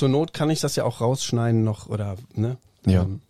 [0.00, 2.56] zur Not kann ich das ja auch rausschneiden noch oder ne?
[2.86, 3.02] Ja.
[3.02, 3.20] Ähm,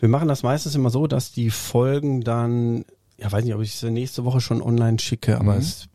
[0.00, 2.84] wir machen das meistens immer so, dass die Folgen dann,
[3.18, 5.58] ja weiß nicht, ob ich sie nächste Woche schon online schicke, aber Mhm.
[5.60, 5.86] es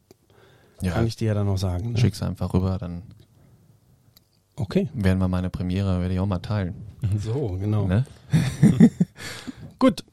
[0.81, 1.91] Ja, kann ich dir ja dann noch sagen.
[1.91, 1.97] Ne?
[1.97, 3.03] schick's einfach rüber, dann
[4.55, 4.87] Okay.
[4.93, 6.75] werden wir meine Premiere, werde ich auch mal teilen.
[7.21, 7.85] So, genau.
[7.87, 8.05] Ne?
[9.79, 10.05] Gut.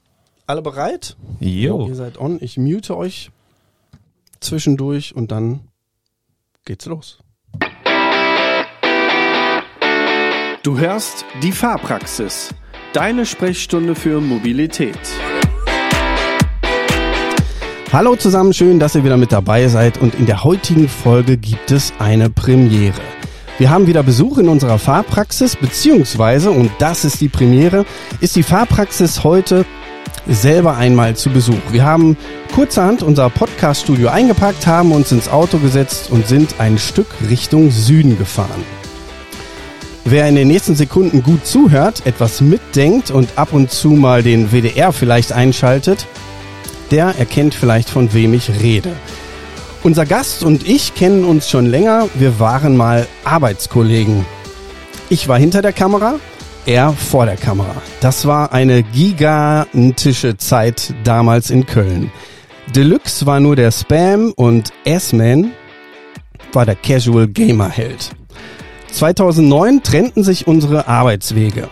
[0.47, 1.17] Alle bereit?
[1.39, 1.87] Jo.
[1.87, 2.39] Ihr seid on.
[2.41, 3.31] Ich mute euch
[4.41, 5.61] zwischendurch und dann
[6.65, 7.21] geht's los.
[10.63, 12.51] Du hörst die Fahrpraxis.
[12.93, 14.97] Deine Sprechstunde für Mobilität.
[17.93, 21.73] Hallo zusammen, schön, dass ihr wieder mit dabei seid und in der heutigen Folge gibt
[21.73, 23.01] es eine Premiere.
[23.59, 27.85] Wir haben wieder Besuch in unserer Fahrpraxis, beziehungsweise, und das ist die Premiere,
[28.21, 29.67] ist die Fahrpraxis heute
[30.29, 31.73] selber einmal zu Besuch.
[31.73, 32.17] Wir haben
[32.55, 38.17] kurzerhand unser Podcast-Studio eingepackt, haben uns ins Auto gesetzt und sind ein Stück Richtung Süden
[38.17, 38.63] gefahren.
[40.05, 44.51] Wer in den nächsten Sekunden gut zuhört, etwas mitdenkt und ab und zu mal den
[44.51, 46.07] WDR vielleicht einschaltet,
[46.91, 48.93] der erkennt vielleicht von wem ich rede.
[49.85, 54.27] Unser Gast und ich kennen uns schon länger, wir waren mal Arbeitskollegen.
[55.09, 56.17] Ich war hinter der Kamera,
[56.67, 57.75] er vor der Kamera.
[58.01, 62.11] Das war eine gigantische Zeit damals in Köln.
[62.75, 65.53] Deluxe war nur der Spam und S-Man
[66.53, 68.11] war der Casual Gamer Held.
[68.93, 71.69] 2009 trennten sich unsere Arbeitswege.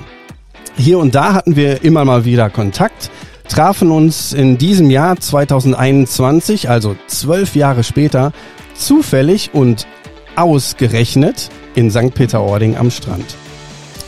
[0.76, 3.10] Hier und da hatten wir immer mal wieder Kontakt,
[3.48, 8.32] trafen uns in diesem Jahr 2021, also zwölf Jahre später,
[8.74, 9.86] zufällig und
[10.36, 12.14] ausgerechnet in St.
[12.14, 13.36] Peter-Ording am Strand.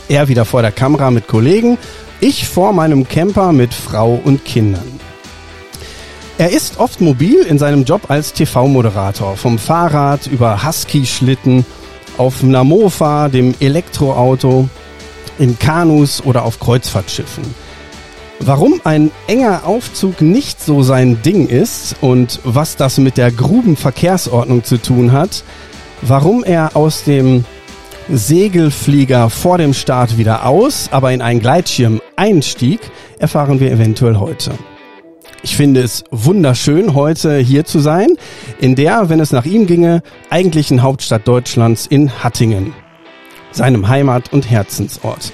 [0.09, 1.77] Er wieder vor der Kamera mit Kollegen,
[2.19, 4.99] ich vor meinem Camper mit Frau und Kindern.
[6.37, 11.63] Er ist oft mobil in seinem Job als TV-Moderator, vom Fahrrad über Husky-Schlitten,
[12.17, 14.69] auf einer Mofa, dem Elektroauto,
[15.39, 17.43] in Kanus oder auf Kreuzfahrtschiffen.
[18.39, 24.63] Warum ein enger Aufzug nicht so sein Ding ist und was das mit der Grubenverkehrsordnung
[24.63, 25.43] zu tun hat,
[26.01, 27.45] warum er aus dem
[28.09, 32.81] Segelflieger vor dem Start wieder aus, aber in einen Gleitschirm einstieg,
[33.17, 34.51] erfahren wir eventuell heute.
[35.41, 38.07] Ich finde es wunderschön, heute hier zu sein,
[38.59, 42.73] in der, wenn es nach ihm ginge, eigentlichen Hauptstadt Deutschlands in Hattingen,
[43.51, 45.31] seinem Heimat- und Herzensort.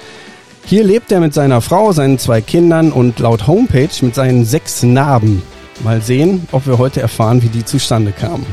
[0.66, 4.84] Hier lebt er mit seiner Frau, seinen zwei Kindern und laut Homepage mit seinen sechs
[4.84, 5.42] Narben.
[5.84, 8.46] Mal sehen, ob wir heute erfahren, wie die zustande kamen.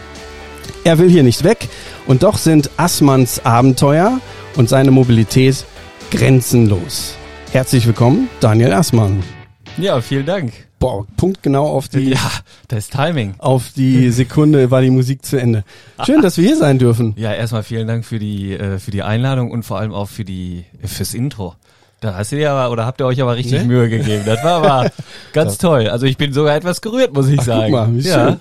[0.84, 1.68] Er will hier nicht weg
[2.06, 4.20] und doch sind Assmanns Abenteuer
[4.56, 5.64] und seine Mobilität
[6.10, 7.16] grenzenlos.
[7.52, 9.22] Herzlich willkommen, Daniel Assmann.
[9.76, 10.65] Ja, vielen Dank.
[10.78, 12.30] Boah, punktgenau auf die, Ja,
[12.68, 13.34] das Timing.
[13.38, 15.64] auf die Sekunde war die Musik zu Ende.
[16.04, 17.14] Schön, dass wir hier sein dürfen.
[17.16, 20.24] Ja, erstmal vielen Dank für die äh, für die Einladung und vor allem auch für
[20.24, 21.54] die fürs Intro.
[22.00, 23.64] Da hast du dir aber oder habt ihr euch aber richtig Ne?
[23.64, 24.24] Mühe gegeben.
[24.26, 24.90] Das war aber
[25.32, 25.88] ganz toll.
[25.88, 27.72] Also ich bin sogar etwas gerührt, muss ich Ach, guck sagen.
[27.72, 28.40] mal, wie ja, schön.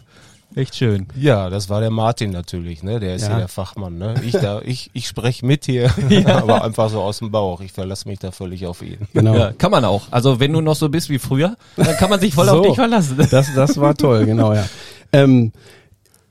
[0.55, 1.07] Echt schön.
[1.15, 2.99] Ja, das war der Martin natürlich, ne?
[2.99, 3.31] Der ist Ja.
[3.31, 4.15] ja, der Fachmann, ne?
[4.25, 5.91] Ich da, ich, ich spreche mit hier,
[6.25, 7.61] aber einfach so aus dem Bauch.
[7.61, 8.97] Ich verlasse mich da völlig auf ihn.
[9.13, 9.35] Genau.
[9.35, 10.03] Ja, kann man auch.
[10.11, 12.59] Also wenn du noch so bist wie früher, dann kann man sich voll So.
[12.59, 13.17] auf dich verlassen.
[13.31, 14.65] Das, das war toll, genau, ja.
[15.11, 15.51] Ähm,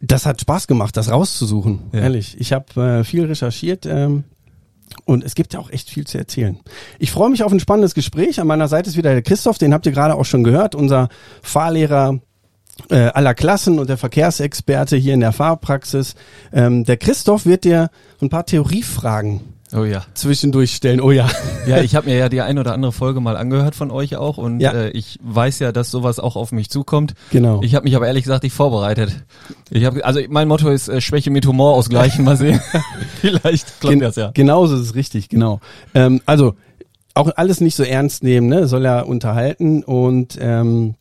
[0.00, 2.00] das hat Spaß gemacht, das rauszusuchen, Ja.
[2.00, 2.36] ehrlich.
[2.38, 4.24] Ich habe äh, viel recherchiert ähm,
[5.06, 6.58] und es gibt ja auch echt viel zu erzählen.
[6.98, 8.38] Ich freue mich auf ein spannendes Gespräch.
[8.40, 11.08] An meiner Seite ist wieder der Christoph, den habt ihr gerade auch schon gehört, unser
[11.42, 12.20] Fahrlehrer
[12.90, 16.14] äh, aller Klassen und der Verkehrsexperte hier in der Fahrpraxis.
[16.52, 17.90] Ähm, der Christoph wird dir
[18.20, 19.40] ein paar Theoriefragen
[19.76, 20.04] Oh ja.
[20.14, 21.00] zwischendurch stellen.
[21.00, 21.28] Oh ja.
[21.66, 24.38] Ja, ich habe mir ja die ein oder andere Folge mal angehört von euch auch
[24.38, 24.72] und Ja.
[24.72, 27.14] äh, ich weiß ja, dass sowas auch auf mich zukommt.
[27.30, 27.60] Genau.
[27.62, 29.24] Ich habe mich aber ehrlich gesagt nicht vorbereitet.
[29.70, 32.24] Ich habe also mein Motto ist äh, Schwäche mit Humor ausgleichen.
[32.24, 32.60] Mal sehen.
[33.20, 34.30] Vielleicht klappt Gen- das ja.
[34.32, 35.60] Genauso ist es richtig, genau.
[35.94, 36.54] Ähm, also
[37.14, 38.66] auch alles nicht so ernst nehmen, ne?
[38.68, 40.94] Soll ja unterhalten und ähm,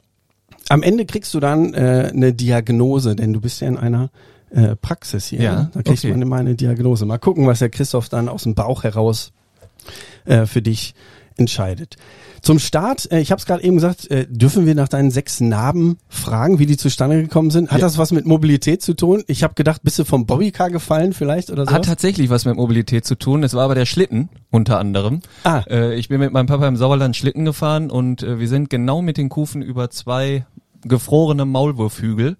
[0.70, 4.10] am Ende kriegst du dann äh, eine Diagnose, denn du bist ja in einer
[4.52, 5.42] äh, Praxis hier.
[5.42, 5.72] Ja, ne?
[5.74, 6.12] Da kriegt okay.
[6.12, 7.06] man immer eine Diagnose.
[7.06, 9.32] Mal gucken, was der Christoph dann aus dem Bauch heraus
[10.26, 10.94] äh, für dich
[11.38, 11.98] entscheidet.
[12.42, 15.40] Zum Start, äh, ich habe es gerade eben gesagt, äh, dürfen wir nach deinen sechs
[15.40, 17.72] Narben fragen, wie die zustande gekommen sind?
[17.72, 17.86] Hat Ja.
[17.86, 19.24] das was mit Mobilität zu tun?
[19.28, 21.72] Ich habe gedacht, bist du vom Bobbycar gefallen vielleicht oder so?
[21.72, 23.44] Hat tatsächlich was mit Mobilität zu tun.
[23.44, 25.22] Es war aber der Schlitten unter anderem.
[25.46, 25.64] Ah.
[25.70, 29.02] Äh, ich bin mit meinem Papa im Sauerland Schlitten gefahren und äh, wir sind genau
[29.02, 30.46] mit den Kufen über zwei
[30.86, 32.38] gefrorene Maulwurfhügel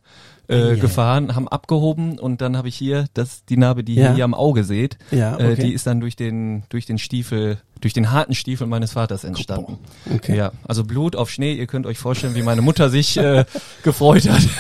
[0.50, 0.76] äh, Ja.
[0.76, 4.10] gefahren, haben abgehoben und dann habe ich hier, das die Narbe, die Ja.
[4.10, 5.62] ihr hier am Auge seht, Ja, äh, okay.
[5.68, 9.78] die ist dann durch den durch den Stiefel, durch den harten Stiefel meines Vaters entstanden.
[10.14, 10.36] Okay.
[10.38, 11.54] Ja, also Blut auf Schnee.
[11.54, 13.46] Ihr könnt euch vorstellen, wie meine Mutter sich äh,
[13.84, 14.42] gefreut hat.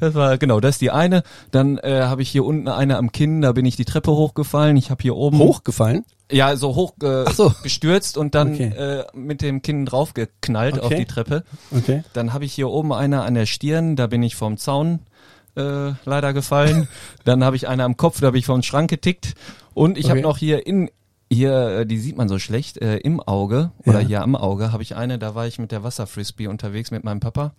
[0.00, 1.22] Das war genau, das ist die eine.
[1.50, 4.78] Dann äh, habe ich hier unten eine am Kinn, da bin ich die Treppe hochgefallen.
[4.78, 6.06] Ich habe hier oben Hochgefallen?
[6.32, 7.52] Ja, so hoch äh, so.
[7.62, 8.68] gestürzt und dann Okay.
[8.68, 11.00] äh, mit dem Kinn draufgeknallt auf Okay.
[11.00, 11.44] die Treppe.
[11.70, 12.02] Okay.
[12.14, 15.00] Dann habe ich hier oben eine an der Stirn, da bin ich vom Zaun
[15.56, 16.88] äh, leider gefallen.
[17.26, 19.34] Dann habe ich eine am Kopf, da habe ich vom Schrank getickt.
[19.74, 20.28] Und ich habe Okay.
[20.28, 20.90] noch hier in
[21.32, 24.06] hier, äh, die sieht man so schlecht, äh, im Auge oder Ja.
[24.06, 27.20] hier am Auge habe ich eine, da war ich mit der Wasserfrisbee unterwegs mit meinem
[27.20, 27.52] Papa.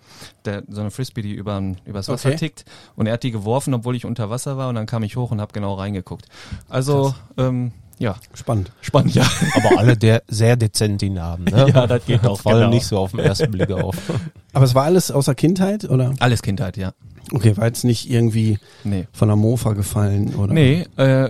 [0.45, 2.38] Der, so eine Frisbee, die über, übers Wasser Okay.
[2.38, 2.65] tickt.
[2.97, 5.31] Und er hat die geworfen, obwohl ich unter Wasser war und dann kam ich hoch
[5.31, 6.25] und habe genau reingeguckt.
[6.68, 8.71] Also, ähm, ja, Spannend.
[8.81, 9.23] spannend, ja.
[9.56, 11.67] Aber alle der sehr dezent die Namen, ne?
[11.74, 12.69] Ja, das geht auch, Fallen genau.
[12.71, 13.95] nicht so auf den ersten Blick auf.
[14.53, 16.13] Aber es war alles außer Kindheit, oder?
[16.19, 16.94] Alles Kindheit, ja.
[17.31, 19.07] Okay, war jetzt nicht irgendwie Nee.
[19.13, 20.51] von der Mofa gefallen, oder?
[20.53, 21.29] Nee, äh,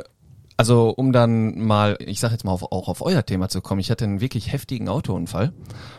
[0.61, 3.79] also um dann mal, ich sag jetzt mal auf, auch auf euer Thema zu kommen,
[3.81, 5.51] ich hatte einen wirklich heftigen Autounfall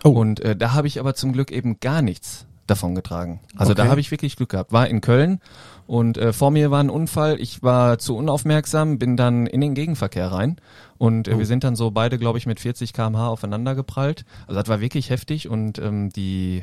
[0.04, 0.10] Oh.
[0.10, 3.40] und äh, da habe ich aber zum Glück eben gar nichts davon getragen.
[3.56, 3.90] Also da Okay.
[3.90, 4.72] habe ich wirklich Glück gehabt.
[4.72, 5.40] War in Köln
[5.88, 9.74] und äh, vor mir war ein Unfall, ich war zu unaufmerksam, bin dann in den
[9.74, 10.56] Gegenverkehr rein
[10.96, 14.24] und äh, wir sind dann so beide, glaube ich, mit 40 km/h aufeinander geprallt.
[14.46, 16.62] Also das war wirklich heftig und ähm, die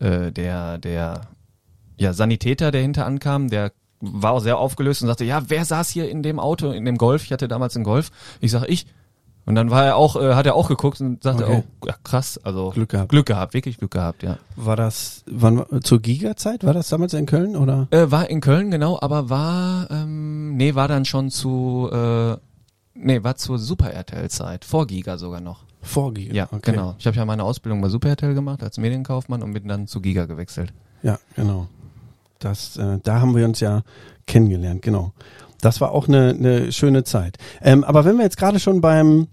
[0.00, 1.20] äh, der der
[1.96, 3.70] ja, Sanitäter, der hinter ankam, der
[4.12, 6.96] war auch sehr aufgelöst und sagte, ja, wer saß hier in dem Auto, in dem
[6.96, 7.24] Golf?
[7.24, 8.10] Ich hatte damals einen Golf.
[8.40, 8.86] Ich sag, ich.
[9.46, 11.62] Und dann war er auch, äh, hat er auch geguckt und sagte, Okay.
[11.80, 13.10] oh, ja, krass, also Glück gehabt.
[13.10, 14.38] Glück gehabt, wirklich Glück gehabt, ja.
[14.56, 16.64] War das, wann, zur Giga-Zeit?
[16.64, 17.86] War das damals in Köln, oder?
[17.92, 22.36] Äh, war in Köln, genau, aber war, ähm, nee, war dann schon zu, äh,
[22.94, 25.60] nee, war zur Super RTL-Zeit, vor Giga sogar noch.
[25.80, 26.34] Vor Giga.
[26.34, 26.72] Ja, okay.
[26.72, 26.96] genau.
[26.98, 30.00] Ich habe ja meine Ausbildung bei Super RTL gemacht als Medienkaufmann und bin dann zu
[30.00, 30.72] Giga gewechselt.
[31.04, 31.68] Ja, genau.
[32.38, 33.82] Das, äh, da haben wir uns ja
[34.26, 35.12] kennengelernt, genau.
[35.60, 37.38] Das war auch eine, eine schöne Zeit.
[37.62, 39.28] Ähm, aber wenn wir jetzt gerade schon beim,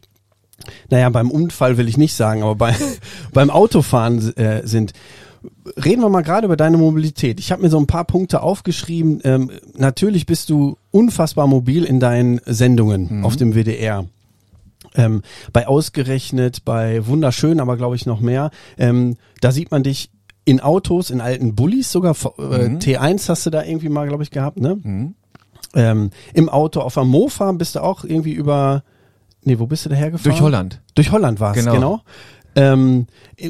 [0.89, 2.75] naja, beim Unfall will ich nicht sagen, aber bei,
[3.33, 4.93] beim Autofahren äh, sind,
[5.83, 7.39] reden wir mal gerade über deine Mobilität.
[7.39, 9.19] Ich habe mir so ein paar Punkte aufgeschrieben.
[9.23, 14.05] Ähm, natürlich bist du unfassbar mobil in deinen Sendungen auf dem WDR.
[14.95, 18.51] Ähm, bei Ausgerechnet, bei Wunderschön, aber glaube ich noch mehr.
[18.77, 20.09] Ähm, da sieht man dich
[20.45, 22.15] in Autos, in alten Bullis sogar.
[22.37, 22.77] Äh, Mhm.
[22.79, 24.77] T1 hast du da irgendwie mal, glaube ich, gehabt, ne?
[24.81, 25.15] Mhm.
[25.75, 28.83] Ähm, Im Auto auf der Mofa bist du auch irgendwie über,
[29.43, 30.31] nee, wo bist du daher gefahren?
[30.31, 30.81] Durch Holland.
[30.95, 31.73] Durch Holland war's, genau.
[31.73, 32.01] Genau.
[32.55, 33.07] Ähm,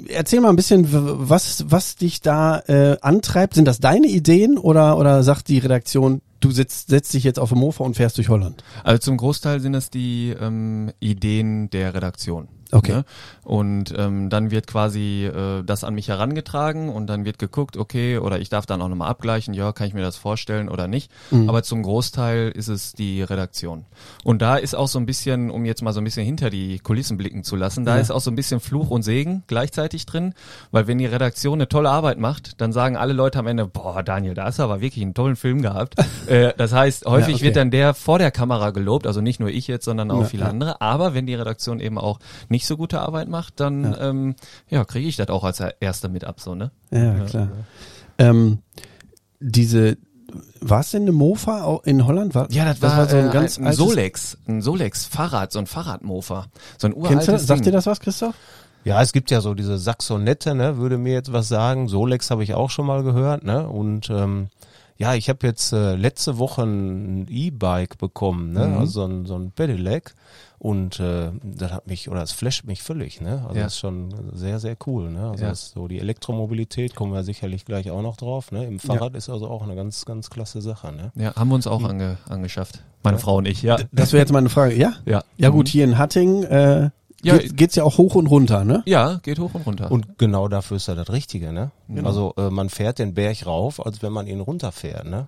[0.07, 3.55] erzähl mal ein bisschen, was, was dich da äh, antreibt.
[3.55, 7.49] Sind das deine Ideen oder, oder sagt die Redaktion, du sitzt, setzt dich jetzt auf
[7.49, 8.63] dem Mofa und fährst durch Holland?
[8.83, 12.47] Also zum Großteil sind es die ähm, Ideen der Redaktion.
[12.71, 12.91] Okay.
[12.91, 13.05] Ne?
[13.43, 18.17] Und ähm, dann wird quasi äh, das an mich herangetragen und dann wird geguckt, okay,
[18.17, 21.11] oder ich darf dann auch nochmal abgleichen, ja, kann ich mir das vorstellen oder nicht.
[21.29, 21.49] Mhm.
[21.49, 23.85] Aber zum Großteil ist es die Redaktion.
[24.23, 26.79] Und da ist auch so ein bisschen, um jetzt mal so ein bisschen hinter die
[26.79, 28.01] Kulissen blicken zu lassen, da Ja.
[28.01, 30.33] ist auch so ein bisschen Fluch und Segen gleichzeitig drin,
[30.71, 34.01] weil wenn die Redaktion eine tolle Arbeit macht, dann sagen alle Leute am Ende, boah,
[34.01, 35.93] Daniel, da hast du aber wirklich einen tollen Film gehabt.
[36.33, 37.43] äh, das heißt, häufig okay.
[37.45, 40.25] wird dann der vor der Kamera gelobt, also nicht nur ich jetzt, sondern auch Ja,
[40.27, 40.49] viele ja.
[40.49, 40.81] andere.
[40.81, 42.19] Aber wenn die Redaktion eben auch
[42.49, 44.09] nicht so gute Arbeit macht, dann Ja.
[44.09, 44.35] ähm,
[44.69, 46.71] ja, kriege ich das auch als Erster mit ab, so, ne?
[46.91, 47.49] Ja, klar.
[48.17, 48.59] Ähm,
[49.39, 49.97] diese,
[50.61, 52.33] war es denn eine Mofa auch in Holland?
[52.35, 55.59] War, Ja, das, war, so ein äh, ganz ein altes- Solex, ein Solex Fahrrad, so
[55.59, 56.45] ein Fahrradmofa,
[56.77, 57.65] so ein Kennst uraltes du, sagt Ding.
[57.65, 58.35] dir das was, Christoph?
[58.85, 61.87] Ja, es gibt ja so diese Saxonette, ne, würde mir jetzt was sagen.
[61.87, 63.67] Solex habe ich auch schon mal gehört, ne?
[63.69, 64.49] Und ähm,
[64.97, 68.67] ja, ich habe jetzt äh, letzte Woche ein E-Bike bekommen, ne?
[68.67, 68.77] Mhm.
[68.77, 70.13] Also so ein, so ein Pedelec.
[70.59, 73.43] Und äh, das hat mich, oder es flasht mich völlig, ne?
[73.45, 73.63] Also Ja.
[73.65, 75.29] das ist schon sehr, sehr cool, ne?
[75.31, 75.49] Also Ja.
[75.49, 78.65] das ist so die Elektromobilität, kommen wir sicherlich gleich auch noch drauf, ne?
[78.65, 81.11] Im Fahrrad ist also auch eine ganz, ganz klasse Sache, ne?
[81.15, 82.81] Ja, haben wir uns auch ange, angeschafft.
[83.03, 83.77] Meine Frau und ich, ja.
[83.91, 84.75] Das wäre jetzt meine Frage.
[84.75, 84.93] Ja?
[85.05, 85.69] Ja, Ja gut, Mhm.
[85.71, 86.89] hier in Hattingen äh,
[87.23, 88.83] Ja, geht, geht's ja auch hoch und runter, ne?
[88.85, 89.91] Ja, geht hoch und runter.
[89.91, 91.71] Und genau dafür ist ja das Richtige, ne?
[91.87, 92.07] Genau.
[92.07, 95.27] Also äh, man fährt den Berg rauf, als wenn man ihn runterfährt, ne?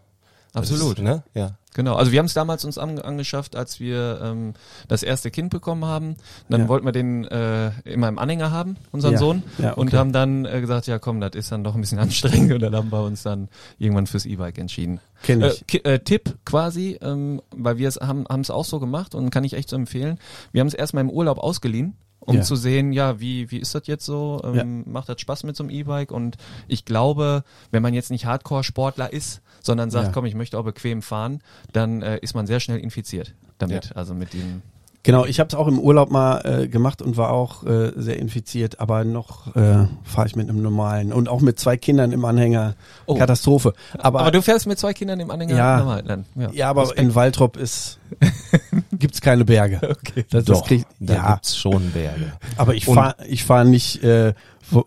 [0.56, 0.98] Absolut.
[1.00, 1.24] Ist, ne?
[1.34, 1.58] Ja.
[1.74, 4.54] Genau, also wir haben es damals uns an, angeschafft, als wir ähm,
[4.88, 6.16] das erste Kind bekommen haben.
[6.48, 6.68] Dann Ja.
[6.70, 9.20] wollten wir den äh, immer im Anhänger haben, unseren Ja.
[9.20, 9.98] Sohn, Ja, und okay.
[9.98, 12.00] haben dann äh, gesagt, ja komm, das ist dann doch ein bisschen
[12.40, 15.02] anstrengend und dann haben wir uns dann irgendwann fürs E-Bike entschieden.
[15.24, 15.68] Kenn Äh, ich.
[15.68, 19.30] Ki- äh, Tipp quasi, ähm, weil wir es haben haben es auch so gemacht und
[19.30, 20.18] kann ich echt so empfehlen.
[20.54, 21.98] Wir haben es erstmal im Urlaub ausgeliehen.
[22.26, 22.42] Um Ja.
[22.42, 24.42] zu sehen, ja, wie, wie ist das jetzt so?
[24.44, 26.12] Ähm, Macht das Spaß mit so einem E-Bike?
[26.12, 30.12] Und ich glaube, wenn man jetzt nicht Hardcore-Sportler ist, sondern sagt, Ja.
[30.12, 31.42] komm, ich möchte auch bequem fahren,
[31.72, 33.96] dann äh, ist man sehr schnell infiziert damit.
[33.96, 34.62] Also mit dem.
[35.04, 38.18] Genau, ich habe es auch im Urlaub mal äh, gemacht und war auch äh, sehr
[38.18, 42.26] infiziert, aber noch äh, fahre ich mit einem normalen und auch mit zwei Kindern im
[42.26, 42.74] Anhänger.
[43.06, 43.14] Oh.
[43.14, 43.74] Katastrophe.
[44.00, 45.78] Aber, Aber, du fährst mit zwei Kindern im Anhänger Ja.
[45.78, 46.26] normal dann.
[46.34, 47.02] Ja, ja, aber Respekt.
[47.02, 48.00] in Waltrop ist
[49.00, 49.80] gibt's keine Berge.
[50.06, 50.26] Okay.
[50.30, 52.34] Das, das Doch, krieg, da ja, gibt's schon Berge.
[52.58, 54.34] aber ich fahre ich fahr nicht äh,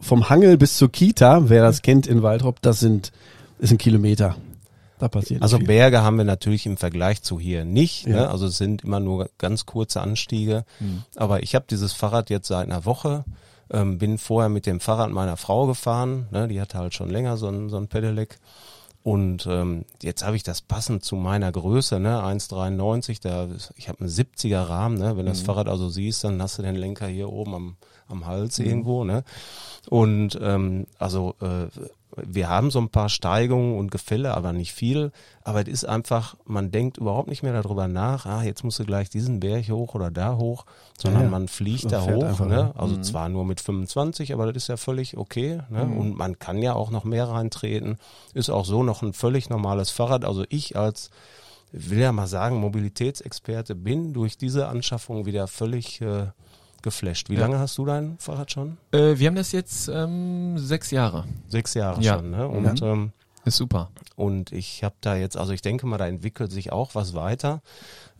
[0.01, 3.13] vom Hangel bis zur Kita, wer das kennt in Waltrop, das sind
[3.59, 4.37] ist ein Kilometer.
[4.99, 5.67] Da passiert Also viel.
[5.67, 8.07] Berge haben wir natürlich im Vergleich zu hier nicht.
[8.07, 8.17] Ja.
[8.17, 8.31] Ne?
[8.31, 10.65] Also es sind immer nur ganz kurze Anstiege.
[10.79, 11.03] Hm.
[11.17, 13.25] Aber ich habe dieses Fahrrad jetzt seit einer Woche.
[13.71, 16.27] Ähm, bin vorher mit dem Fahrrad meiner Frau gefahren.
[16.31, 16.49] Ne?
[16.49, 18.39] Die hatte halt schon länger so ein, so ein Pedelec.
[19.09, 24.01] Und ähm, jetzt habe ich das passend zu meiner Größe, ne, 1,93, da ich habe
[24.01, 27.07] einen 70er Rahmen, ne, wenn du das Fahrrad also siehst, dann hast du den Lenker
[27.07, 29.25] hier oben am, am Hals irgendwo, ne.
[29.89, 31.69] Und ähm, also äh,
[32.17, 35.13] wir haben so ein paar Steigungen und Gefälle, aber nicht viel.
[35.45, 38.85] Aber es ist einfach, man denkt überhaupt nicht mehr darüber nach, ah, jetzt musst du
[38.85, 40.65] gleich diesen Berg hoch oder da hoch,
[40.99, 42.41] sondern Ja, man fliegt man da hoch.
[42.41, 42.73] Ne?
[42.77, 45.61] Also zwar nur mit 25, aber das ist ja völlig okay.
[45.71, 45.83] Ne?
[45.83, 47.99] Und man kann ja auch noch mehr reintreten.
[48.35, 50.25] Ist auch so noch ein völlig normales Fahrrad.
[50.25, 51.11] Also ich als
[51.73, 56.29] will ja mal sagen, Mobilitätsexperte bin durch diese Anschaffung wieder völlig äh,
[56.83, 57.31] geflasht.
[57.31, 57.41] Wie Ja.
[57.41, 58.77] lange hast du dein Fahrrad schon?
[58.93, 61.25] Äh, wir haben das jetzt ähm, sechs Jahre.
[61.49, 62.15] Sechs Jahre Ja.
[62.17, 62.31] schon.
[62.31, 62.47] Ne?
[62.49, 63.13] Und, ähm,
[63.45, 63.91] Ist super.
[64.17, 67.63] und ich habe da jetzt, also ich denke mal, da entwickelt sich auch was weiter.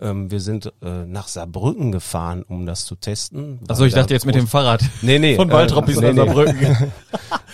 [0.01, 3.59] Ähm, wir sind äh, nach Saarbrücken gefahren, um das zu testen.
[3.69, 4.83] Also ich da dachte jetzt mit dem Fahrrad.
[5.03, 5.35] Nee, nee.
[5.37, 6.25] Von Waltrop bis nee, nach.
[6.27, 6.93] Saarbrücken.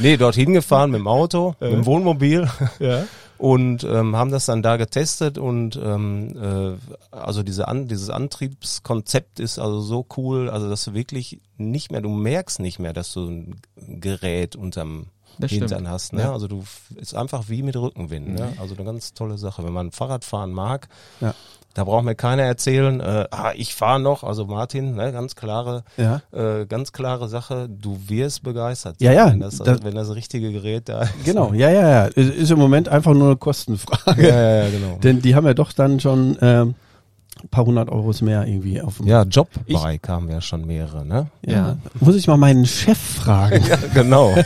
[0.00, 2.48] Nee, dorthin gefahren mit dem Auto, mit dem Wohnmobil
[2.80, 3.04] ja.
[3.38, 9.40] und ähm, haben das dann da getestet und ähm, äh, also diese An dieses Antriebskonzept
[9.40, 13.12] ist also so cool, also dass du wirklich nicht mehr, du merkst nicht mehr, dass
[13.12, 15.06] du ein Gerät unterm
[15.38, 15.88] Das Hintern stimmt.
[15.88, 16.12] hast.
[16.12, 16.22] Ne?
[16.22, 16.32] Ja.
[16.32, 16.64] Also du
[16.96, 18.34] ist einfach wie mit Rückenwind.
[18.34, 18.52] Ne?
[18.60, 19.64] Also eine ganz tolle Sache.
[19.64, 20.88] Wenn man Fahrrad fahren mag,
[21.20, 21.34] Ja.
[21.74, 25.82] Da braucht mir keiner erzählen, äh, ah, ich fahre noch, also Martin, ne, ganz klare,
[25.96, 26.22] Ja.
[26.32, 28.96] äh, ganz klare Sache, du wirst begeistert.
[29.00, 31.12] Ja, ja, Wenn das, das- wenn das richtige Gerät da ist.
[31.24, 32.04] Genau, ja, ja, ja.
[32.06, 34.22] Ist im Moment einfach nur eine Kostenfrage.
[34.28, 34.98] Ja, ja, ja, genau.
[35.02, 36.74] Denn die haben ja doch dann schon ähm,
[37.42, 39.06] ein paar hundert Euros mehr irgendwie auf dem.
[39.06, 41.28] Ja, Jobbike haben wir schon mehrere, ne?
[41.44, 41.76] Ja.
[42.00, 43.62] Muss ich mal meinen Chef fragen.
[43.94, 44.34] genau.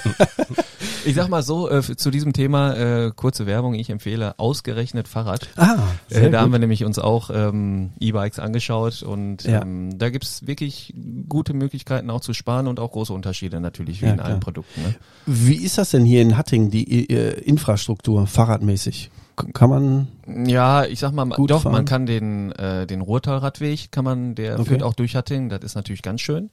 [1.04, 5.48] Ich sag mal so, äh, zu diesem Thema, äh, kurze Werbung, ich empfehle ausgerechnet Fahrrad.
[5.56, 5.76] Ah,
[6.08, 6.54] sehr Äh, da haben gut.
[6.54, 9.62] wir nämlich uns auch ähm, E-Bikes angeschaut und Ja.
[9.62, 10.92] ähm, da gibt's wirklich
[11.28, 14.40] gute Möglichkeiten auch zu sparen und auch große Unterschiede natürlich wie Ja, in allen klar.
[14.40, 14.82] Produkten.
[14.82, 14.94] Ne?
[15.24, 19.10] Wie ist das denn hier in Hattingen, die äh, Infrastruktur, fahrradmäßig?
[19.52, 20.08] Kann man,
[20.46, 21.72] Ja, ich sag mal, Gut doch, fahren.
[21.72, 24.68] man kann den, äh, den Ruhrtalradweg, kann man, der Okay.
[24.70, 26.50] führt auch durch Hattingen, das ist natürlich ganz schön.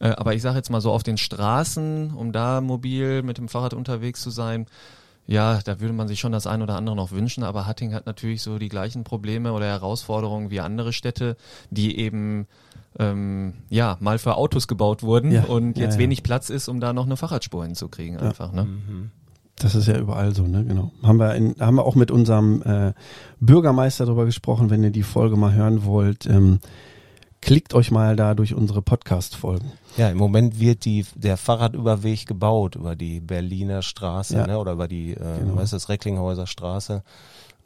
[0.00, 3.48] Äh, aber ich sage jetzt mal so auf den Straßen, um da mobil mit dem
[3.48, 4.66] Fahrrad unterwegs zu sein,
[5.26, 8.04] ja, da würde man sich schon das ein oder andere noch wünschen, aber Hattingen hat
[8.04, 11.36] natürlich so die gleichen Probleme oder Herausforderungen wie andere Städte,
[11.70, 12.46] die eben
[12.98, 16.00] ähm, ja mal für Autos gebaut wurden Ja, und ja, jetzt ja.
[16.00, 18.52] wenig Platz ist, um da noch eine Fahrradspur hinzukriegen einfach.
[18.52, 18.66] Ne?
[19.56, 20.64] Das ist ja überall so, ne?
[20.64, 20.90] Genau.
[21.02, 22.92] Haben wir, in, haben wir auch mit unserem äh,
[23.40, 26.26] Bürgermeister darüber gesprochen, wenn ihr die Folge mal hören wollt.
[26.26, 26.58] Ähm,
[27.40, 29.70] klickt euch mal da durch unsere Podcast-Folgen.
[29.96, 34.46] Ja, im Moment wird die, der Fahrradüberweg gebaut über die Berliner Straße, Ja.
[34.46, 35.56] ne, oder über die, äh, Genau.
[35.56, 37.02] was ist das, Recklinghäuser Straße.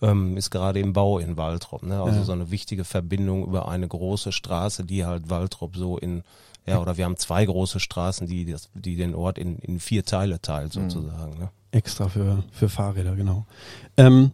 [0.03, 2.01] Ähm, ist gerade im Bau in Waltrop, ne?
[2.03, 2.25] Also Ja.
[2.25, 6.23] so eine wichtige Verbindung über eine große Straße, die halt Waltrop so in,
[6.67, 10.05] ja, oder wir haben zwei große Straßen, die das, die den Ort in, in vier
[10.05, 11.49] Teile teilt, sozusagen, ne?
[11.71, 13.47] Extra für, für Fahrräder, genau.
[13.97, 14.31] Ähm,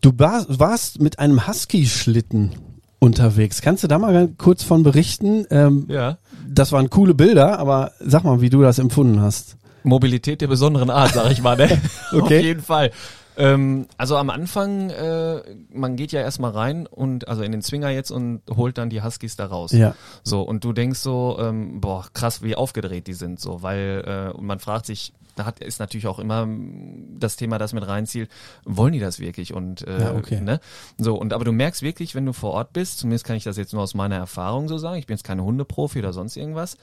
[0.00, 2.52] du war, warst mit einem Husky-Schlitten
[2.98, 3.60] unterwegs.
[3.62, 5.46] Kannst du da mal kurz von berichten?
[5.50, 6.18] Ähm, Ja.
[6.48, 9.56] Das waren coole Bilder, aber sag mal, wie du das empfunden hast.
[9.84, 11.56] Mobilität der besonderen Art, sag ich mal.
[11.56, 11.64] Ne?
[12.12, 12.40] Auf Okay.
[12.40, 12.90] jeden Fall.
[13.36, 15.40] Ähm, also am Anfang, äh,
[15.72, 19.02] man geht ja erstmal rein und also in den Zwinger jetzt und holt dann die
[19.02, 19.72] Huskies da raus.
[19.72, 19.94] Ja.
[20.22, 24.36] So, und du denkst so, ähm, boah, krass, wie aufgedreht die sind, so, weil, äh,
[24.36, 28.30] und man fragt sich, hat, ist natürlich auch immer mm, das Thema, das mit reinzielt,
[28.64, 29.54] wollen die das wirklich?
[29.54, 30.40] Und äh, Ja, okay.
[30.40, 30.60] ne?
[30.98, 33.56] So, und aber du merkst wirklich, wenn du vor Ort bist, zumindest kann ich das
[33.56, 36.76] jetzt nur aus meiner Erfahrung so sagen, ich bin jetzt keine Hundeprofi oder sonst irgendwas,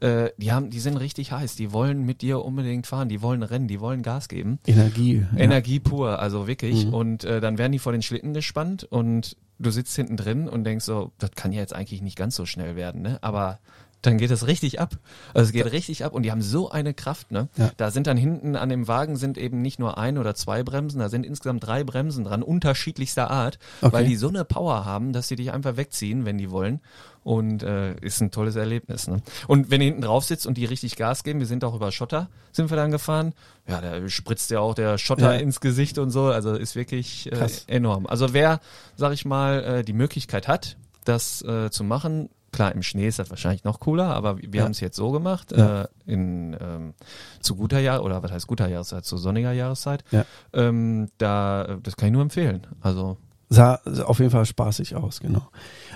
[0.00, 3.42] äh, die haben, die sind richtig heiß, die wollen mit dir unbedingt fahren, die wollen
[3.42, 4.58] rennen, die wollen Gas geben.
[4.66, 5.24] Energie.
[5.32, 5.38] ja.
[5.38, 6.86] Energie pur, also wirklich.
[6.86, 6.94] Mhm.
[6.94, 10.64] Und äh, dann werden die vor den Schlitten gespannt und du sitzt hinten drin und
[10.64, 13.18] denkst so, das kann ja jetzt eigentlich nicht ganz so schnell werden, ne?
[13.22, 13.58] Aber
[14.06, 14.96] dann geht es richtig ab.
[15.34, 17.48] Also es geht richtig ab und die haben so eine Kraft, ne?
[17.56, 17.70] Ja.
[17.76, 20.98] Da sind dann hinten an dem Wagen sind eben nicht nur ein oder zwei Bremsen,
[21.00, 23.92] da sind insgesamt drei Bremsen dran, unterschiedlichster Art, Okay.
[23.92, 26.80] weil die so eine Power haben, dass sie dich einfach wegziehen, wenn die wollen.
[27.24, 29.08] Und äh, ist ein tolles Erlebnis.
[29.08, 29.20] Ne?
[29.48, 31.90] Und wenn du hinten drauf sitzt und die richtig Gas geben, wir sind auch über
[31.90, 33.34] Schotter, sind wir dann gefahren,
[33.66, 35.40] ja, da spritzt ja auch der Schotter Ja.
[35.40, 36.26] ins Gesicht und so.
[36.26, 38.06] Also ist wirklich äh, enorm.
[38.06, 38.60] Also wer,
[38.94, 43.18] sag ich mal, äh, die Möglichkeit hat, das äh, zu machen, klar, im Schnee ist
[43.20, 44.64] das wahrscheinlich noch cooler, aber wir Ja.
[44.64, 45.82] haben es jetzt so gemacht, Ja.
[45.82, 46.94] äh, in ähm,
[47.40, 50.02] zu guter Jahr oder was heißt guter Jahreszeit, zu sonniger Jahreszeit.
[50.10, 50.24] Ja.
[50.52, 52.66] Ähm, da, äh, das kann ich nur empfehlen.
[52.80, 53.16] Also
[53.48, 55.46] Sah auf jeden Fall spaßig aus, genau.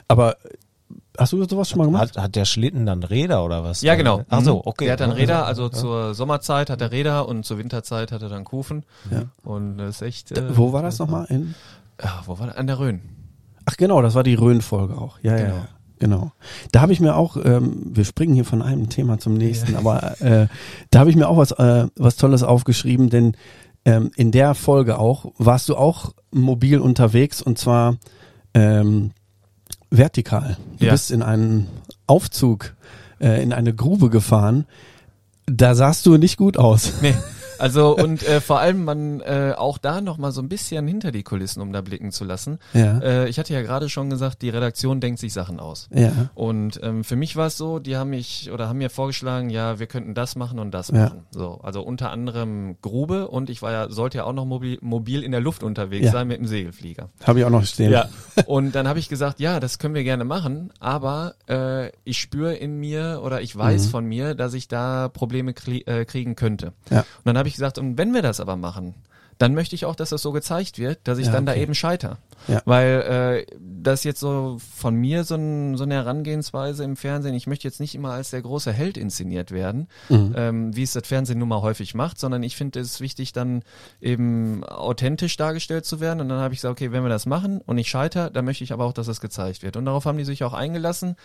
[0.07, 0.37] Aber
[1.19, 2.17] Hast du sowas schon mal gemacht?
[2.17, 3.83] Hat, hat der Schlitten dann Räder oder was?
[3.83, 4.25] Ja, genau.
[4.29, 4.63] Ach so, Mhm.
[4.65, 4.85] okay.
[4.87, 5.71] Der hat dann Räder, also ja.
[5.71, 8.85] zur Sommerzeit hat er Räder und zur Winterzeit hat er dann Kufen.
[9.11, 9.25] Ja.
[9.45, 10.33] Und das ist echt.
[10.33, 11.27] Äh, Wo war das nochmal?
[11.29, 11.55] In?
[12.03, 12.57] Ja, wo war das?
[12.57, 13.03] An der Rhön.
[13.67, 15.19] Ach genau, das war die Rhön-Folge auch.
[15.23, 15.57] Ja, ja, Genau.
[15.57, 15.69] ja.
[16.01, 16.33] Genau.
[16.73, 20.21] Da habe ich mir auch, ähm, wir springen hier von einem Thema zum nächsten, aber
[20.21, 20.49] äh,
[20.91, 23.37] da habe ich mir auch was, äh, was Tolles aufgeschrieben, denn
[23.85, 27.97] ähm, in der Folge auch warst du auch mobil unterwegs und zwar
[28.55, 29.13] ähm,
[29.91, 30.57] vertikal.
[30.79, 30.93] Du Ja.
[30.93, 31.69] bist in einen
[32.07, 32.75] Aufzug,
[33.21, 34.65] äh, in eine Grube gefahren.
[35.47, 36.93] Da sahst du nicht gut aus.
[37.03, 37.15] Nee.
[37.61, 41.13] Also und äh, vor allem man äh, auch da noch mal so ein bisschen hinter
[41.13, 42.59] die Kulissen, um da blicken zu lassen.
[42.73, 42.99] Ja.
[43.01, 45.89] Äh, ich hatte ja gerade schon gesagt, die Redaktion denkt sich Sachen aus.
[45.95, 46.31] Ja.
[46.35, 49.79] Und ähm, für mich war es so, die haben mich oder haben mir vorgeschlagen, ja,
[49.79, 50.95] wir könnten das machen und das Ja.
[51.05, 51.27] machen.
[51.31, 55.23] So, also unter anderem Grube und ich war ja sollte ja auch noch mobil, mobil
[55.23, 56.13] in der Luft unterwegs Ja.
[56.13, 57.11] sein mit dem Segelflieger.
[57.25, 57.93] Habe ich auch noch stehen.
[57.93, 58.09] Ja.
[58.47, 62.55] Und dann habe ich gesagt, ja, das können wir gerne machen, aber äh, ich spüre
[62.55, 63.91] in mir oder ich weiß Mhm.
[63.91, 66.73] von mir, dass ich da Probleme krie äh, kriegen könnte.
[66.91, 67.01] Ja.
[67.01, 68.95] Und dann habe ich gesagt, und wenn wir das aber machen,
[69.41, 71.57] dann möchte ich auch, dass das so gezeigt wird, dass ich Ja, dann okay.
[71.57, 72.19] da eben scheiter.
[72.47, 72.61] Ja.
[72.67, 77.47] Weil äh, das jetzt so von mir so, ein, so eine Herangehensweise im Fernsehen, ich
[77.47, 80.35] möchte jetzt nicht immer als der große Held inszeniert werden, Mhm.
[80.37, 83.63] ähm, wie es das Fernsehen nun mal häufig macht, sondern ich finde es wichtig, dann
[84.01, 86.21] eben authentisch dargestellt zu werden.
[86.21, 88.63] Und dann habe ich gesagt, okay, wenn wir das machen und ich scheiter, dann möchte
[88.65, 89.77] ich aber auch, dass das gezeigt wird.
[89.77, 91.17] Und darauf haben die sich auch eingelassen.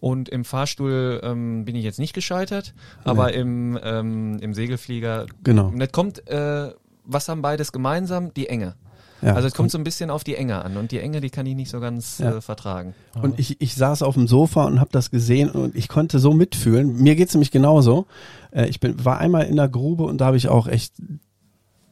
[0.00, 2.74] Und im Fahrstuhl ähm, bin ich jetzt nicht gescheitert,
[3.04, 5.68] aber im, ähm, im Segelflieger, Genau.
[5.68, 6.72] und das kommt, äh,
[7.12, 8.32] was haben beides gemeinsam?
[8.34, 8.74] Die Enge.
[9.22, 9.34] Ja.
[9.34, 11.44] Also es kommt so ein bisschen auf die Enge an und die Enge, die kann
[11.44, 12.36] ich nicht so ganz Ja.
[12.36, 12.94] äh, vertragen.
[13.20, 16.32] Und ich, ich saß auf dem Sofa und habe das gesehen und ich konnte so
[16.32, 16.96] mitfühlen.
[17.02, 18.06] Mir geht's nämlich genauso.
[18.50, 20.94] Äh, ich bin, war einmal in der Grube und da habe ich auch echt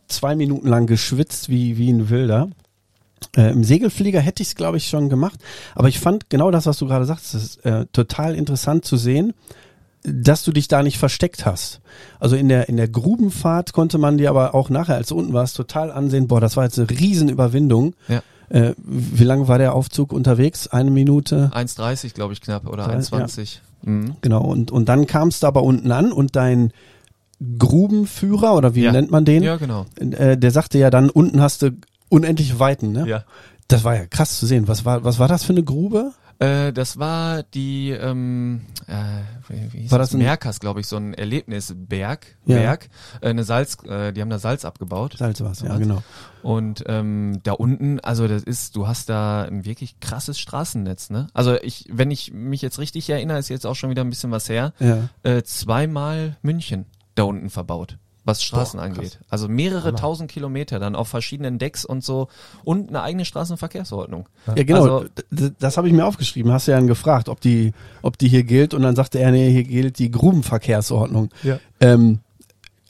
[0.06, 2.48] zwei Minuten lang geschwitzt wie, wie ein Wilder.
[3.36, 5.38] Äh, Im Segelflieger hätte ich es, glaube ich, schon gemacht.
[5.74, 9.34] Aber ich fand genau das, was du gerade sagst, ist äh, total interessant zu sehen,
[10.12, 11.80] dass du dich da nicht versteckt hast.
[12.20, 15.32] Also in der, in der Grubenfahrt konnte man dir aber auch nachher, als du unten
[15.32, 17.94] warst, total ansehen, boah, das war jetzt eine Riesenüberwindung.
[18.08, 18.22] Ja.
[18.50, 20.68] Äh, wie lange war der Aufzug unterwegs?
[20.68, 21.50] Eine Minute?
[21.54, 23.58] 1,30 glaube ich knapp oder Drei- 1,20.
[23.82, 24.16] Mhm.
[24.22, 26.72] Genau, und, und dann kam es da aber unten an und dein
[27.58, 28.92] Grubenführer, oder wie Ja.
[28.92, 29.42] nennt man den?
[29.42, 29.86] Ja, genau.
[30.00, 31.70] Äh, der sagte ja dann, unten hast du
[32.08, 33.06] unendliche Weiten, ne?
[33.06, 33.24] Ja.
[33.68, 34.66] Das war ja krass zu sehen.
[34.66, 36.12] Was war, was war das für eine Grube?
[36.40, 38.92] Äh, das war die, ähm, äh,
[39.48, 40.10] wie, hieß War das?
[40.10, 42.56] das Merkers, glaube ich, so ein Erlebnisberg, Ja.
[42.56, 42.88] Berg,
[43.20, 45.16] äh, eine Salz, äh, die haben da Salz abgebaut.
[45.18, 46.02] Salzwasser, ja, genau.
[46.42, 51.26] Und ähm, da unten, also das ist, du hast da ein wirklich krasses Straßennetz, ne?
[51.34, 54.30] Also ich, wenn ich mich jetzt richtig erinnere, ist jetzt auch schon wieder ein bisschen
[54.30, 55.08] was her, Ja.
[55.24, 59.18] äh, zweimal München da unten verbaut, was Straßen Boah, angeht.
[59.28, 62.28] Also mehrere tausend Kilometer dann auf verschiedenen Decks und so
[62.62, 64.28] und eine eigene Straßenverkehrsordnung.
[64.46, 64.98] Ja, genau.
[64.98, 66.52] Also- das habe ich mir aufgeschrieben.
[66.52, 68.74] Hast du ja dann gefragt, ob die, ob die hier gilt.
[68.74, 71.30] Und dann sagte er, nee, hier gilt die Grubenverkehrsordnung.
[71.42, 71.58] Ja.
[71.80, 72.20] Ähm,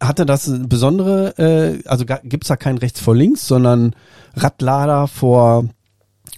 [0.01, 3.95] hatte das eine besondere, äh, also gibt's da kein rechts vor links, sondern
[4.35, 5.65] Radlader vor,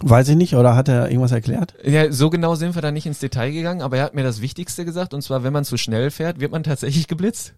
[0.01, 1.75] weiß ich nicht, oder hat er irgendwas erklärt?
[1.85, 4.41] Ja, so genau sind wir da nicht ins Detail gegangen, aber er hat mir das
[4.41, 7.55] Wichtigste gesagt, und zwar, wenn man zu schnell fährt, wird man tatsächlich geblitzt.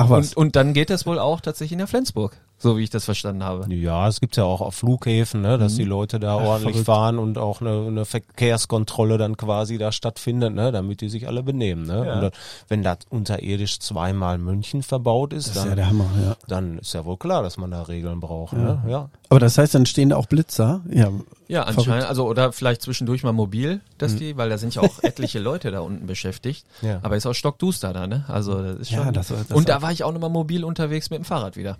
[0.00, 0.34] Ach was.
[0.34, 3.06] Und, und dann geht das wohl auch tatsächlich in der Flensburg, so wie ich das
[3.06, 3.72] verstanden habe.
[3.74, 6.86] Ja, es gibt's ja auch auf Flughäfen, ne, dass die Leute da ordentlich verrückt.
[6.86, 11.42] fahren und auch eine, eine Verkehrskontrolle dann quasi da stattfindet, ne, damit die sich alle
[11.42, 11.84] benehmen.
[11.86, 12.06] Ne?
[12.06, 12.14] Ja.
[12.14, 12.30] Und dann,
[12.68, 16.36] wenn das unterirdisch zweimal München verbaut ist, das ist dann, ja der Hammer, ja.
[16.48, 18.52] dann ist ja wohl klar, dass man da Regeln braucht.
[18.52, 18.82] Ne?
[18.88, 19.08] Ja.
[19.28, 20.82] Aber das heißt, dann stehen da auch Blitzer?
[20.90, 21.10] Ja.
[21.48, 24.98] Ja, anscheinend, also oder vielleicht zwischendurch mal mobil, dass die, weil da sind ja auch
[25.02, 26.64] etliche Leute da unten beschäftigt.
[26.80, 27.00] Ja.
[27.02, 28.24] Aber ist auch stockduster da, ne?
[28.28, 29.12] Also das ist Ja, schon.
[29.14, 31.78] das- das- und da war ich auch nochmal mobil unterwegs mit dem Fahrrad wieder.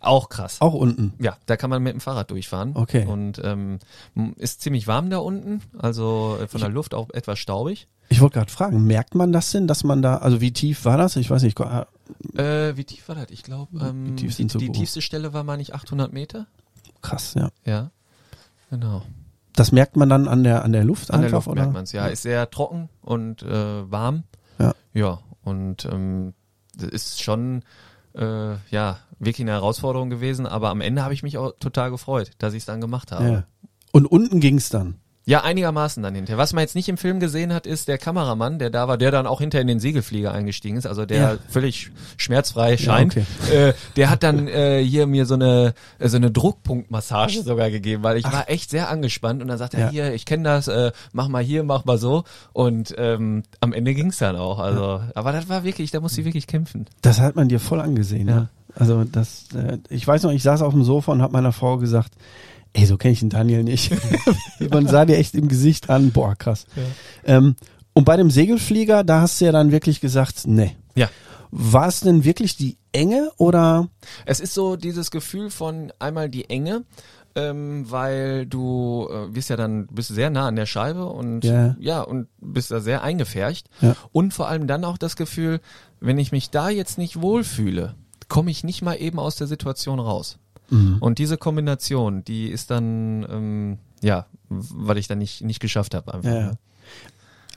[0.00, 0.60] Auch krass.
[0.60, 1.12] Auch unten.
[1.18, 2.72] Ja, da kann man mit dem Fahrrad durchfahren.
[2.74, 3.04] Okay.
[3.06, 3.78] Und ähm,
[4.36, 7.86] ist ziemlich warm da unten, also äh, von der Luft auch etwas staubig.
[8.08, 10.96] Ich wollte gerade fragen, merkt man das denn, dass man da, also wie tief war
[10.96, 11.14] das?
[11.16, 11.60] Ich weiß nicht.
[11.60, 11.86] ah,
[12.34, 13.26] Äh, wie tief war das?
[13.30, 14.76] Ich glaube, ähm, die, die groß?
[14.76, 16.46] tiefste Stelle war, meine ich, 800 Meter.
[17.02, 17.50] Krass, ja.
[17.64, 17.90] Ja,
[18.70, 19.02] genau.
[19.54, 21.60] Das merkt man dann an der, an der Luft An einfach, der Luft oder?
[21.62, 21.92] merkt man es.
[21.92, 24.24] Ja, ist sehr trocken und äh, warm.
[24.58, 24.74] Ja.
[24.94, 26.34] Ja, und ähm,
[26.80, 27.62] ist schon
[28.14, 32.30] äh, ja wirklich eine Herausforderung gewesen, aber am Ende habe ich mich auch total gefreut,
[32.38, 33.24] dass ich es dann gemacht habe.
[33.24, 33.44] Ja.
[33.92, 34.96] Und unten ging's dann.
[35.30, 36.38] Ja, einigermaßen dann hinterher.
[36.38, 39.12] Was man jetzt nicht im Film gesehen hat, ist der Kameramann, der da war, der
[39.12, 41.36] dann auch hinter in den Segelflieger eingestiegen ist, also der Ja.
[41.48, 43.16] völlig schmerzfrei scheint.
[43.16, 43.24] okay.
[43.68, 48.02] äh, der hat dann äh, hier mir so eine äh, so eine Druckpunktmassage sogar gegeben,
[48.02, 49.90] weil ich war echt sehr angespannt und dann sagt er, Ja.
[49.90, 53.94] hier, ich kenne das, äh, mach mal hier, mach mal so und ähm, am Ende
[53.94, 54.58] ging's dann auch.
[54.58, 56.86] Also, aber das war wirklich, da musste ich wirklich kämpfen.
[57.02, 58.26] Das hat man dir voll angesehen.
[58.26, 58.34] Ja.
[58.34, 58.48] Ne?
[58.74, 61.78] Also das, äh, ich weiß noch, ich saß auf dem Sofa und habe meiner Frau
[61.78, 62.12] gesagt,
[62.72, 63.90] Ey, so kenne ich den Daniel nicht.
[64.70, 66.66] Man sah dir echt im Gesicht an, boah, krass.
[67.24, 67.56] Ähm,
[67.94, 70.76] und bei dem Segelflieger, da hast du ja dann wirklich gesagt, nee.
[70.94, 71.08] Ja.
[71.50, 73.88] War es denn wirklich die Enge oder?
[74.24, 76.84] Es ist so dieses Gefühl von einmal die Enge,
[77.34, 81.76] ähm, weil du äh, wirst ja dann bist sehr nah an der Scheibe und Ja.
[81.80, 83.96] ja und bist da sehr eingefärcht Ja.
[84.12, 85.60] und vor allem dann auch das Gefühl,
[86.00, 87.94] wenn ich mich da jetzt nicht wohlfühle,
[88.28, 90.38] komme ich nicht mal eben aus der Situation raus.
[91.00, 96.14] Und diese Kombination, die ist dann ähm, ja, weil ich dann nicht nicht geschafft habe
[96.14, 96.30] einfach.
[96.30, 96.52] Ja.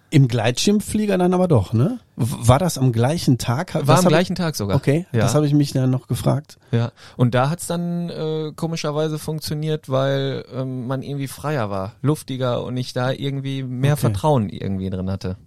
[0.10, 2.00] Im Gleitschirmflieger dann aber doch, ne?
[2.16, 3.74] War das am gleichen Tag?
[3.74, 4.78] War Das am gleichen Tag sogar.
[4.78, 5.22] Okay, ja.
[5.22, 6.60] das habe ich mich dann noch gefragt.
[6.72, 12.64] Ja, und da hat's dann äh, komischerweise funktioniert, weil ähm, man irgendwie freier war, luftiger
[12.64, 14.02] und ich da irgendwie mehr Okay.
[14.02, 15.38] Vertrauen irgendwie drin hatte.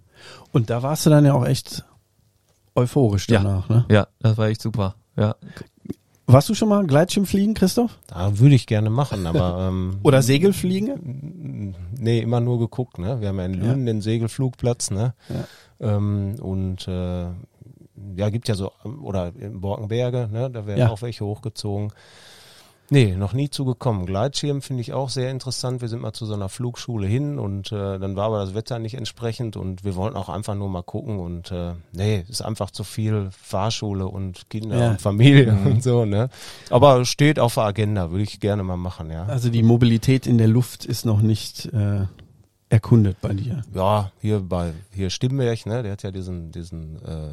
[0.51, 1.85] Und da warst du dann ja auch echt
[2.75, 3.41] euphorisch Ja.
[3.41, 3.85] danach, ne?
[3.89, 4.95] Ja, das war echt super.
[5.15, 5.35] Ja.
[6.29, 7.97] Warst du schon mal Gleitschirmfliegen, Christoph?
[8.07, 11.73] Da würde ich gerne machen, aber ähm, Oder Segelfliegen?
[11.97, 13.21] nee, immer nur geguckt, ne?
[13.21, 15.13] Wir haben ja in Lünen den Segelflugplatz, ne?
[15.79, 17.27] Ähm, und äh,
[18.17, 20.51] ja, gibt ja so, oder in Borkenberge, ne?
[20.51, 20.89] Da werden Ja.
[20.89, 21.93] auch welche hochgezogen.
[22.89, 24.05] Nee, noch nie zugekommen.
[24.05, 25.81] Gleitschirm finde ich auch sehr interessant.
[25.81, 28.79] Wir sind mal zu so einer Flugschule hin und äh, dann war aber das Wetter
[28.79, 32.71] nicht entsprechend und wir wollten auch einfach nur mal gucken und äh, nee, ist einfach
[32.71, 34.89] zu viel Fahrschule und Kinder Ja.
[34.91, 36.29] und Familie und so, ne?
[36.69, 39.25] Aber steht auf der Agenda, würde ich gerne mal machen, ja.
[39.25, 42.05] Also die Mobilität in der Luft ist noch nicht äh,
[42.69, 43.63] erkundet bei dir.
[43.73, 47.29] Ja, hier bei hier Stimberg, ne, der hat ja diesen diesen äh,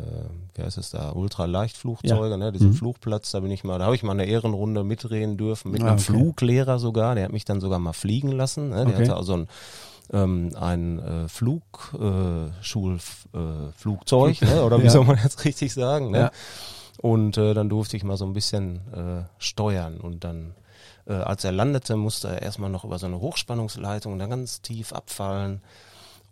[0.54, 2.36] wie heißt es da Ultraleichtflugzeuge, Ja.
[2.36, 2.74] ne, diesen Mhm.
[2.74, 5.86] Flugplatz, da bin ich mal, da habe ich mal eine Ehrenrunde mitreden dürfen mit Ah,
[5.86, 6.04] einem okay.
[6.04, 9.02] Fluglehrer sogar, der hat mich dann sogar mal fliegen lassen, ne, der Okay.
[9.08, 9.48] hatte also ein
[10.12, 11.62] ähm, ein äh, Flug
[11.94, 12.98] äh, Schul
[13.32, 14.90] äh, ne, oder wie Ja.
[14.90, 16.18] soll man jetzt richtig sagen, ne?
[16.18, 16.30] Ja.
[17.00, 20.54] Und äh, dann durfte ich mal so ein bisschen äh, steuern und dann
[21.06, 24.92] äh, als er landete, musste er erstmal noch über so eine Hochspannungsleitung dann ganz tief
[24.92, 25.60] abfallen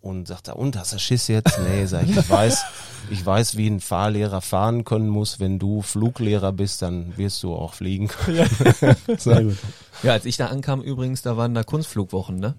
[0.02, 1.58] und sagte, und hast du Schiss jetzt?
[1.61, 2.64] Nee, sag ich, ich weiß,
[3.11, 5.38] ich weiß, wie ein Fahrlehrer fahren können muss.
[5.38, 8.48] Wenn du Fluglehrer bist, dann wirst du auch fliegen können.
[9.18, 9.58] Sehr gut.
[10.02, 12.54] Ja, als ich da ankam übrigens, da waren da Kunstflugwochen, ne?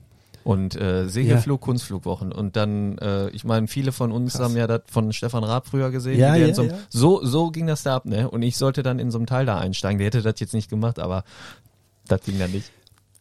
[0.46, 2.34] Und äh, Segelflug, Kunstflugwochen.
[2.34, 5.90] Und dann, äh, ich meine, viele von uns haben ja das von Stefan Raab früher
[5.90, 6.20] gesehen.
[6.20, 6.74] Ja, ja, so, ja.
[6.90, 8.30] so, so ging das da ab, ne?
[8.30, 10.00] Und ich sollte dann in so einem Teil da einsteigen.
[10.00, 11.24] Der hätte das jetzt nicht gemacht, aber
[12.08, 12.72] das ging dann nicht.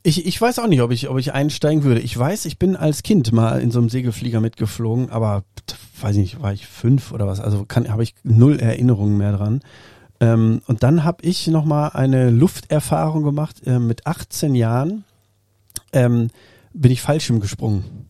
[0.04, 2.00] Ich, ich weiß auch nicht, ob ich, ob ich einsteigen würde.
[2.00, 5.44] Ich weiß, ich bin als Kind mal in so einem Segelflieger mitgeflogen, aber
[6.00, 7.38] weiß ich nicht, war ich fünf oder was?
[7.38, 9.60] Also habe ich null Erinnerungen mehr dran.
[10.18, 13.64] Ähm, und dann habe ich noch mal eine Lufterfahrung gemacht.
[13.64, 15.04] Äh, mit 18 Jahren
[15.92, 16.30] ähm,
[16.72, 18.06] bin ich Fallschirm gesprungen.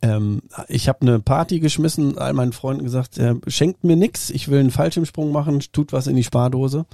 [0.00, 4.48] Ähm, ich habe eine Party geschmissen, all meinen Freunden gesagt, äh, schenkt mir nix, ich
[4.48, 6.86] will einen Fallschirmsprung machen, tut was in die Spardose.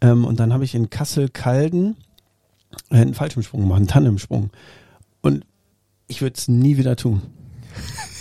[0.00, 2.09] Ähm, und dann habe ich in Kassel-Calden äh,
[2.90, 4.50] einen Fallschirmsprung gemacht, einen Tandemsprung.
[5.20, 5.44] Und
[6.08, 7.22] ich würde es nie wieder tun.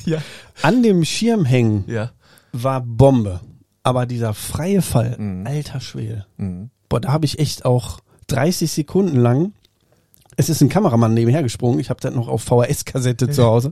[0.06, 0.20] Ja.
[0.62, 2.12] An dem Schirm hängen Ja.
[2.54, 3.42] war Bombe.
[3.84, 5.46] Aber dieser freie Fall, Mhm.
[5.46, 6.26] alter Schwede.
[6.38, 6.70] Mhm.
[6.88, 9.54] Boah, da habe ich echt auch 30 Sekunden lang.
[10.38, 11.80] Es ist ein Kameramann nebenher gesprungen.
[11.80, 13.72] Ich habe das noch auf VHS-Kassette zu Hause.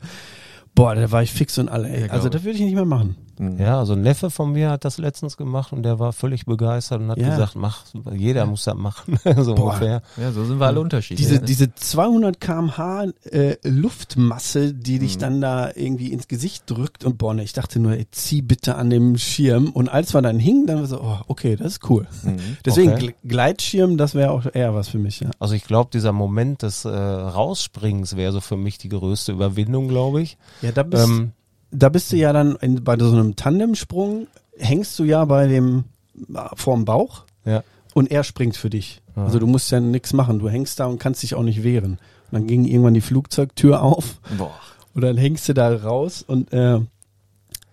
[0.76, 1.90] Boah, da war ich fix und alle.
[1.90, 2.08] Ey.
[2.08, 3.16] Ja, also das würde ich nicht mehr machen.
[3.40, 3.60] Mhm.
[3.60, 7.02] Ja, also ein Neffe von mir hat das letztens gemacht und der war völlig begeistert
[7.02, 7.30] und hat Ja.
[7.30, 9.66] gesagt, mach, jeder muss das machen, so Boah.
[9.74, 10.02] ungefähr.
[10.18, 11.28] Ja, so sind wir alle unterschiedlich.
[11.28, 11.46] Diese, ne?
[11.46, 15.00] diese 200 kmh äh, Luftmasse, die Mhm.
[15.00, 18.42] dich dann da irgendwie ins Gesicht drückt und boah, ne, ich dachte nur, ey, zieh
[18.42, 19.70] bitte an dem Schirm.
[19.72, 22.08] Und als wir dann hingen, dann war so, oh, okay, das ist cool.
[22.24, 22.38] Mhm.
[22.66, 23.08] Deswegen Okay.
[23.24, 25.30] Gle- Gleitschirm, das wäre auch eher was für mich, ja.
[25.40, 29.88] Also ich glaube, dieser Moment des äh, Rausspringens wäre so für mich die größte Überwindung,
[29.88, 30.38] glaube ich.
[30.62, 31.32] Ja, da bist, Ähm,
[31.72, 34.28] da bist du ja dann in, bei so einem Tandemsprung,
[34.58, 35.86] hängst du ja bei dem
[36.34, 37.64] äh, vorm Bauch ja.
[37.94, 39.02] und er springt für dich.
[39.18, 40.38] Also du musst ja nichts machen.
[40.38, 41.94] Du hängst da und kannst dich auch nicht wehren.
[41.94, 42.00] Und
[42.32, 44.52] dann ging irgendwann die Flugzeugtür auf Boah.
[44.94, 46.80] und dann hängst du da raus und äh,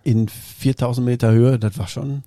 [0.04, 2.22] in 4000 Meter Höhe, das war schon,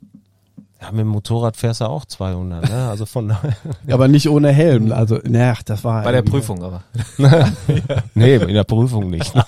[0.82, 2.88] Ja, mit dem Motorrad fährst du auch 200, ne?
[2.88, 3.58] Also von daher.
[3.90, 4.92] aber nicht ohne Helm.
[4.92, 6.84] Also, naja, das war Bei der Prüfung aber.
[8.14, 9.34] nee, in der Prüfung nicht.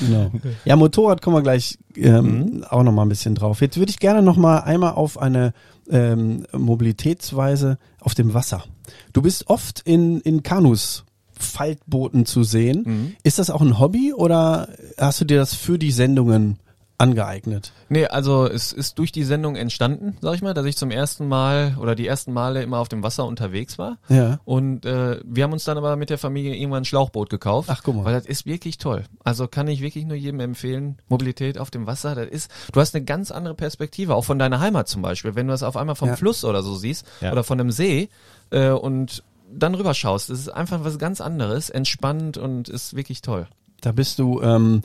[0.00, 0.32] Genau.
[0.64, 3.60] Ja, Motorrad kommen wir gleich ähm, auch noch mal ein bisschen drauf.
[3.60, 5.52] Jetzt würde ich gerne noch mal einmal auf eine
[5.88, 8.64] ähm, Mobilitätsweise auf dem Wasser.
[9.12, 11.04] Du bist oft in, in Kanus,
[11.38, 12.82] Faltbooten zu sehen.
[12.84, 13.16] Mhm.
[13.22, 14.68] Ist das auch ein Hobby oder
[14.98, 16.58] hast du dir das für die Sendungen
[16.98, 17.72] angeeignet?
[17.88, 21.28] Nee, also es ist durch die Sendung entstanden, sag ich mal, dass ich zum ersten
[21.28, 23.98] Mal oder die ersten Male immer auf dem Wasser unterwegs war.
[24.08, 24.40] Ja.
[24.44, 27.68] Und äh, wir haben uns dann aber mit der Familie irgendwann ein Schlauchboot gekauft.
[27.72, 28.04] Ach, guck mal.
[28.04, 29.04] Weil das ist wirklich toll.
[29.24, 30.98] Also kann ich wirklich nur jedem empfehlen.
[31.08, 34.60] Mobilität auf dem Wasser, das ist, du hast eine ganz andere Perspektive, auch von deiner
[34.60, 35.34] Heimat zum Beispiel.
[35.36, 36.16] Wenn du das auf einmal vom Ja.
[36.16, 37.32] Fluss oder so siehst Ja.
[37.32, 38.08] oder von einem See
[38.50, 40.28] äh, und dann rüberschaust.
[40.30, 43.46] Das ist einfach was ganz anderes, entspannt und ist wirklich toll.
[43.80, 44.82] Da bist du, ähm,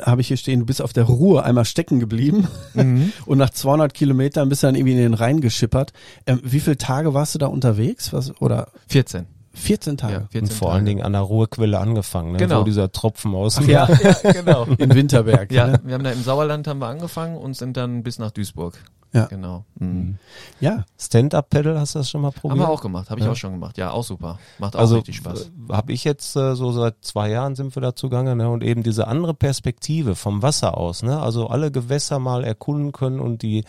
[0.00, 3.12] habe ich hier stehen, du bist auf der Ruhr einmal stecken geblieben Mhm.
[3.26, 5.92] und nach 200 Kilometern bist du dann irgendwie in den Rhein geschippert.
[6.26, 8.12] Ähm, wie viele Tage warst du da unterwegs?
[8.12, 9.26] Was, oder 14.
[9.54, 10.12] 14 Tage?
[10.14, 10.76] Ja, 14 Und vor Tage.
[10.76, 12.38] allen Dingen an der Ruhrquelle angefangen, ne?
[12.38, 12.60] Genau.
[12.60, 14.64] wo dieser Tropfen aus dem Ja, ja, genau.
[14.78, 15.50] In Winterberg.
[15.52, 15.80] Ja, Ne?
[15.84, 18.78] wir haben da im Sauerland haben wir angefangen und sind dann bis nach Duisburg.
[19.12, 19.26] Ja.
[19.26, 19.64] Genau.
[19.78, 20.18] Mhm.
[20.58, 20.84] ja.
[20.98, 22.58] Stand-Up-Pedal, hast du das schon mal probiert?
[22.60, 23.30] Haben wir auch gemacht, habe ich Ja.
[23.30, 23.78] auch schon gemacht.
[23.78, 24.40] Ja, auch super.
[24.58, 25.52] Macht auch also richtig Spaß.
[25.70, 28.50] habe ich jetzt äh, so seit zwei Jahren sind wir da zugange ne?
[28.50, 31.20] und eben diese andere Perspektive vom Wasser aus, ne?
[31.20, 33.64] also alle Gewässer mal erkunden können und die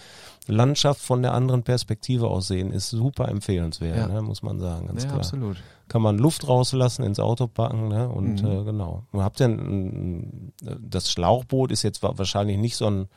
[0.48, 4.08] Landschaft von der anderen Perspektive aus sehen, ist super empfehlenswert, Ja.
[4.08, 4.24] ne?
[4.24, 5.20] muss man sagen, ganz Ja, klar.
[5.20, 5.58] absolut.
[5.88, 8.10] Kann man Luft rauslassen, ins Auto packen ne?
[8.10, 8.48] und Mhm.
[8.52, 9.04] äh, genau.
[9.12, 13.08] Und habt ihr ein, das Schlauchboot ist jetzt wa- wahrscheinlich nicht so ein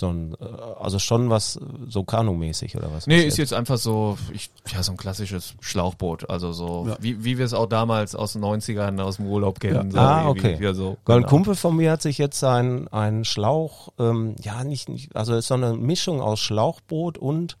[0.00, 0.44] so ein, äh,
[0.80, 3.08] also schon was so Kanumäßig oder was?
[3.08, 6.30] Nee, ist jetzt einfach so, ich, ja, so ein klassisches Schlauchboot.
[6.30, 6.96] Also so, Ja.
[7.00, 9.90] wie, wie wir es auch damals aus den 90ern aus dem Urlaub kennen.
[9.90, 10.56] So Ah, okay.
[10.60, 11.30] Ja, so, Weil ein genau.
[11.30, 15.40] Kumpel von mir hat sich jetzt einen, einen Schlauch, ähm, ja nicht, nicht, also es
[15.40, 17.56] ist so eine Mischung aus Schlauchboot und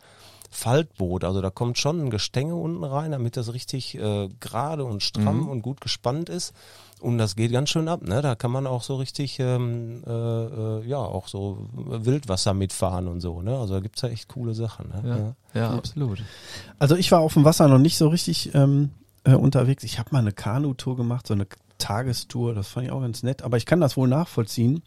[0.50, 1.24] Faltboot.
[1.24, 5.40] Also da kommt schon ein Gestänge unten rein, damit das richtig äh, gerade und stramm
[5.42, 5.48] Mhm.
[5.48, 6.52] und gut gespannt ist.
[7.00, 8.22] Und das geht ganz schön ab, ne?
[8.22, 13.20] Da kann man auch so richtig, ähm, äh, äh, ja, auch so Wildwasser mitfahren und
[13.20, 13.56] so, ne?
[13.56, 15.34] Also da gibt's ja echt coole Sachen, ne?
[15.54, 16.20] Ja, ja, absolut.
[16.80, 18.90] Also ich war auf dem Wasser noch nicht so richtig ähm,
[19.22, 19.84] äh, unterwegs.
[19.84, 21.46] Ich habe mal eine Kanutour gemacht, so eine
[21.78, 23.42] Tagestour, das fand ich auch ganz nett.
[23.42, 24.82] Aber ich kann das wohl nachvollziehen,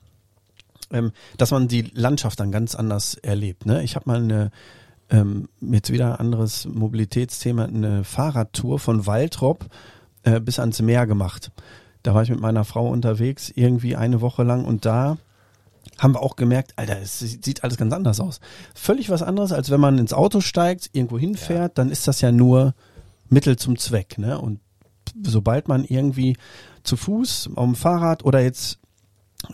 [0.92, 3.66] ähm, dass man die Landschaft dann ganz anders erlebt.
[3.66, 3.84] Ne?
[3.84, 4.52] Ich habe mal eine,
[5.12, 9.66] ähm, jetzt wieder ein anderes Mobilitätsthema, eine Fahrradtour von Waldrop
[10.24, 11.52] äh, bis ans Meer gemacht.
[12.04, 15.18] Da war ich mit meiner Frau unterwegs, irgendwie eine Woche lang und da
[16.00, 18.40] haben wir auch gemerkt, Alter, es sieht alles ganz anders aus.
[18.74, 22.32] Völlig was anderes, als wenn man ins Auto steigt, irgendwo hinfährt, dann ist das ja
[22.32, 22.74] nur
[23.30, 24.18] Mittel zum Zweck.
[24.18, 24.40] Ne?
[24.40, 24.60] Und
[25.24, 26.38] sobald man irgendwie
[26.84, 28.80] zu Fuß, auf dem Fahrrad oder jetzt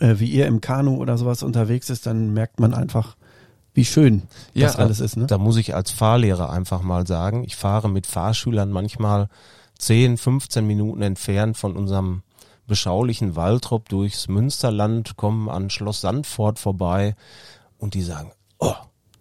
[0.00, 3.16] äh, wie ihr im Kanu oder sowas unterwegs ist, dann merkt man einfach,
[3.78, 4.22] wie schön
[4.54, 5.16] Ja, das alles ist.
[5.16, 5.26] Ne?
[5.26, 9.28] Da muss ich als Fahrlehrer einfach mal sagen, ich fahre mit Fahrschülern manchmal
[9.78, 12.22] 10, 15 Minuten entfernt von unserem
[12.66, 17.14] beschaulichen Waldrop durchs Münsterland, kommen an Schloss Sandfort vorbei
[17.78, 18.74] und die sagen, oh,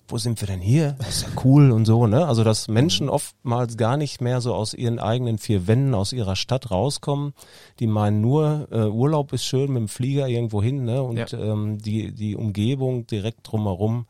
[0.09, 0.93] wo sind wir denn hier?
[0.99, 2.25] Das ist ja cool und so, ne?
[2.27, 6.37] Also, dass Menschen oftmals gar nicht mehr so aus ihren eigenen vier Wänden, aus ihrer
[6.37, 7.33] Stadt rauskommen.
[7.79, 11.03] Die meinen nur, äh, Urlaub ist schön mit dem Flieger irgendwo hin, ne?
[11.03, 11.37] Und Ja.
[11.37, 14.05] ähm, die, die Umgebung direkt drumherum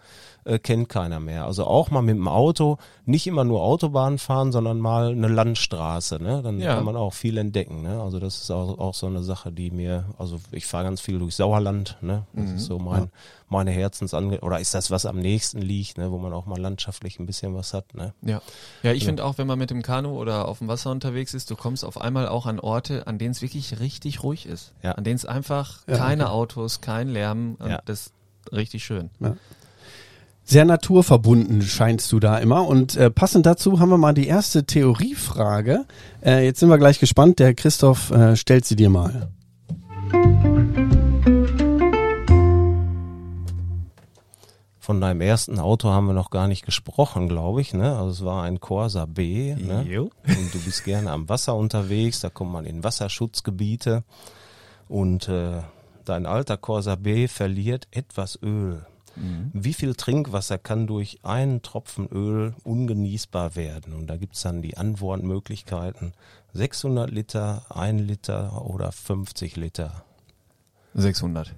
[0.48, 1.46] äh, kennt keiner mehr.
[1.46, 6.22] Also auch mal mit dem Auto, nicht immer nur Autobahn fahren, sondern mal eine Landstraße,
[6.22, 6.42] ne?
[6.42, 6.76] Dann Ja.
[6.76, 8.02] kann man auch viel entdecken, ne?
[8.02, 11.20] Also das ist auch, auch so eine Sache, die mir, also ich fahre ganz viel
[11.20, 12.24] durch Sauerland, ne?
[12.34, 13.12] Das ist so mein,
[13.50, 16.12] meine Herzensange oder ist das, was am nächsten liegt, ne?
[16.12, 18.14] Wo man auch mal landschaftlich ein bisschen was hat, ne?
[18.22, 18.42] Ja,
[18.84, 21.52] ja ich finde auch, wenn man mit dem Kanu oder auf dem Wasser unterwegs ist,
[21.52, 24.74] du kommst auf einmal auch an Orte, an denen es wirklich richtig ruhig ist.
[24.82, 24.94] Ja.
[24.94, 27.56] An denen es einfach Ja, keine Autos, kein Lärm.
[27.60, 27.82] Und Ja.
[27.86, 28.14] Das ist
[28.54, 29.10] richtig schön.
[30.50, 32.66] Sehr naturverbunden scheinst du da immer.
[32.66, 35.84] Und äh, passend dazu haben wir mal die erste Theoriefrage.
[36.26, 37.40] Äh, jetzt sind wir gleich gespannt.
[37.40, 39.28] Der Christoph äh, stellt sie dir mal.
[44.80, 47.98] Von deinem ersten Auto haben wir noch gar nicht gesprochen, glaube ich, ne?
[47.98, 49.84] Also es war ein Corsa B, ne?
[50.26, 54.06] Und du bist gerne am Wasser unterwegs, da kommt man in Wasserschutzgebiete
[54.88, 55.60] und äh,
[56.06, 58.86] dein alter Corsa B verliert etwas Öl.
[59.54, 63.94] Wie viel Trinkwasser kann durch einen Tropfen Öl ungenießbar werden?
[63.94, 66.14] Und da gibt's dann die Antwortmöglichkeiten
[66.54, 70.04] 600 Liter, 1 Liter oder 50 Liter.
[70.94, 71.54] 600.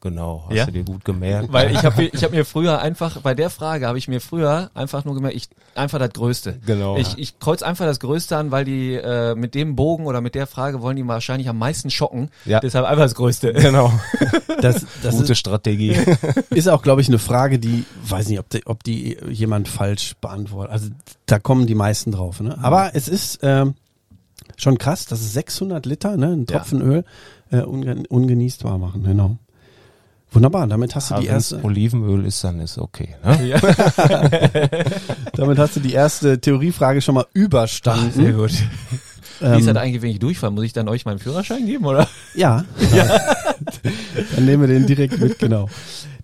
[0.00, 0.66] Genau, hast Ja?
[0.66, 1.52] du dir gut gemerkt.
[1.52, 4.70] Weil ich habe ich hab mir früher einfach, bei der Frage habe ich mir früher
[4.72, 6.60] einfach nur gemerkt, ich einfach das Größte.
[6.64, 6.96] Genau.
[6.98, 10.36] Ich, ich kreuz einfach das Größte an, weil die äh, mit dem Bogen oder mit
[10.36, 12.30] der Frage wollen die wahrscheinlich am meisten schocken.
[12.44, 12.60] Ja.
[12.60, 13.52] Deshalb einfach das Größte.
[13.52, 13.92] genau,
[14.60, 15.96] Das, das gute ist, Strategie.
[16.50, 20.14] ist auch, glaube ich, eine Frage, die, weiß nicht, ob die, ob die jemand falsch
[20.20, 20.72] beantwortet.
[20.72, 20.88] Also
[21.26, 22.40] da kommen die meisten drauf.
[22.40, 22.56] Ne?
[22.62, 23.74] Aber es ist ähm,
[24.56, 26.58] schon krass, dass es 600 Liter, ne, ein Ja.
[26.58, 27.04] Tropfen Öl,
[27.50, 29.02] äh, unge ungenießbar machen.
[29.04, 29.36] Genau.
[30.32, 33.14] Wunderbar, damit hast du Aber die erste, Olivenöl ist, dann ist okay.
[33.24, 33.46] Ne?
[33.48, 33.58] Ja.
[35.34, 38.12] damit hast du die erste Theoriefrage schon mal überstanden.
[38.12, 38.50] Sehr gut.
[38.50, 40.52] Wie ist Ähm, das eigentlich, wenn ich durchfahre?
[40.52, 42.08] Muss ich dann euch meinen Führerschein geben, oder?
[42.34, 42.64] Ja.
[44.34, 45.68] Dann nehmen wir den direkt mit, genau.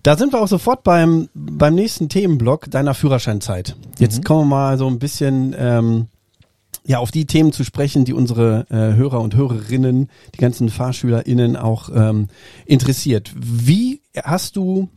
[0.03, 3.75] Da sind wir auch sofort beim, beim nächsten Themenblock deiner Führerscheinzeit.
[3.97, 4.23] Jetzt Mhm.
[4.23, 6.07] kommen wir mal so ein bisschen ähm,
[6.85, 11.55] ja, auf die Themen zu sprechen, die unsere äh, Hörer und Hörerinnen, die ganzen FahrschülerInnen
[11.57, 12.27] auch ähm,
[12.65, 13.33] interessiert.
[13.35, 14.89] Wie hast du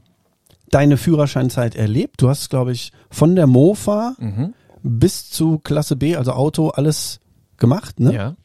[0.70, 2.20] deine Führerscheinzeit erlebt?
[2.20, 4.52] Du hast, glaube ich, von der Mofa Mhm.
[4.82, 7.20] bis zu Klasse B, also Auto, alles
[7.56, 8.14] gemacht, ne?
[8.14, 8.36] Ja.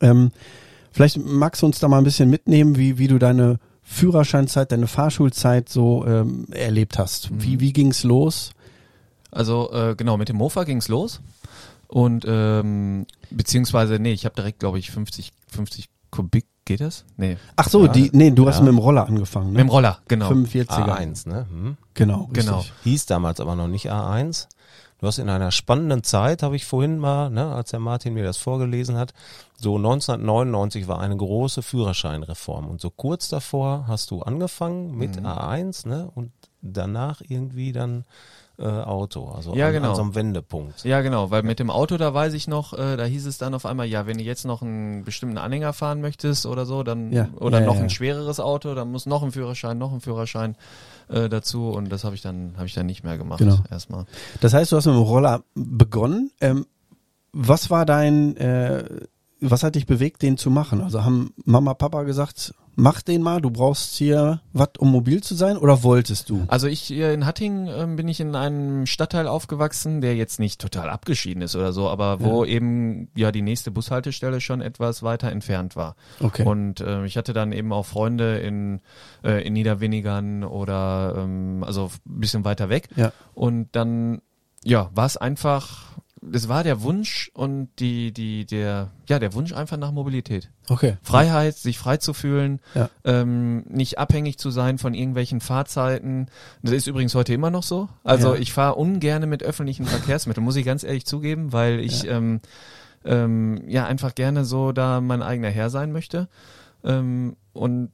[0.00, 0.32] Ähm,
[0.90, 4.86] vielleicht magst du uns da mal ein bisschen mitnehmen, wie, wie du deine Führerscheinzeit, deine
[4.88, 7.30] Fahrschulzeit so ähm, erlebt hast.
[7.30, 7.42] Mhm.
[7.42, 8.50] Wie, wie ging's los?
[9.30, 11.20] Also äh, genau, mit dem Mofa ging's los.
[11.94, 17.04] Und ähm, beziehungsweise, nee, ich habe direkt, glaube ich, 50, 50 Kubik, geht das?
[17.16, 17.36] Nee.
[17.54, 18.62] Ach so, Ja, die, nee, du hast ja.
[18.64, 19.64] mit dem Roller angefangen, Mit ne?
[19.64, 20.28] dem Roller, genau.
[20.28, 20.66] 45er.
[20.88, 21.46] A1, ne?
[21.48, 21.76] Hm.
[21.94, 22.56] Genau, Genau.
[22.58, 22.72] richtig.
[22.82, 24.48] Hieß damals aber noch nicht A1.
[24.98, 28.24] Du hast in einer spannenden Zeit, habe ich vorhin mal, ne, als der Martin mir
[28.24, 29.12] das vorgelesen hat,
[29.56, 35.26] so 1999 war eine große Führerscheinreform und so kurz davor hast du angefangen mit Mhm.
[35.26, 38.04] A1, ne, und danach irgendwie dann
[38.58, 39.90] äh, Auto, also Ja, an, genau.
[39.90, 40.84] an so einem Wendepunkt.
[40.84, 43.54] Ja, genau, weil mit dem Auto, da weiß ich noch, äh, da hieß es dann
[43.54, 47.12] auf einmal, ja, wenn du jetzt noch einen bestimmten Anhänger fahren möchtest oder so, dann
[47.12, 47.82] Ja, oder ja, noch ja.
[47.82, 50.56] ein schwereres Auto, dann muss noch ein Führerschein, noch ein Führerschein
[51.08, 53.58] äh, dazu und das habe ich dann habe ich dann nicht mehr gemacht Genau.
[53.70, 54.06] erstmal.
[54.40, 56.30] Das heißt, du hast mit dem Roller begonnen.
[56.40, 56.66] Ähm,
[57.32, 58.84] was war dein, äh,
[59.50, 60.80] was hat dich bewegt, den zu machen?
[60.80, 65.34] Also haben Mama, Papa gesagt, mach den mal, du brauchst hier was, um mobil zu
[65.34, 66.44] sein, oder wolltest du?
[66.48, 70.60] Also ich hier in Hattingen ähm, bin ich in einem Stadtteil aufgewachsen, der jetzt nicht
[70.60, 75.30] total abgeschieden ist oder so, aber wo eben ja die nächste Bushaltestelle schon etwas weiter
[75.30, 75.96] entfernt war.
[76.20, 76.44] Okay.
[76.44, 78.80] Und äh, ich hatte dann eben auch Freunde in,
[79.22, 82.88] äh, in Niederwenigern oder ähm, also ein bisschen weiter weg.
[82.96, 83.12] Ja.
[83.34, 84.20] Und dann
[84.64, 85.92] ja, war es einfach,
[86.32, 90.50] es war der Wunsch und die, die, der, ja, der Wunsch einfach nach Mobilität.
[90.68, 90.96] Okay.
[91.02, 92.88] Freiheit, sich frei zu fühlen, Ja.
[93.04, 96.28] ähm, nicht abhängig zu sein von irgendwelchen Fahrzeiten.
[96.62, 97.88] Das ist übrigens heute immer noch so.
[98.04, 98.40] Also Ja.
[98.40, 102.40] ich fahre ungerne mit öffentlichen Verkehrsmitteln, muss ich ganz ehrlich zugeben, weil ich ähm,
[103.04, 106.28] ähm, ja einfach gerne so da mein eigener Herr sein möchte.
[106.84, 107.90] Ähm, und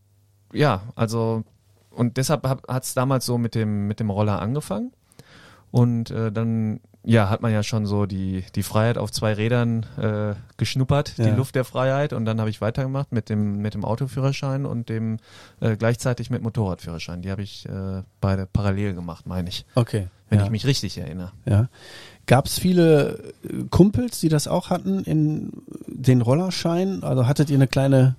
[0.52, 1.42] ja, also
[1.90, 4.92] und deshalb hat es damals so mit dem mit dem Roller angefangen.
[5.72, 9.86] Und äh, dann ja, hat man ja schon so die, die Freiheit auf zwei Rädern
[9.98, 11.24] äh, geschnuppert, Ja.
[11.24, 12.12] die Luft der Freiheit.
[12.12, 15.18] Und dann habe ich weitergemacht mit dem, mit dem Autoführerschein und dem
[15.60, 17.22] äh, gleichzeitig mit Motorradführerschein.
[17.22, 19.64] Die habe ich äh, beide parallel gemacht, meine ich.
[19.74, 20.08] Okay.
[20.28, 20.44] Wenn ja.
[20.44, 21.32] ich mich richtig erinnere.
[21.46, 21.68] Ja.
[22.26, 25.50] Gab es viele äh, Kumpels, die das auch hatten in
[25.86, 27.02] den Rollerschein?
[27.02, 28.14] Also hattet ihr eine kleine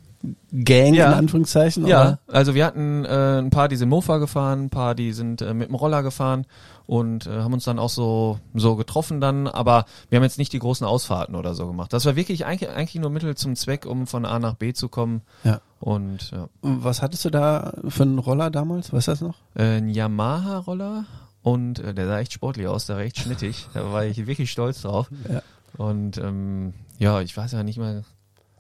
[0.52, 1.08] Gang Ja.
[1.08, 1.88] in Anführungszeichen?
[1.88, 2.20] Ja, oder?
[2.28, 5.54] also wir hatten äh, ein paar, die sind Mofa gefahren, ein paar, die sind äh,
[5.54, 6.46] mit dem Roller gefahren
[6.92, 10.52] und äh, haben uns dann auch so so getroffen dann, aber wir haben jetzt nicht
[10.52, 11.94] die großen Ausfahrten oder so gemacht.
[11.94, 14.90] Das war wirklich eigentlich, eigentlich nur Mittel zum Zweck, um von A nach B zu
[14.90, 15.22] kommen.
[15.46, 15.62] Ja.
[15.80, 16.50] Und ja.
[16.62, 18.92] Was hattest du da für einen Roller damals?
[18.92, 19.36] Weißt du das noch?
[19.56, 21.06] Äh, ein Yamaha-Roller
[21.44, 23.70] und äh, der sah echt sportlich aus, der war echt schnittig.
[23.74, 25.10] Da war ich wirklich stolz drauf.
[25.32, 25.44] Ja.
[25.78, 28.04] Und ähm, ja, ich weiß ja nicht mal,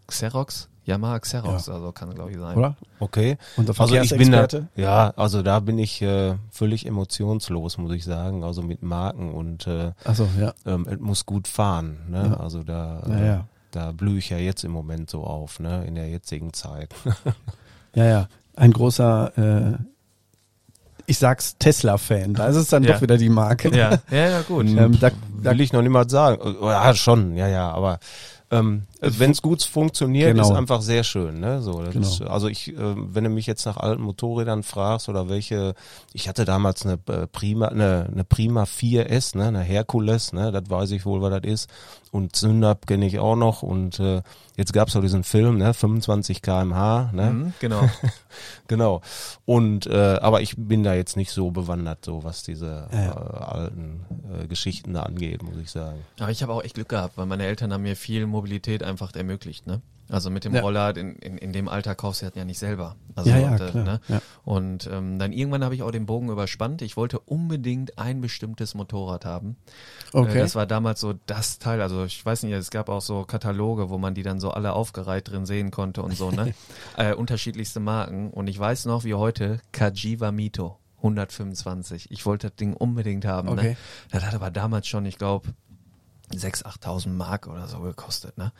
[0.07, 0.69] Xerox?
[0.91, 2.57] Yamaha Xerox, also kann glaube ich sein.
[2.57, 2.75] Oder?
[2.99, 3.37] Okay.
[3.57, 8.03] Unser Also ich bin da, ja, also da bin ich äh, völlig emotionslos, muss ich
[8.03, 8.43] sagen.
[8.43, 10.53] Also mit Marken und äh, Achso, ja.
[10.65, 11.97] ähm, es muss gut fahren.
[12.09, 12.27] Ne?
[12.31, 12.39] Ja.
[12.39, 13.45] Also da, Ja, äh, ja.
[13.71, 15.85] da blühe ich ja jetzt im Moment so auf, ne?
[15.85, 16.93] In der jetzigen Zeit.
[17.93, 18.27] Ja, ja.
[18.55, 19.77] Ein großer, äh,
[21.07, 22.35] ich sag's Tesla-Fan.
[22.35, 22.93] Da ist es dann Ja.
[22.93, 23.69] doch wieder die Marke.
[23.75, 24.65] Ja, ja, ja, gut.
[24.69, 25.09] Ähm, da,
[25.43, 26.55] da, Will ich noch niemals sagen.
[26.61, 27.99] Ja, schon, ja, ja, aber
[28.49, 30.43] ähm, wenn es gut funktioniert, Genau.
[30.49, 31.39] ist einfach sehr schön.
[31.39, 31.61] Ne?
[31.61, 32.07] So, das Genau.
[32.07, 35.73] ist, also ich, äh, wenn du mich jetzt nach alten Motorrädern fragst oder welche,
[36.13, 40.69] ich hatte damals eine äh, Prima, eine, eine Prima 4S, ne, eine Herkules, ne, das
[40.69, 41.69] weiß ich wohl, was das ist.
[42.11, 43.63] Und Synap kenne ich auch noch.
[43.63, 44.21] Und äh,
[44.57, 47.31] jetzt gab's auch diesen Film, ne, 25 kmh, ne?
[47.31, 47.89] Mhm, genau.
[48.67, 49.01] Genau.
[49.45, 53.11] Und äh, aber ich bin da jetzt nicht so bewandert, so was diese Ja, ja.
[53.11, 54.05] Äh, alten
[54.41, 55.99] äh, Geschichten da angeht, muss ich sagen.
[56.19, 59.13] Aber ich habe auch echt Glück gehabt, weil meine Eltern haben mir viel Mobilität einfach
[59.15, 59.81] ermöglicht, ne?
[60.09, 60.61] Also mit dem Ja.
[60.61, 62.97] Roller, in, in, in dem Alter kaufst du das ja nicht selber.
[63.15, 64.01] Also, Ja, ja, und, äh, klar, Ne?
[64.09, 64.21] ja.
[64.43, 66.81] Und ähm, dann irgendwann habe ich auch den Bogen überspannt.
[66.81, 69.55] Ich wollte unbedingt ein bestimmtes Motorrad haben.
[70.13, 70.39] Äh, okay.
[70.39, 71.81] das war damals so das Teil.
[71.81, 74.73] Also ich weiß nicht, es gab auch so Kataloge, wo man die dann so alle
[74.73, 76.53] aufgereiht drin sehen konnte und so, ne?
[76.97, 78.31] äh, unterschiedlichste Marken.
[78.31, 80.77] Und ich weiß noch wie heute, Kajiva Mito.
[80.97, 82.11] 125.
[82.11, 83.49] Ich wollte das Ding unbedingt haben.
[83.49, 83.69] Okay.
[83.69, 83.77] Ne?
[84.11, 85.49] Das hat aber damals schon, ich glaube,
[86.37, 88.37] 6.000, 8.000 Mark oder so gekostet.
[88.37, 88.51] Ne?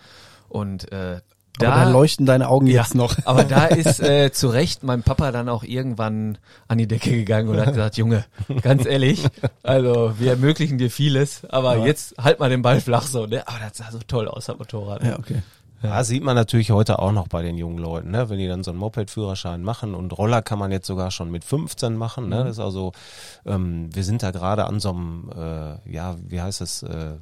[0.50, 1.22] Und äh,
[1.60, 3.16] Aber da leuchten deine Augen jetzt noch.
[3.26, 7.50] aber da ist äh, zu Recht mein Papa dann auch irgendwann an die Decke gegangen
[7.50, 8.26] und hat gesagt, Junge,
[8.62, 9.26] ganz ehrlich,
[9.64, 11.86] also wir ermöglichen dir vieles, aber Ja.
[11.86, 13.48] jetzt halt mal den Ball flach so, ne?
[13.48, 15.04] Aber das sah so toll aus, das Motorrad.
[15.04, 15.42] Ja, okay.
[15.84, 18.30] Ja, sieht man natürlich heute auch noch bei den jungen Leuten, ne?
[18.30, 21.44] wenn die dann so einen Moped-Führerschein machen und Roller kann man jetzt sogar schon mit
[21.44, 22.30] 15 machen.
[22.30, 22.44] Ne?
[22.44, 22.92] Das ist also,
[23.48, 27.14] ähm, wir sind da gerade an so einem, äh, ja, wie heißt es, äh,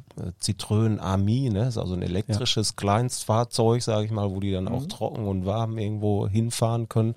[0.41, 1.59] Citroën Ami, ne?
[1.59, 5.45] das ist also ein elektrisches Kleinstfahrzeug, sage ich mal, wo die dann auch trocken und
[5.45, 7.13] warm irgendwo hinfahren können.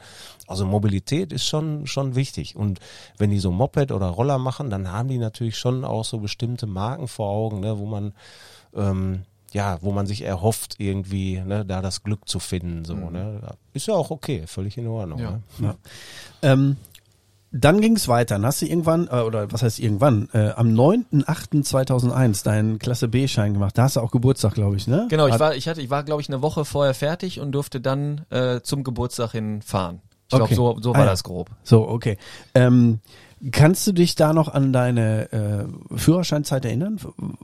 [0.47, 2.79] Also Mobilität ist schon schon wichtig und
[3.19, 6.69] wenn die so Moped oder Roller machen, dann haben die natürlich schon auch so bestimmte
[6.69, 7.79] Marken vor Augen, ne?
[7.79, 8.13] wo man
[8.77, 9.23] ähm,
[9.53, 13.13] ja, wo man sich erhofft, irgendwie, ne, da das Glück zu finden, so, Mhm.
[13.13, 13.41] ne.
[13.75, 15.19] Ist ja auch okay, völlig in Ordnung.
[15.19, 15.31] Ja.
[15.31, 15.43] Ne?
[15.61, 15.75] Ja.
[16.43, 16.77] Ähm,
[17.55, 18.37] dann ging es weiter.
[18.37, 23.53] Dann hast du irgendwann, äh, oder was heißt irgendwann, äh, am 9.8.2001 deinen Klasse B-Schein
[23.53, 23.77] gemacht.
[23.77, 25.07] Da hast du auch Geburtstag, glaube ich, ne?
[25.11, 27.53] Genau, ich Hat- war, ich hatte, ich war, glaube ich, eine Woche vorher fertig und
[27.53, 30.01] durfte dann äh, zum Geburtstag hin fahren.
[30.25, 30.55] Ich glaube, Okay.
[30.55, 31.11] so, so Ah, war ja.
[31.11, 31.51] das grob.
[31.63, 32.17] So, okay.
[32.55, 33.01] Ähm,
[33.51, 37.01] kannst du dich da noch an deine äh, Führerscheinzeit erinnern?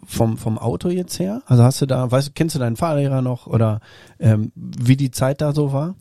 [0.07, 1.42] Vom, vom Auto jetzt her?
[1.46, 3.80] Also hast du da, weißt kennst du deinen Fahrlehrer noch oder
[4.20, 5.96] ähm, wie die Zeit da so war?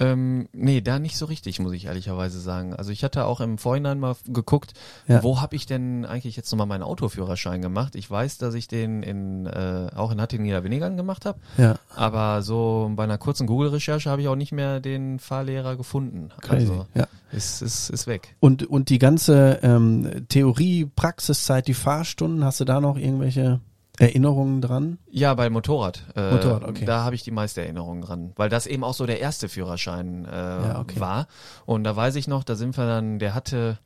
[0.00, 2.74] Ähm, nee, da nicht so richtig, muss ich ehrlicherweise sagen.
[2.74, 4.72] Also ich hatte auch im Vorhinein mal geguckt,
[5.06, 5.22] Ja.
[5.22, 7.94] wo habe ich denn eigentlich jetzt nochmal meinen Autoführerschein gemacht?
[7.94, 11.76] Ich weiß, dass ich den in äh, auch in Hattingen Niederweniger gemacht habe, Ja.
[11.94, 16.30] aber so bei einer kurzen Google-Recherche habe ich auch nicht mehr den Fahrlehrer gefunden.
[16.40, 16.70] Crazy.
[16.70, 17.06] Also ja.
[17.32, 18.34] ist, ist, ist weg.
[18.40, 23.60] Und, und die ganze ähm, Theorie, Praxiszeit, die Fahrstunden, hast du da noch irgendwelche
[24.00, 24.98] Erinnerungen dran?
[25.10, 26.02] Ja, bei Motorrad.
[26.16, 26.84] Äh, Motorrad, okay.
[26.86, 30.24] Da habe ich die meiste Erinnerung dran, weil das eben auch so der erste Führerschein
[30.24, 30.98] äh, Ja, okay.
[31.00, 31.26] war.
[31.66, 33.78] Und da weiß ich noch, da sind wir dann, der hatte,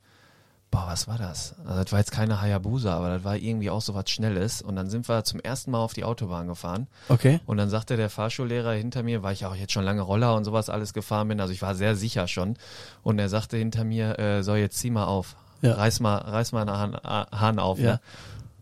[0.71, 1.55] boah, was war das?
[1.65, 4.61] Also das war jetzt keine Hayabusa, aber das war irgendwie auch so was Schnelles.
[4.61, 6.87] Und dann sind wir zum ersten Mal auf die Autobahn gefahren.
[7.09, 7.39] Okay.
[7.45, 10.45] Und dann sagte der Fahrschullehrer hinter mir, weil ich auch jetzt schon lange Roller und
[10.45, 12.55] sowas alles gefahren bin, also ich war sehr sicher schon.
[13.03, 15.73] Und er sagte hinter mir, äh, so jetzt zieh mal auf, Ja.
[15.73, 17.79] reiß mal, reiß mal einen Hahn, äh, Hahn auf.
[17.79, 17.93] Ja.
[17.93, 17.99] Ne?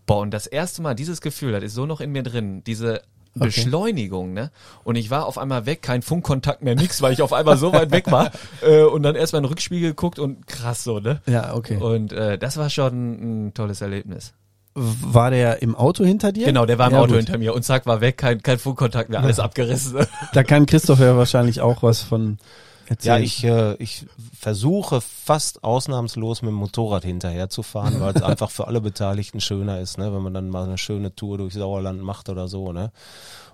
[0.06, 3.02] Boah, und das erste Mal, dieses Gefühl, das ist so noch in mir drin, diese
[3.36, 4.52] Beschleunigung, ne?
[4.84, 7.74] Und ich war auf einmal weg, kein Funkkontakt mehr, nix, weil ich auf einmal so
[7.74, 8.32] weit weg war.
[8.62, 11.22] Äh, und dann erstmal in den Rückspiegel geguckt und krass so, ne?
[11.26, 11.78] Ja, okay.
[11.78, 14.34] Und äh, das war schon ein tolles Erlebnis.
[14.76, 16.46] War der im Auto hinter dir?
[16.46, 17.18] Genau, der war im Ja, Auto gut.
[17.18, 20.06] hinter mir und zack, war weg, kein, kein Funkkontakt mehr, alles abgerissen.
[20.34, 22.38] Da kann Christoph ja wahrscheinlich auch was von
[22.86, 23.24] Ja, erzählen.
[23.24, 24.06] ich, äh, ich
[24.38, 29.40] versuche fast ausnahmslos mit dem Motorrad hinterher zu fahren, weil es einfach für alle Beteiligten
[29.42, 32.72] schöner ist, ne, wenn man dann mal eine schöne Tour durch Sauerland macht oder so,
[32.72, 32.92] ne.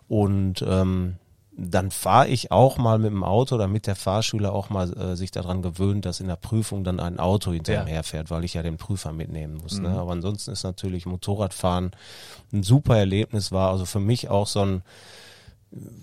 [0.08, 1.16] Und ähm,
[1.62, 5.30] dann fahre ich auch mal mit dem Auto, damit der Fahrschüler auch mal äh, sich
[5.30, 7.94] daran gewöhnt, dass in der Prüfung dann ein Auto hinter ihm Ja.
[7.96, 9.80] herfährt, weil ich ja den Prüfer mitnehmen muss.
[9.80, 9.90] Ne?
[9.90, 9.96] Mhm.
[9.98, 11.92] Aber ansonsten ist natürlich Motorradfahren
[12.54, 14.82] ein super Erlebnis, war also für mich auch so ein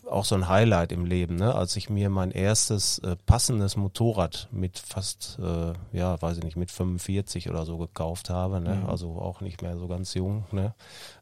[0.08, 1.54] auch so ein Highlight im Leben, ne?
[1.54, 6.56] als ich mir mein erstes äh, passendes Motorrad mit fast, äh, ja, weiß ich nicht,
[6.56, 8.76] mit 45 oder so gekauft habe, ne?
[8.76, 8.86] Mhm.
[8.86, 10.44] also auch nicht mehr so ganz jung.
[10.52, 10.72] Ne?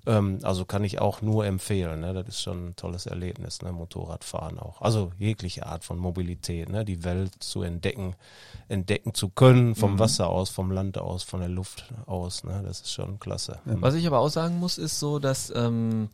[0.07, 2.13] Ähm, also kann ich auch nur empfehlen, ne?
[2.13, 3.73] das ist schon ein tolles Erlebnis, ne?
[3.73, 4.83] Motorradfahren auch.
[4.83, 6.85] Also jegliche Art von Mobilität, ne?
[6.85, 8.15] die Welt zu entdecken,
[8.69, 9.99] entdecken zu können, vom Mhm.
[10.01, 12.63] Wasser aus, vom Land aus, von der Luft aus, ne?
[12.67, 13.59] das ist schon klasse.
[13.65, 16.11] Was ich aber auch sagen muss, ist so, dass ähm,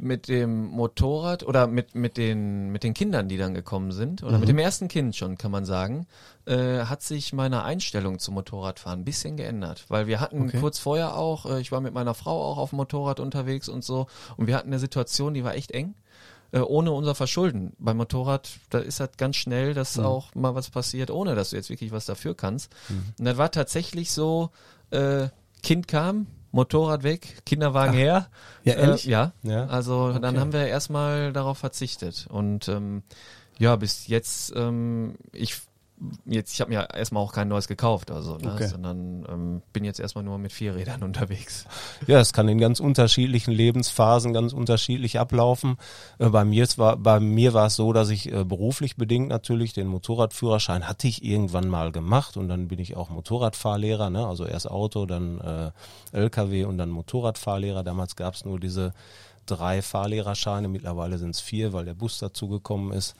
[0.00, 4.38] mit dem Motorrad oder mit, mit, den, mit den Kindern, die dann gekommen sind, oder
[4.38, 6.06] mit dem ersten Kind schon, kann man sagen,
[6.46, 9.84] äh, hat sich meine Einstellung zum Motorradfahren ein bisschen geändert.
[9.88, 10.58] Weil wir hatten Okay.
[10.60, 13.84] kurz vorher auch, äh, ich war mit meiner Frau auch auf dem Motorrad unterwegs und
[13.84, 15.94] so, und wir hatten eine Situation, die war echt eng.
[16.52, 17.72] äh, Ohne unser Verschulden.
[17.78, 21.56] Beim Motorrad, da ist das ganz schnell, dass auch mal was passiert, ohne dass du
[21.56, 22.70] jetzt wirklich was dafür kannst.
[23.18, 24.50] Und das war tatsächlich so,
[24.90, 25.28] äh,
[25.62, 28.28] Kind kam, Motorrad weg, Kinderwagen her.
[28.62, 29.08] Ja, ehrlich?
[29.08, 29.32] Äh, ja.
[29.42, 29.66] Ja.
[29.66, 30.38] Also dann Okay.
[30.38, 32.26] haben wir erstmal darauf verzichtet.
[32.30, 33.02] Und ähm,
[33.58, 35.60] ja, bis jetzt, ähm, ich
[36.24, 38.68] jetzt, ich habe mir erstmal auch kein neues gekauft, also, ne, Okay.
[38.68, 41.64] sondern ähm, bin jetzt erstmal nur mit vier Rädern unterwegs.
[42.06, 45.76] Ja, es kann in ganz unterschiedlichen Lebensphasen ganz unterschiedlich ablaufen.
[46.18, 49.72] Äh, bei mir war bei mir war es so, dass ich äh, beruflich bedingt natürlich
[49.72, 54.26] den Motorradführerschein hatte ich irgendwann mal gemacht und dann bin ich auch Motorradfahrlehrer, ne?
[54.26, 55.70] Also erst Auto, dann äh,
[56.16, 57.82] LKW und dann Motorradfahrlehrer.
[57.82, 58.92] Damals gab es nur diese
[59.46, 63.14] drei Fahrlehrerscheine, mittlerweile sind es vier, weil der Bus dazugekommen ist.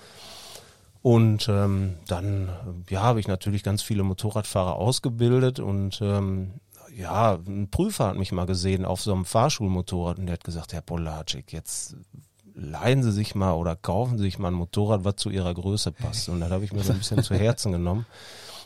[1.03, 2.49] Und ähm, dann
[2.89, 6.53] ja, habe ich natürlich ganz viele Motorradfahrer ausgebildet und ähm,
[6.97, 10.73] ja, ein Prüfer hat mich mal gesehen auf so einem Fahrschulmotorrad und der hat gesagt,
[10.73, 11.97] Herr Polacek, jetzt
[12.55, 15.91] leihen Sie sich mal oder kaufen Sie sich mal ein Motorrad, was zu Ihrer Größe
[15.91, 16.29] passt.
[16.29, 18.07] Und das habe ich mir so ein bisschen zu Herzen genommen.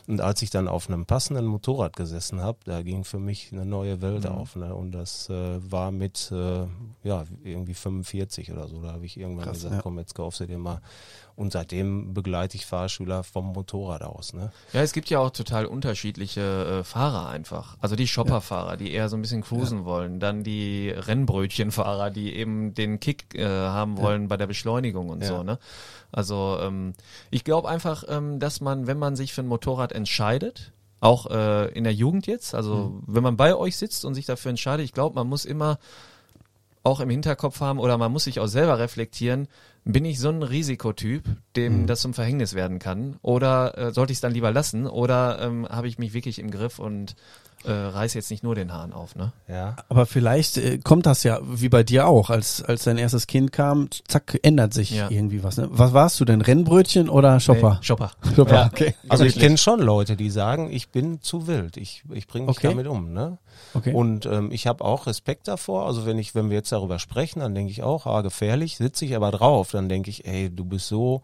[0.07, 3.65] Und als ich dann auf einem passenden Motorrad gesessen habe, da ging für mich eine
[3.65, 4.29] neue Welt Mhm.
[4.31, 4.55] auf.
[4.55, 4.73] Ne?
[4.75, 6.65] Und das äh, war mit äh,
[7.03, 8.81] ja irgendwie 45 oder so.
[8.81, 9.81] Da habe ich irgendwann Krass, gesagt, ja.
[9.81, 10.81] komm, jetzt kaufst du dir mal.
[11.37, 14.33] Und seitdem begleite ich Fahrschüler vom Motorrad aus.
[14.33, 14.51] Ne?
[14.73, 17.77] Ja, es gibt ja auch total unterschiedliche äh, Fahrer einfach.
[17.79, 20.19] Also die Shopperfahrer, die eher so ein bisschen cruisen wollen.
[20.19, 25.27] Dann die Rennbrötchenfahrer, die eben den Kick äh, haben wollen bei der Beschleunigung und Ja.
[25.27, 25.43] so.
[25.43, 25.59] Ne?
[26.11, 26.93] Also ähm,
[27.29, 30.71] ich glaube einfach, ähm, dass man, wenn man sich für ein Motorrad entscheidet,
[31.01, 34.49] auch äh, in der Jugend jetzt, also wenn man bei euch sitzt und sich dafür
[34.49, 35.77] entscheidet, ich glaube, man muss immer
[36.83, 39.47] auch im Hinterkopf haben oder man muss sich auch selber reflektieren,
[39.87, 41.23] bin ich so ein Risikotyp,
[41.55, 43.17] dem das zum Verhängnis werden kann?
[43.21, 44.85] Oder äh, sollte ich es dann lieber lassen?
[44.85, 47.15] Oder ähm, habe ich mich wirklich im Griff und
[47.63, 49.33] äh, reiß jetzt nicht nur den Hahn auf, ne?
[49.47, 49.75] Ja.
[49.89, 53.51] Aber vielleicht äh, kommt das ja wie bei dir auch, als als dein erstes Kind
[53.51, 55.09] kam, zack, ändert sich Ja.
[55.09, 55.57] irgendwie was.
[55.57, 55.67] Ne?
[55.71, 57.75] Was warst du denn, Rennbrötchen oder Shopper?
[57.79, 58.11] Nee, Shopper.
[58.35, 58.65] Shopper, Ja.
[58.67, 58.93] okay.
[59.09, 62.57] Also ich kenne schon Leute, die sagen, ich bin zu wild, ich, ich bringe mich
[62.57, 62.69] Okay.
[62.69, 63.11] damit um.
[63.13, 63.37] Ne?
[63.73, 63.93] okay.
[63.93, 65.87] Und ähm, ich habe auch Respekt davor.
[65.87, 68.77] Also wenn ich, wenn wir jetzt darüber sprechen, dann denke ich auch, ah, gefährlich.
[68.77, 71.21] Sitze ich aber drauf, dann denke ich, ey, du bist so,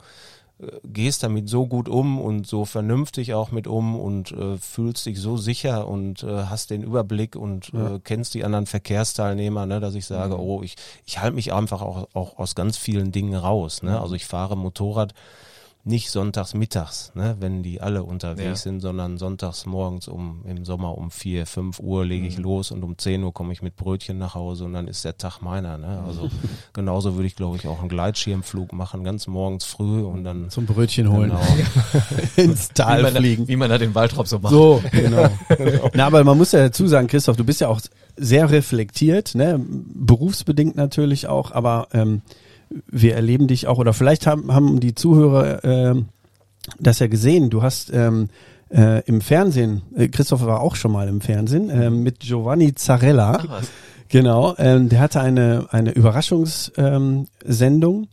[0.84, 5.20] gehst damit so gut um und so vernünftig auch mit um und äh, fühlst dich
[5.20, 7.96] so sicher und äh, hast den Überblick und Ja.
[7.96, 11.82] äh, kennst die anderen Verkehrsteilnehmer, ne, dass ich sage, oh, ich, ich halte mich einfach
[11.82, 13.84] auch, auch aus ganz vielen Dingen raus.
[13.84, 14.00] Ne?
[14.00, 15.14] Also ich fahre Motorrad
[15.86, 18.56] nicht sonntags mittags, ne, wenn die alle unterwegs Ja.
[18.56, 22.84] sind, sondern sonntags morgens um im Sommer um vier, fünf Uhr lege ich los und
[22.84, 25.78] um 10 Uhr komme ich mit Brötchen nach Hause und dann ist der Tag meiner.
[25.78, 26.02] Ne?
[26.08, 26.30] Also
[26.74, 30.66] genauso würde ich, glaube ich, auch einen Gleitschirmflug machen, ganz morgens früh und dann Zum
[30.68, 31.42] Brötchen holen, Genau.
[32.38, 33.48] ins Wie Tal man, da, fliegen.
[33.50, 34.54] wie man da den Waldrop so macht.
[34.54, 35.28] So, genau.
[35.94, 37.82] Na, aber man muss ja dazu sagen, Christoph, du bist ja auch
[38.16, 39.60] sehr reflektiert, ne?
[39.60, 42.22] berufsbedingt natürlich auch, aber ähm,
[42.88, 46.06] wir erleben dich auch, oder vielleicht haben, haben die Zuhörer ähm,
[46.80, 48.30] das ja gesehen, du hast ähm,
[48.70, 53.38] äh, im Fernsehen, äh, Christoph war auch schon mal im Fernsehen, ähm, mit Giovanni Zarella,
[53.40, 53.70] Ach was.
[54.10, 58.08] Genau, ähm, der hatte eine, eine Überraschungssendung ähm,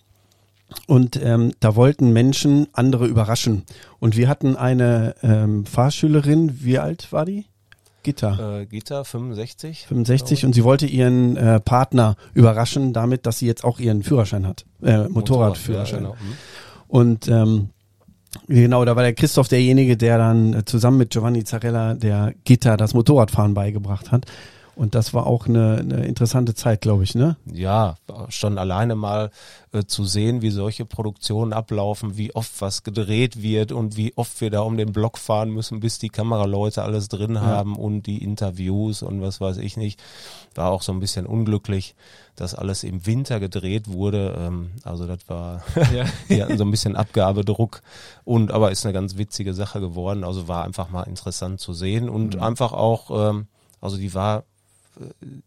[0.86, 3.64] und ähm, da wollten Menschen andere überraschen.
[3.98, 7.44] Und wir hatten eine ähm, Fahrschülerin, wie alt war die?
[8.02, 8.60] Gitter.
[8.60, 9.86] äh, Gita 65.
[9.86, 14.46] 65 und sie wollte ihren äh, Partner überraschen damit, dass sie jetzt auch ihren Führerschein
[14.46, 16.04] hat, äh, Motorradführerschein.
[16.04, 16.14] Ja, genau.
[16.14, 16.36] Mhm.
[16.88, 17.68] Und ähm,
[18.48, 22.76] genau, da war der Christoph derjenige, der dann äh, zusammen mit Giovanni Zarella der Gitter
[22.76, 24.26] das Motorradfahren beigebracht hat.
[24.80, 27.36] Und das war auch eine, eine interessante Zeit, glaube ich, ne?
[27.52, 27.96] Ja,
[28.30, 29.30] schon alleine mal
[29.72, 34.40] äh, zu sehen, wie solche Produktionen ablaufen, wie oft was gedreht wird und wie oft
[34.40, 38.24] wir da um den Block fahren müssen, bis die Kameraleute alles drin haben und die
[38.24, 40.02] Interviews und was weiß ich nicht.
[40.54, 41.94] War auch so ein bisschen unglücklich,
[42.34, 44.34] dass alles im Winter gedreht wurde.
[44.38, 45.62] Ähm, also das war,
[45.94, 46.06] Ja.
[46.30, 47.82] die hatten so ein bisschen Abgabedruck
[48.24, 50.24] und aber ist eine ganz witzige Sache geworden.
[50.24, 53.46] Also war einfach mal interessant zu sehen und einfach auch, ähm,
[53.82, 54.44] also die war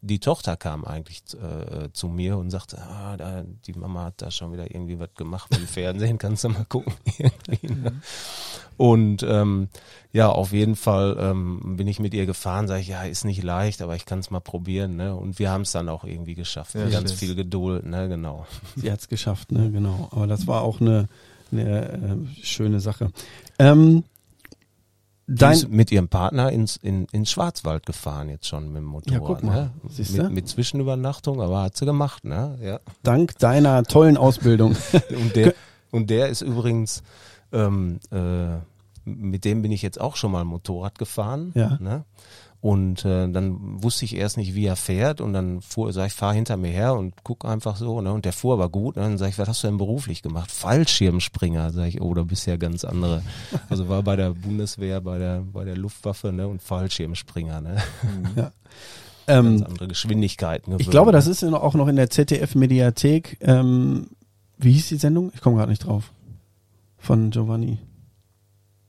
[0.02, 4.32] die Tochter kam eigentlich äh, zu mir und sagte, ah, da, die Mama hat da
[4.32, 6.94] schon wieder irgendwie was gemacht im Fernsehen, kannst du mal gucken.
[7.62, 8.02] ne?
[8.78, 9.68] Und ähm,
[10.12, 13.44] ja, auf jeden Fall ähm, bin ich mit ihr gefahren, sage ich, ja, ist nicht
[13.44, 14.96] leicht, aber ich kann es mal probieren.
[14.96, 15.16] Ne?
[15.16, 16.76] Und wir haben es dann auch irgendwie geschafft.
[16.76, 18.48] Ja, mit ganz viel Geduld, ne, genau.
[18.76, 20.10] Sie hat's geschafft, ne, genau.
[20.12, 21.08] Aber das war auch eine,
[21.52, 23.12] eine äh, schöne Sache.
[23.60, 24.04] Ähm,
[25.28, 29.22] dein, mit ihrem Partner ins, in, ins Schwarzwald gefahren jetzt schon mit dem Motorrad.
[29.22, 29.72] Ja, guck mal.
[29.84, 30.24] Ne?
[30.24, 32.58] Mit, mit Zwischenübernachtung, aber hat sie gemacht, ne?
[32.62, 32.80] Ja.
[33.04, 34.76] dank deiner tollen Ausbildung.
[35.10, 35.54] Und der,
[35.92, 37.04] und der ist übrigens,
[37.52, 38.58] ähm, äh,
[39.06, 41.52] mit dem bin ich jetzt auch schon mal Motorrad gefahren.
[41.56, 41.78] Ja.
[41.80, 42.04] Ne?
[42.64, 45.20] Und äh, dann wusste ich erst nicht, wie er fährt.
[45.20, 48.00] Und dann fuhr, sag ich, fahr hinter mir her und guck einfach so.
[48.00, 48.14] Ne?
[48.14, 48.96] Und der fuhr aber gut.
[48.96, 49.04] Ne?
[49.04, 50.50] Und dann sag ich, was hast du denn beruflich gemacht?
[50.50, 51.74] Fallschirmspringer.
[51.74, 53.22] Sag ich, oh, da bist ja ganz andere.
[53.70, 56.48] Also war bei der Bundeswehr, bei der, bei der Luftwaffe ne?
[56.48, 57.60] und Fallschirmspringer.
[57.60, 57.84] Ne?
[59.28, 60.72] ähm, Ganz andere Geschwindigkeiten.
[60.72, 61.32] ich gewöhnt, glaube, das ne?
[61.34, 63.40] ist in- auch noch in der ZDF-Mediathek.
[63.42, 64.08] Ähm,
[64.58, 65.34] wie hieß die Sendung?
[65.36, 66.14] Ich komme gerade nicht drauf.
[66.98, 67.78] Von Giovanni.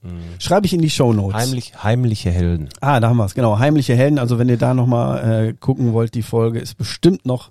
[0.05, 0.39] Mhm.
[0.39, 1.35] Schreibe ich in die Show Notes.
[1.35, 2.69] Heimlich, heimliche Helden.
[2.81, 3.59] Ah, da haben wir es, genau.
[3.59, 4.19] Heimliche Helden.
[4.19, 7.51] Also wenn ihr da nochmal äh, gucken wollt, die Folge ist bestimmt noch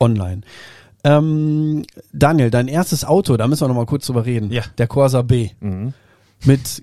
[0.00, 0.40] online.
[1.04, 4.50] Ähm, Daniel, dein erstes Auto, da müssen wir nochmal kurz drüber reden.
[4.50, 4.62] Ja.
[4.78, 5.50] Der Corsa B.
[5.60, 5.94] Mhm.
[6.44, 6.82] Mit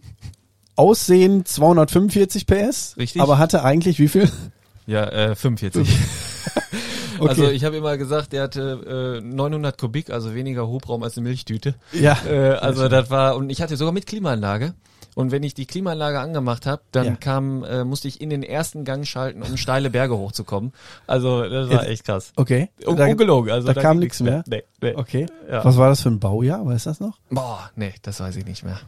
[0.75, 2.95] Aussehen 245 PS.
[2.97, 3.21] Richtig.
[3.21, 4.29] Aber hatte eigentlich wie viel?
[4.85, 5.87] Ja, äh, 45.
[7.19, 7.29] Okay.
[7.29, 11.27] Also ich habe immer gesagt, der hatte äh, 900 Kubik, also weniger Hubraum als eine
[11.27, 11.75] Milchtüte.
[11.91, 12.17] Ja.
[12.27, 14.75] Äh, also das war und ich hatte sogar mit Klimaanlage.
[15.17, 17.15] Und wenn ich die Klimaanlage angemacht habe, dann Ja.
[17.15, 20.73] kam, äh, musste ich in den ersten Gang schalten, um steile Berge hochzukommen.
[21.07, 22.31] Also das war Jetzt- echt krass.
[22.35, 22.69] Okay.
[22.85, 23.51] Un Da- ungelogen.
[23.51, 24.43] Also da kam ging nichts mehr?
[24.45, 24.93] Nee, nee.
[24.95, 25.25] Okay.
[25.49, 25.65] Ja.
[25.65, 26.63] Was war das für ein Baujahr?
[26.67, 27.17] Weißt du das noch?
[27.31, 28.79] Boah, nee, das weiß ich nicht mehr.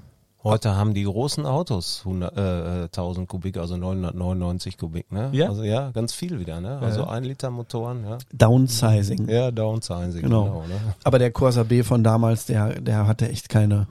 [0.44, 5.30] Heute haben die großen Autos 100, äh, 1000 Kubik, also 999 Kubik, ne?
[5.34, 5.50] Ja?
[5.50, 6.78] Also ja, ganz viel wieder, ne?
[6.80, 8.20] Also ein Liter Motoren, ja.
[8.32, 9.28] Downsizing.
[9.28, 10.44] Ja, downsizing, Genau.
[10.46, 10.76] genau, ne?
[11.04, 13.88] Aber der Corsa B von damals, der, der hatte echt keine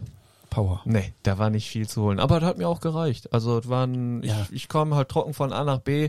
[0.59, 0.81] Power.
[0.85, 2.19] Nee, da war nicht viel zu holen.
[2.19, 3.33] Aber das hat mir auch gereicht.
[3.33, 4.43] Also es waren, Ja.
[4.51, 6.09] ich, ich kam halt trocken von A nach B.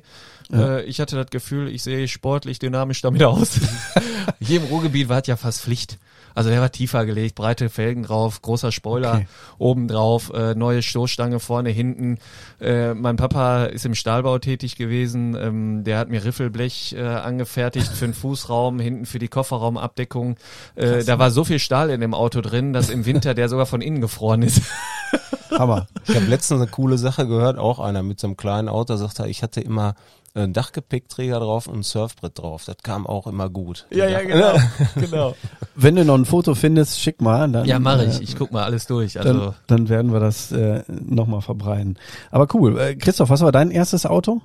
[0.52, 0.78] Ja.
[0.78, 3.60] Äh, ich hatte das Gefühl, ich sehe sportlich, dynamisch damit aus.
[4.42, 6.00] Hier im Ruhrgebiet war es ja fast Pflicht.
[6.36, 9.28] Also der war tiefer gelegt, breite Felgen drauf, großer Spoiler Okay.
[9.58, 12.18] oben drauf, äh, neue Stoßstange vorne, hinten.
[12.62, 15.36] Äh, mein Papa ist im Stahlbau tätig gewesen.
[15.36, 20.38] Ähm, der hat mir Riffelblech äh, angefertigt für den Fußraum, hinten für die Kofferraumabdeckung.
[20.76, 23.66] Äh, da war so viel Stahl in dem Auto drin, dass im Winter der sogar
[23.66, 24.62] von innen gefroren ist.
[25.52, 25.88] Hammer.
[26.08, 29.28] Ich habe letztens eine coole Sache gehört, auch einer mit so einem kleinen Auto sagte,
[29.28, 29.96] ich hatte immer
[30.36, 32.64] einen Dachgepäckträger drauf und ein Surfbrett drauf.
[32.66, 33.88] Das kam auch immer gut.
[33.92, 34.54] Die Dach- genau.
[34.96, 35.36] genau.
[35.76, 37.50] Wenn du noch ein Foto findest, schick mal.
[37.52, 38.22] Dann, Ja, mache äh, ich.
[38.22, 39.14] Ich guck mal alles durch.
[39.14, 41.98] Dann, Also dann werden wir das äh, nochmal verbreiten.
[42.30, 42.80] Aber cool.
[42.80, 44.40] Äh, Christoph, was war dein erstes Auto?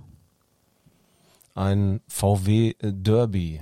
[1.55, 3.61] Ein VW Derby.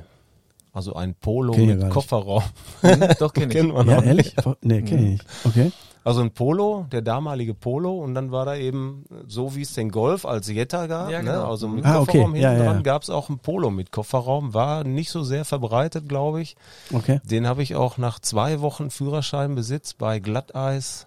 [0.72, 1.90] Also ein Polo ich mit.
[1.90, 2.42] Kofferraum.
[2.80, 3.52] hm, doch kenne ich.
[3.52, 4.34] Kennt man Ja, noch ehrlich?
[4.62, 5.26] Nee, kenn ich nicht.
[5.44, 5.72] Okay.
[6.05, 9.90] Also ein Polo, der damalige Polo und dann war da eben, so wie es den
[9.90, 11.30] Golf als Jetta gab, Ja, ne?
[11.30, 11.48] genau.
[11.50, 12.07] also mit Ah, okay.
[12.18, 12.72] Kofferraum Ja, hinten ja.
[12.72, 16.57] dran, gab es auch ein Polo mit Kofferraum, war nicht so sehr verbreitet, glaube ich.
[16.92, 17.20] Okay.
[17.24, 21.07] Den habe ich auch nach zwei Wochen Führerscheinbesitz bei Glatteis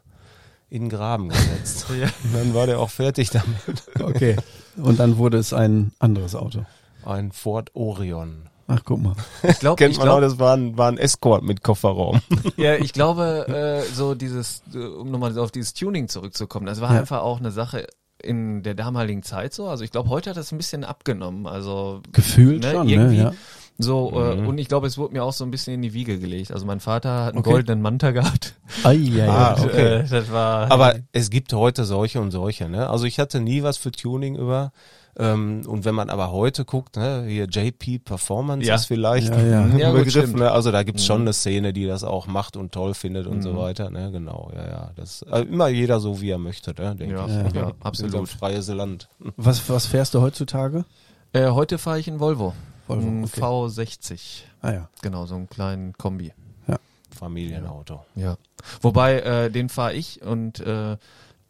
[0.70, 1.88] in den Graben gesetzt.
[2.00, 2.08] Ja.
[2.24, 3.84] Und dann war der auch fertig damit.
[4.02, 4.36] Okay.
[4.78, 6.66] Und dann wurde es ein anderes Auto.
[7.06, 8.50] Ein Ford Orion.
[8.68, 9.16] Ach, guck mal.
[9.43, 12.20] Ich glaube, Kennt ich man auch, glaub, das war ein, war ein Escort mit Kofferraum.
[12.57, 16.91] ja, ich glaube, äh, so dieses, äh, um nochmal auf dieses Tuning zurückzukommen, das war
[16.93, 16.99] Ja.
[16.99, 17.86] einfach auch eine Sache
[18.24, 19.68] in der damaligen Zeit so.
[19.68, 21.45] Also ich glaube, heute hat das ein bisschen abgenommen.
[21.45, 22.93] Also Gefühlt Ne, schon, ne?
[22.93, 23.18] irgendwie.
[23.18, 23.34] Ja.
[23.78, 24.47] so äh, Mhm.
[24.47, 26.51] und ich glaube, es wurde mir auch so ein bisschen in die Wiege gelegt.
[26.51, 27.51] Also mein Vater hat einen Okay.
[27.51, 28.55] goldenen Manta gehabt.
[28.84, 29.28] Ai, ai, ai.
[29.30, 29.95] Ah, Und, okay.
[29.99, 30.72] äh, das war.
[30.72, 32.68] Aber es gibt heute solche und solche.
[32.68, 32.89] Ne?
[32.89, 34.72] Also ich hatte nie was für Tuning über.
[35.18, 38.76] Ähm, und wenn man aber heute guckt, ne, hier JP Performance Ja.
[38.76, 39.61] ist vielleicht Ja, ja.
[39.61, 40.34] ein Ja, Begriff.
[40.34, 40.51] Ne?
[40.51, 43.53] Also da gibt's schon eine Szene, die das auch macht und toll findet und so
[43.53, 43.57] Mhm.
[43.57, 43.89] weiter.
[43.89, 44.11] Ne?
[44.11, 44.91] Genau, ja, ja.
[44.95, 46.95] Das also immer jeder so, wie er möchte, ne?
[46.95, 47.53] denke ja, ich.
[47.55, 47.72] ja, Ja.
[47.82, 48.16] Absolut.
[48.16, 49.07] ein freies Land.
[49.38, 50.84] Was, was fährst du heutzutage?
[51.34, 52.53] Äh, heute fahre ich in Volvo.
[52.88, 53.41] Volvo, Ein okay.
[53.41, 54.43] V60.
[54.61, 54.89] Ah ja.
[55.01, 56.34] Genau, so einen kleinen Kombi.
[57.18, 58.03] Familienauto.
[58.16, 58.36] Ja.
[58.82, 60.97] Wobei, äh, den fahre ich und äh,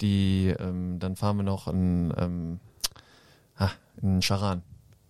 [0.01, 2.59] die, ähm, dann fahren wir noch einen, ähm,
[3.57, 3.69] ah,
[4.01, 4.61] einen Charan.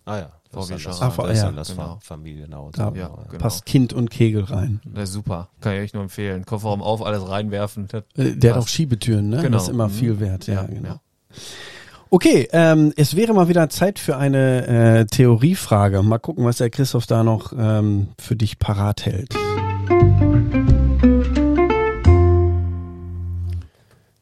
[0.04, 1.26] Ah ja, das VW ist dann das, Charan.
[1.28, 1.98] das, ist Ja, das genau.
[2.00, 2.70] Familienauto.
[2.78, 3.38] Da Ja, genau.
[3.38, 4.80] passt Kind und Kegel rein.
[4.84, 5.48] Das ist super.
[5.60, 6.44] Kann ich euch nur empfehlen.
[6.46, 7.88] Kofferraum auf, alles reinwerfen.
[7.88, 9.38] Das, Äh, Der hat auch Schiebetüren, ne?
[9.38, 9.50] Genau.
[9.50, 9.92] Das ist immer Mhm.
[9.92, 10.46] viel wert.
[10.46, 10.88] Ja, Ja, genau.
[10.88, 11.00] ja.
[12.08, 14.66] Okay, ähm, es wäre mal wieder Zeit für eine
[15.00, 16.02] äh, Theoriefrage.
[16.04, 19.34] Mal gucken, was der Christoph da noch ähm, für dich parat hält.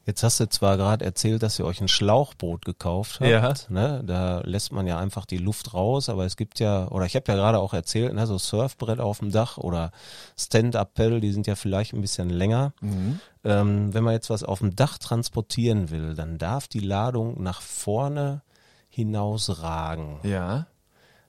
[0.07, 3.31] Jetzt hast du zwar gerade erzählt, dass ihr euch ein Schlauchboot gekauft habt.
[3.31, 3.55] Ja.
[3.71, 4.03] Ne?
[4.05, 7.25] Da lässt man ja einfach die Luft raus, aber es gibt ja, oder ich habe
[7.29, 9.93] ja gerade auch erzählt, ne, so Surfbrett auf dem Dach oder
[10.39, 12.75] Stand-Up-Pedal, die sind ja vielleicht ein bisschen länger.
[12.83, 13.21] Mhm.
[13.45, 17.63] Ähm, wenn man jetzt was auf dem Dach transportieren will, dann darf die Ladung nach
[17.63, 18.43] vorne
[18.91, 20.19] hinausragen.
[20.23, 20.67] Ja.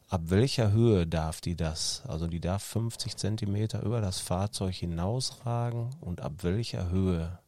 [0.10, 2.04] Ab welcher Höhe darf die das?
[2.08, 7.40] Also die darf 50 Zentimeter über das Fahrzeug hinausragen und ab welcher Höhe?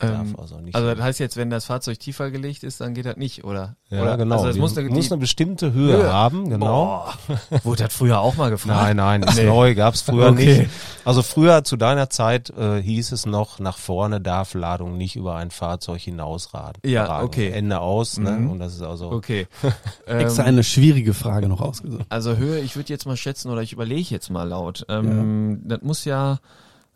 [0.00, 0.76] Ähm, Darf also nicht.
[0.76, 3.74] Also das heißt jetzt, wenn das Fahrzeug tiefer gelegt ist, dann geht das nicht, oder?
[3.90, 4.16] Ja, oder?
[4.16, 4.36] genau.
[4.36, 6.12] Also das muss eine, muss eine bestimmte Höhe, Höhe.
[6.12, 7.04] haben, genau.
[7.28, 7.60] Boah.
[7.64, 8.80] Wurde das früher auch mal gefragt?
[8.80, 9.46] Nein, nein, ist Nee.
[9.46, 10.58] neu, gab's früher Okay.
[10.60, 10.70] nicht.
[11.04, 15.34] Also früher zu deiner Zeit äh, hieß es noch, nach vorne darf Ladung nicht über
[15.34, 16.80] ein Fahrzeug hinausragen.
[16.84, 17.26] Ja, ragen.
[17.26, 17.50] okay.
[17.50, 18.30] Ende aus, ne?
[18.32, 18.50] Mhm.
[18.50, 19.48] Und das ist also Okay.
[20.06, 22.06] Extra eine schwierige Frage noch ausgesucht.
[22.08, 24.86] also Höhe, ich würde jetzt mal schätzen, oder ich überlege jetzt mal laut.
[24.88, 26.38] Ähm, Das muss ja,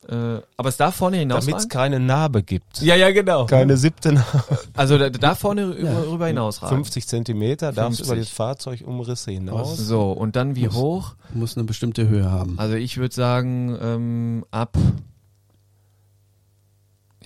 [0.08, 2.82] äh, aber es darf vorne hinaus damit es keine Narbe gibt.
[2.82, 3.46] Ja, ja, genau.
[3.46, 4.58] Keine siebte Narbe.
[4.74, 6.76] Also da, da vorne rüber, rüber hinausragen.
[6.76, 8.06] 50 Zentimeter darfst du 50.
[8.06, 9.76] über die Fahrzeugumrisse hinaus.
[9.76, 11.14] So, und dann wie Muss- hoch?
[11.34, 12.58] Muss eine bestimmte Höhe haben.
[12.58, 14.76] Also ich würde sagen, ähm, ab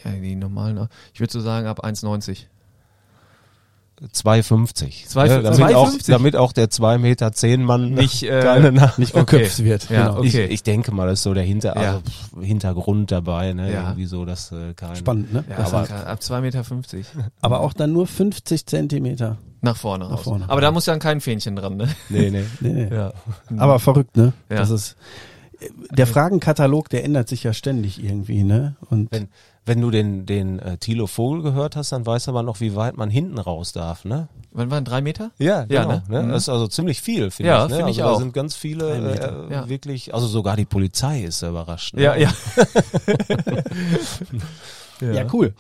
[0.05, 2.45] ja, die normalen, ich würde so sagen ab 1,90.
[4.13, 5.07] 2,50.
[5.07, 6.11] Zwei- Ja, damit, auch, 2,50?
[6.11, 8.71] damit auch der 2 Meter 10 Mann Nicht, äh.
[8.99, 9.39] Nicht Okay.
[9.39, 9.89] geköpft wird.
[9.91, 10.19] Ja, genau.
[10.19, 10.45] okay.
[10.47, 11.95] Ich, ich denke mal, das ist so der Hinter, Ja.
[11.97, 12.03] also
[12.41, 13.73] Hintergrund dabei, ne?
[13.73, 13.83] Ja.
[13.85, 15.45] Irgendwie so, dass äh, kein Spannend, ne?
[15.49, 16.65] Ja, aber ab 2,50 Meter.
[17.41, 19.39] aber auch dann nur 50 Zentimeter.
[19.63, 20.23] Nach vorne raus.
[20.23, 20.45] vorne.
[20.49, 21.89] Aber da muss ja kein Fähnchen dran, ne?
[22.11, 22.45] Nee, nee.
[22.61, 22.95] Nee, nee.
[22.95, 23.13] Ja.
[23.57, 24.33] Aber verrückt, ne?
[24.51, 24.57] Ja.
[24.57, 24.97] Das ist
[25.91, 28.77] der Fragenkatalog, der ändert sich ja ständig irgendwie, ne?
[28.91, 29.29] Und Wenn,
[29.65, 32.77] wenn du den, den äh, Thilo Vogel gehört hast, dann weißt du aber noch, wie
[32.77, 34.29] weit man hinten raus darf, ne?
[34.53, 35.33] Wann waren drei Meter?
[35.39, 35.95] Ja, Ja, genau.
[35.95, 36.03] ne?
[36.09, 36.23] ne?
[36.25, 36.29] Mhm.
[36.31, 37.71] Das ist also ziemlich viel, finde Ja, ich.
[37.71, 37.77] Ne?
[37.77, 38.19] finde ich also auch.
[38.19, 39.69] Da sind ganz viele äh, Ja.
[39.69, 41.95] wirklich, also sogar die Polizei ist überrascht.
[41.95, 42.03] Ne?
[42.03, 42.33] Ja, ja.
[45.01, 45.55] ja, cool.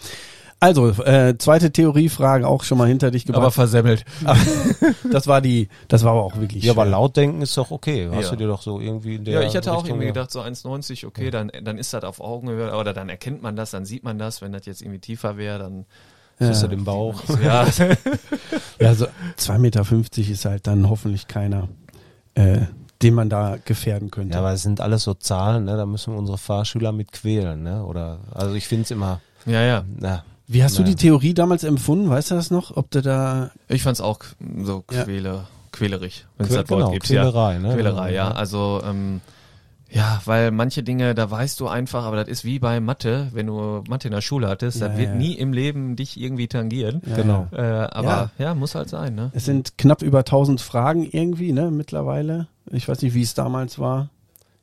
[0.66, 3.54] Also, äh, zweite Theoriefrage auch schon mal hinter dich Aber gebracht.
[3.54, 4.04] versemmelt.
[5.12, 6.90] das war die, das war aber auch wirklich Ja, aber schwer.
[6.90, 8.08] laut denken ist doch okay.
[8.12, 8.30] Hast Ja.
[8.30, 10.32] du dir doch so irgendwie in der Ja, ich hatte auch Richtung irgendwie ja- gedacht,
[10.32, 13.84] so 1,90, okay, dann, dann ist das auf Augenhöhe, oder dann erkennt man das, dann
[13.84, 15.86] sieht man das, wenn das jetzt irgendwie tiefer wäre, dann,
[16.40, 16.50] ja.
[16.50, 17.22] du den Bauch.
[17.44, 17.64] ja,
[18.80, 19.06] ja, so
[19.38, 19.84] 2,50 Meter
[20.32, 21.68] ist halt dann hoffentlich keiner,
[22.34, 22.62] äh,
[23.02, 24.34] den man da gefährden könnte.
[24.34, 25.76] Ja, aber es sind alles so Zahlen, ne?
[25.76, 27.84] Da müssen wir unsere Fahrschüler mit quälen, ne?
[27.84, 29.84] Oder also ich finde es immer, ja, ja.
[29.96, 30.94] na, Wie hast du Naja.
[30.94, 32.09] die Theorie damals empfunden?
[32.09, 32.76] Weißt du das noch?
[32.76, 34.20] Ob du da, Ich fand's auch
[34.62, 35.05] so Ja.
[35.05, 37.07] quäle, quälerig, wenn es das Wort genau, gibt.
[37.07, 37.59] Quälerei, ja.
[37.59, 37.74] ne?
[37.74, 38.30] Quälerei, Genau, ja.
[38.30, 38.30] ja.
[38.32, 39.20] Also, ähm,
[39.88, 43.47] Ja, weil manche Dinge, da weißt du einfach, aber das ist wie bei Mathe, wenn
[43.47, 45.14] du Mathe in der Schule hattest, Ja, das wird ja.
[45.14, 47.03] nie im Leben dich irgendwie tangieren.
[47.07, 47.47] Ja, Genau.
[47.53, 48.55] Äh, aber ja.
[48.57, 49.30] muss halt sein, ne?
[49.32, 52.49] Es sind knapp über 1000 Fragen irgendwie, ne, mittlerweile.
[52.72, 54.11] Ich weiß nicht, wie es damals war.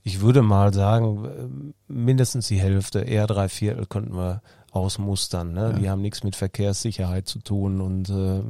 [0.03, 4.41] Ich würde mal sagen, mindestens die Hälfte, eher drei Viertel könnten wir
[4.74, 5.53] ausmustern.
[5.53, 5.61] Ne?
[5.61, 5.74] Ja.
[5.74, 8.41] Die haben nichts mit Verkehrssicherheit zu tun und äh,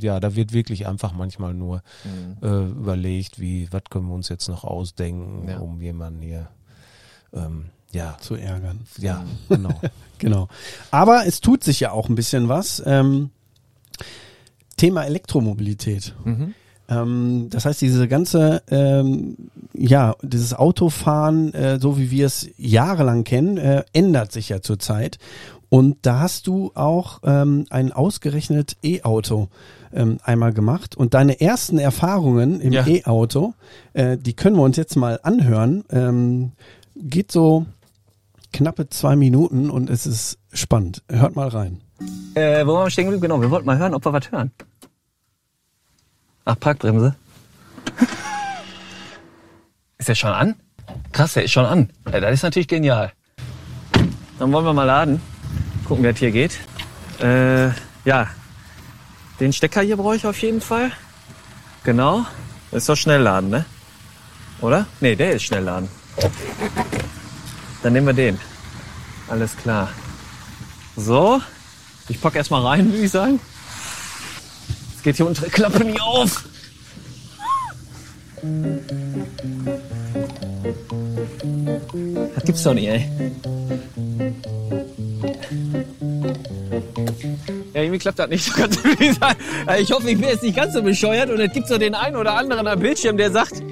[0.00, 2.36] ja, da wird wirklich einfach manchmal nur Mhm.
[2.46, 5.58] äh, überlegt, wie, was können wir uns jetzt noch ausdenken, Ja.
[5.58, 6.48] um jemanden hier,
[7.32, 8.80] ähm, ja, Zu ärgern.
[8.98, 9.80] ja, genau.
[10.18, 10.46] Genau.
[10.92, 12.80] Aber es tut sich ja auch ein bisschen was.
[12.86, 13.30] Ähm,
[14.76, 16.14] Thema Elektromobilität.
[16.24, 16.54] Mhm.
[16.88, 19.36] Ähm, das heißt, diese ganze, ähm,
[19.74, 25.18] ja, dieses Autofahren, äh, so wie wir es jahrelang kennen, äh, ändert sich ja zurzeit.
[25.72, 29.48] Und da hast du auch ähm, ein ausgerechnet E-Auto
[29.94, 30.98] ähm, einmal gemacht.
[30.98, 32.86] Und deine ersten Erfahrungen im Ja.
[32.86, 33.54] E-Auto,
[33.94, 35.82] äh, die können wir uns jetzt mal anhören.
[35.88, 36.52] Ähm,
[36.94, 37.64] geht so
[38.52, 41.02] knappe zwei Minuten und es ist spannend.
[41.08, 41.80] Hört mal rein.
[42.34, 43.22] Äh, wo waren wir stehen geblieben?
[43.22, 44.50] Genau, wir wollten mal hören, ob wir was hören.
[46.44, 47.14] Ach, Parkbremse.
[49.96, 50.54] Ist der schon an?
[51.12, 51.88] Krass, der ist schon an.
[52.12, 53.10] Ja, das ist natürlich genial.
[54.38, 55.31] Dann wollen wir mal laden.
[55.92, 56.58] Gucken, wie das hier geht.
[57.20, 57.68] Äh,
[58.06, 58.26] ja.
[59.38, 60.90] Den Stecker hier brauche ich auf jeden Fall.
[61.84, 62.24] Genau.
[62.70, 63.66] Das ist doch Schnellladen, ne?
[64.62, 64.86] Oder?
[65.00, 65.90] Nee, der ist Schnellladen.
[67.82, 68.40] Dann nehmen wir den.
[69.28, 69.90] Alles klar.
[70.96, 71.42] So.
[72.08, 73.38] Ich pack erst mal rein, würde ich sagen.
[74.96, 76.42] Es geht hier unsere Klappe nie auf.
[82.34, 83.10] Das gibt's doch nicht, ey.
[87.74, 88.76] Ja, irgendwie klappt das nicht so ganz.
[89.20, 89.36] sagen.
[89.66, 91.94] Also Ich hoffe, ich bin jetzt nicht ganz so bescheuert und es gibt so den
[91.94, 93.62] einen oder anderen am Bildschirm, der sagt,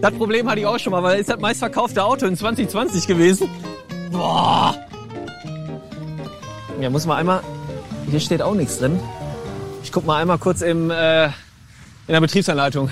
[0.00, 3.06] das Problem hatte ich auch schon mal, weil es ist das meistverkaufte Auto in 2020
[3.06, 3.48] gewesen.
[4.10, 4.76] Boah.
[6.80, 7.42] Ja, muss man einmal.
[8.10, 9.00] Hier steht auch nichts drin.
[9.82, 11.32] Ich guck mal einmal kurz im, äh, in
[12.08, 12.90] der Betriebsanleitung.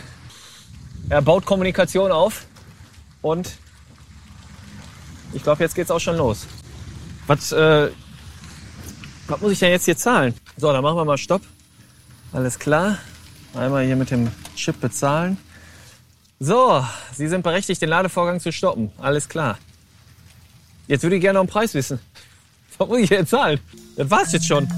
[1.09, 2.47] Er baut Kommunikation auf
[3.21, 3.51] und
[5.35, 6.47] ich glaube, jetzt geht's auch schon los.
[7.27, 7.91] Was, äh,
[9.27, 10.35] was muss ich denn jetzt hier zahlen?
[10.57, 11.43] So, dann machen wir mal Stopp.
[12.33, 12.99] Alles klar.
[13.55, 15.39] Einmal hier mit dem Chip bezahlen.
[16.41, 18.91] So, Sie sind berechtigt, den Ladevorgang zu stoppen.
[18.99, 19.59] Alles klar.
[20.89, 22.01] Jetzt würde ich gerne noch einen Preis wissen.
[22.79, 23.61] Was muss ich jetzt zahlen?
[23.97, 24.69] Das war's jetzt schon.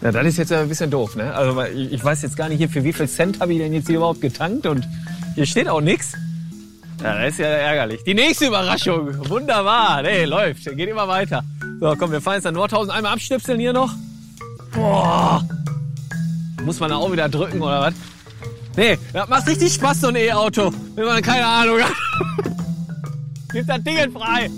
[0.00, 1.34] Ja, das ist jetzt ein bisschen doof, ne?
[1.34, 3.88] Also ich weiß jetzt gar nicht hier, für wie viel Cent habe ich denn jetzt
[3.88, 4.86] hier überhaupt getankt und
[5.34, 6.12] hier steht auch nichts.
[7.02, 8.02] Ja, das ist ja ärgerlich.
[8.04, 9.28] Die nächste Überraschung.
[9.28, 10.02] Wunderbar.
[10.02, 10.64] Nee, läuft.
[10.64, 11.42] Geht immer weiter.
[11.80, 13.94] So, komm, wir fahren jetzt an Nordhausen einmal abstöpseln hier noch.
[14.72, 15.46] Boah.
[16.64, 17.94] Muss man da auch wieder drücken oder was?
[18.76, 20.72] Nee, das macht richtig Spaß, so ein E-Auto.
[20.94, 21.92] Wenn man keine Ahnung hat.
[23.52, 24.50] Gib das Ding frei.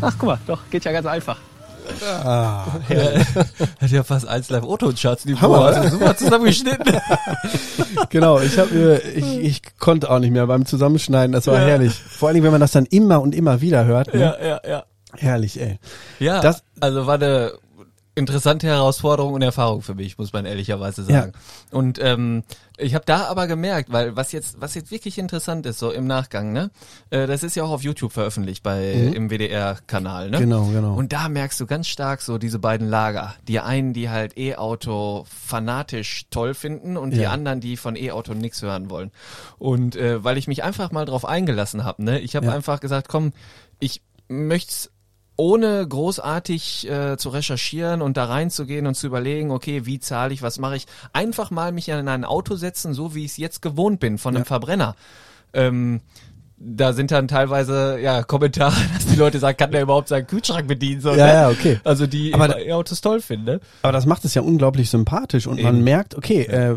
[0.00, 1.36] Ach, guck mal, doch, geht ja ganz einfach.
[3.80, 5.52] Hat ja fast eins live Auto Charts Niveau.
[5.54, 7.00] Also super zusammengeschnitten.
[8.08, 11.66] Genau, ich habe mir, ich, ich konnte auch nicht mehr beim Zusammenschneiden, das war Ja.
[11.68, 11.92] herrlich.
[11.94, 14.12] Vor allen Dingen, wenn man das dann immer und immer wieder hört.
[14.14, 14.20] Ne?
[14.20, 14.84] ja, ja, ja.
[15.16, 15.78] Herrlich, ey.
[16.18, 17.52] Ja, Das- also war eine
[18.14, 21.32] interessante Herausforderung und Erfahrung für mich, muss man ehrlicherweise sagen.
[21.70, 22.42] Und ähm,
[22.76, 26.06] ich habe da aber gemerkt, weil was jetzt was jetzt wirklich interessant ist so im
[26.06, 26.70] Nachgang, ne,
[27.10, 30.38] äh, das ist ja auch auf YouTube veröffentlicht bei im WDR-Kanal, ne?
[30.38, 30.94] Genau, genau.
[30.94, 33.34] Und da merkst du ganz stark so diese beiden Lager.
[33.46, 37.30] Die einen, die halt E-Auto fanatisch toll finden und die Ja.
[37.30, 39.12] anderen, die von E-Auto nichts hören wollen.
[39.58, 42.52] Und äh, weil ich mich einfach mal drauf eingelassen habe, ne, ich habe Ja.
[42.52, 43.32] einfach gesagt, komm,
[43.78, 44.90] ich möchte
[45.40, 50.42] ohne großartig äh, zu recherchieren und da reinzugehen und zu überlegen, okay, wie zahle ich,
[50.42, 53.62] was mache ich, einfach mal mich in ein Auto setzen, so wie ich es jetzt
[53.62, 54.48] gewohnt bin von einem Ja.
[54.48, 54.96] Verbrenner.
[55.54, 56.00] Ähm,
[56.58, 60.68] da sind dann teilweise ja Kommentare, dass die Leute sagen, kann der überhaupt seinen Kühlschrank
[60.68, 61.00] bedienen?
[61.00, 61.32] So, Ja, ne?
[61.32, 61.80] ja, okay.
[61.84, 63.46] Also die Aber da- E-Autos toll finden.
[63.46, 63.60] Ne?
[63.80, 65.84] Aber das macht es ja unglaublich sympathisch und man Eben.
[65.84, 66.76] merkt, okay, äh,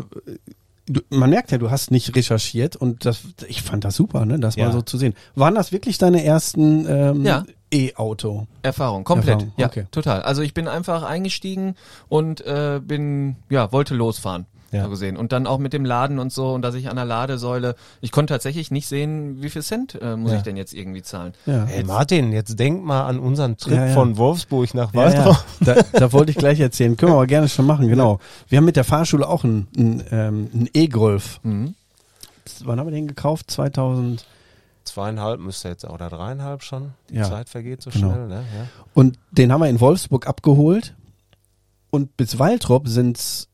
[0.86, 4.38] du, man merkt ja, du hast nicht recherchiert und das, ich fand das super, ne,
[4.40, 4.66] das Ja.
[4.66, 5.12] mal so zu sehen.
[5.34, 7.44] Waren das wirklich deine ersten ähm, Ja.
[7.74, 8.46] E-Auto?
[8.62, 9.34] Erfahrung, komplett.
[9.34, 9.86] Erfahrung, Ja, okay.
[9.90, 10.22] total.
[10.22, 11.74] Also ich bin einfach eingestiegen
[12.08, 14.46] und äh, bin, ja, wollte losfahren.
[14.72, 14.82] Ja.
[14.84, 15.16] So gesehen.
[15.16, 18.10] Und dann auch mit dem Laden und so und dass ich an der Ladesäule, ich
[18.10, 20.38] konnte tatsächlich nicht sehen, wie viel Cent äh, muss Ja.
[20.38, 21.32] ich denn jetzt irgendwie zahlen.
[21.46, 21.64] Ja.
[21.66, 23.92] Hey Martin, jetzt denk mal an unseren Trip Ja, ja.
[23.94, 25.38] von Wolfsburg nach ja.
[25.60, 26.96] Da, da wollte ich gleich erzählen.
[26.96, 28.18] Können wir aber gerne schon machen, genau.
[28.48, 31.38] Wir haben mit der Fahrschule auch einen einen, ähm, einen E-Golf.
[31.44, 31.74] Mhm.
[32.64, 33.50] Wann haben wir den gekauft?
[33.52, 34.24] 2000.
[34.84, 36.92] Zweieinhalb müsste jetzt, oder dreieinhalb schon.
[37.10, 37.24] Die Ja.
[37.28, 38.10] Zeit vergeht so Genau.
[38.12, 38.34] schnell, ne?
[38.56, 38.66] Ja.
[38.94, 40.94] Und den haben wir in Wolfsburg abgeholt.
[41.90, 43.48] Und bis Waldrop sind's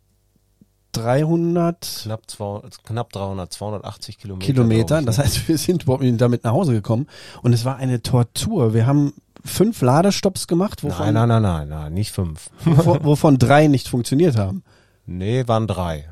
[0.92, 4.46] 300 Knapp, zwei, knapp 300, 280 Kilometer.
[4.46, 5.02] Kilometer.
[5.02, 5.24] Das ne?
[5.24, 5.84] heißt, wir sind
[6.20, 7.06] damit nach Hause gekommen.
[7.42, 8.74] Und es war eine Tortur.
[8.74, 9.12] Wir haben
[9.44, 12.50] fünf Ladestopps gemacht, wovon, Nein, nein, nein, nein, nein, nicht fünf.
[12.64, 14.62] wovon, wovon drei nicht funktioniert haben.
[15.06, 16.08] Nee, waren drei.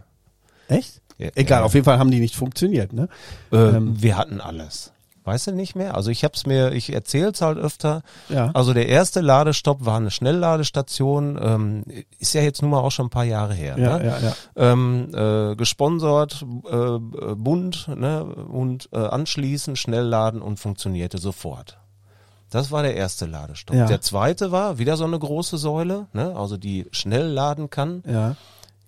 [0.69, 1.01] Echt?
[1.19, 1.65] Ja, Egal, ja.
[1.67, 2.93] auf jeden Fall haben die nicht funktioniert.
[2.93, 3.09] Ne?
[3.51, 4.01] Äh, Ähm.
[4.01, 4.93] wir hatten alles.
[5.29, 5.95] Weißt du nicht mehr?
[5.95, 8.01] Also ich hab's mir, ich erzähl's halt öfter.
[8.31, 8.51] Ja.
[8.55, 11.85] Also der erste Ladestopp war eine Schnellladestation, ähm,
[12.19, 13.77] ist ja jetzt nun mal auch schon ein paar Jahre her.
[13.79, 14.07] Ja, ne?
[14.07, 14.35] ja, ja.
[14.57, 16.99] ähm, äh, gesponsert, äh,
[17.35, 18.25] bunt ne?
[18.25, 21.79] und äh, anschließend schnell laden und funktionierte sofort.
[22.49, 23.77] Das war der erste Ladestopp.
[23.77, 23.85] Ja.
[23.85, 26.35] Der zweite war wieder so eine große Säule, ne?
[26.35, 28.37] also die schnell laden kann, Ja.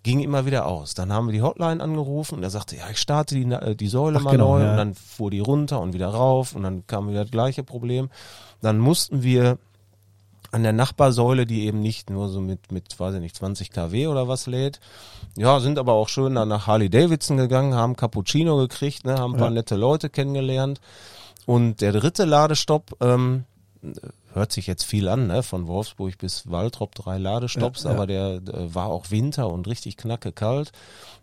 [0.03, 0.94] Ging immer wieder aus.
[0.94, 3.88] Dann haben wir die Hotline angerufen und er sagte, ja, ich starte die, äh, die
[3.88, 4.70] Säule Ach, mal genau, neu ja.
[4.70, 8.11] und dann fuhr die runter und wieder rauf und dann kam wieder das gleiche Problem.
[8.62, 9.59] Dann mussten wir
[10.53, 14.09] an der Nachbarsäule, die eben nicht nur so mit, mit, weiß ich nicht, 20 kW
[14.09, 14.80] oder was lädt.
[15.36, 19.34] Ja, sind aber auch schön dann nach Harley Davidson gegangen, haben Cappuccino gekriegt, ne, haben
[19.34, 19.55] ein paar Ja.
[19.55, 20.80] nette Leute kennengelernt.
[21.46, 23.44] Und der dritte Ladestopp, ähm,
[24.35, 27.97] hört sich jetzt viel an, ne, von Wolfsburg bis Waltrop drei Ladestopps, Ja, ja.
[27.97, 30.72] aber der äh, war auch Winter und richtig knacke kalt.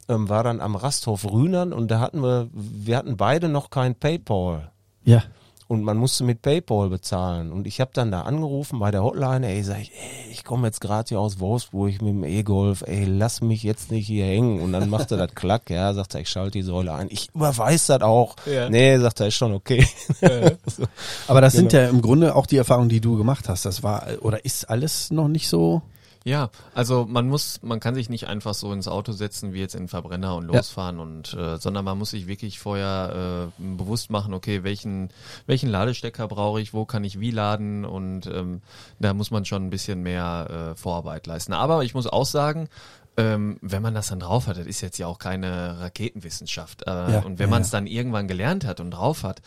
[0.09, 3.93] Ähm, war dann am Rasthof Rühnern und da hatten wir, wir hatten beide noch kein
[3.95, 4.71] Paypal
[5.03, 5.23] Ja.
[5.67, 7.51] Und man musste mit PayPal bezahlen.
[7.51, 10.67] Und ich habe dann da angerufen bei der Hotline, ey, sag ich, ey, ich komme
[10.67, 14.61] jetzt gerade hier aus Wolfsburg mit dem E-Golf, ey, lass mich jetzt nicht hier hängen.
[14.61, 17.07] Und dann machte das klack, ja, sagt er, ich schalte die Säule ein.
[17.09, 18.35] Ich überweis das auch.
[18.45, 18.69] Ja.
[18.69, 19.85] Nee, sagt er, ist schon okay.
[20.65, 20.83] so.
[21.27, 21.83] Aber das sind Genau.
[21.83, 23.65] ja im Grunde auch die Erfahrungen, die du gemacht hast.
[23.65, 25.81] Das war oder ist alles noch nicht so.
[26.27, 29.75] Ja, also man muss, man kann sich nicht einfach so ins Auto setzen wie jetzt
[29.75, 30.57] in den Verbrenner und Ja.
[30.57, 35.07] losfahren und, äh, sondern man muss sich wirklich vorher äh, bewusst machen, okay, welchen
[35.45, 38.61] welchen Ladestecker brauche ich, wo kann ich wie laden und ähm,
[38.99, 41.53] da muss man schon ein bisschen mehr äh, Vorarbeit leisten.
[41.53, 42.67] Aber ich muss auch sagen,
[43.15, 46.83] ähm, wenn man das dann drauf hat, das ist jetzt ja auch keine Raketenwissenschaft.
[46.87, 47.65] Äh, Ja, und wenn ja, man ja.
[47.65, 49.41] es dann irgendwann gelernt hat und drauf hat,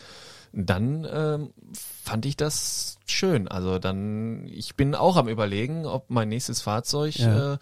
[0.53, 1.53] dann ähm,
[2.03, 3.47] fand ich das schön.
[3.47, 7.53] Also dann, ich bin auch am überlegen, ob mein nächstes Fahrzeug Ja.
[7.53, 7.57] äh,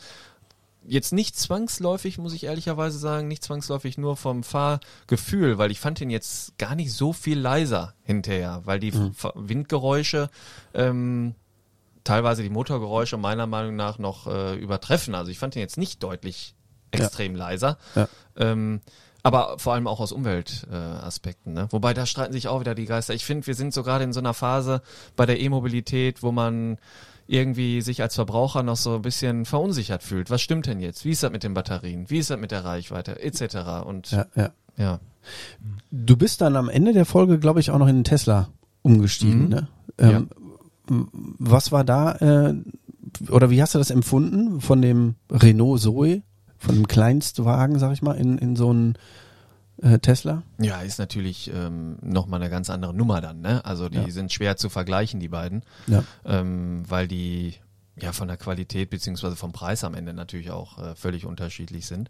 [0.87, 6.01] jetzt nicht zwangsläufig, muss ich ehrlicherweise sagen, nicht zwangsläufig nur vom Fahrgefühl, weil ich fand
[6.01, 9.11] ihn jetzt gar nicht so viel leiser hinterher, weil die Mhm.
[9.35, 10.29] Windgeräusche
[10.73, 11.35] ähm,
[12.03, 15.13] teilweise die Motorgeräusche meiner Meinung nach noch äh, übertreffen.
[15.13, 16.55] Also ich fand ihn jetzt nicht deutlich
[16.91, 17.77] extrem leiser.
[17.93, 18.07] Ja.
[18.37, 18.81] Ähm,
[19.37, 21.55] aber vor allem auch aus Umweltaspekten.
[21.57, 21.67] Äh, ne?
[21.71, 23.13] Wobei da streiten sich auch wieder die Geister.
[23.13, 24.81] Ich finde, wir sind so gerade in so einer Phase
[25.15, 26.77] bei der E-Mobilität, wo man
[27.27, 30.29] irgendwie sich als Verbraucher noch so ein bisschen verunsichert fühlt.
[30.31, 31.05] Was stimmt denn jetzt?
[31.05, 32.09] Wie ist das mit den Batterien?
[32.09, 33.21] Wie ist das mit der Reichweite?
[33.21, 33.55] Etc.
[33.85, 34.49] Und Ja, ja.
[34.77, 34.99] ja.
[35.91, 38.49] Du bist dann am Ende der Folge, glaube ich, auch noch in den Tesla
[38.81, 39.43] umgestiegen.
[39.43, 39.49] Mhm.
[39.49, 39.67] Ne?
[39.99, 40.29] Ähm,
[40.89, 41.07] m-
[41.37, 42.55] Was war da äh,
[43.29, 46.21] oder wie hast du das empfunden von dem Renault Zoe,
[46.59, 48.95] von dem Kleinstwagen, sag ich mal, in, in so einen
[49.81, 50.43] äh, Tesla?
[50.59, 53.63] Ja, ist natürlich ähm, nochmal eine ganz andere Nummer dann, ne?
[53.65, 54.09] Also die Ja.
[54.11, 55.63] sind schwer zu vergleichen, die beiden.
[55.87, 56.03] Ja.
[56.25, 57.55] ähm, weil die
[58.01, 62.09] ja von der Qualität beziehungsweise vom Preis am Ende natürlich auch äh, völlig unterschiedlich sind.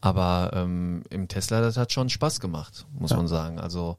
[0.00, 3.16] Aber ähm, im Tesla, das hat schon Spaß gemacht, muss Ja.
[3.18, 3.58] man sagen.
[3.60, 3.96] Also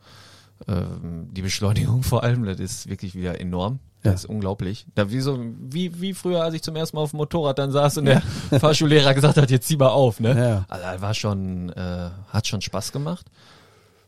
[0.68, 3.80] ähm, die Beschleunigung vor allem, das ist wirklich wieder enorm.
[4.04, 4.14] Das Ja.
[4.14, 4.86] ist unglaublich.
[4.95, 7.72] Da wie so, wie, wie früher, als ich zum ersten Mal auf dem Motorrad dann
[7.72, 8.22] saß und der
[8.60, 10.30] Fahrschullehrer gesagt hat, jetzt zieh mal auf, ne?
[10.38, 10.66] Ja.
[10.70, 13.26] Also das war schon, äh, hat schon Spaß gemacht.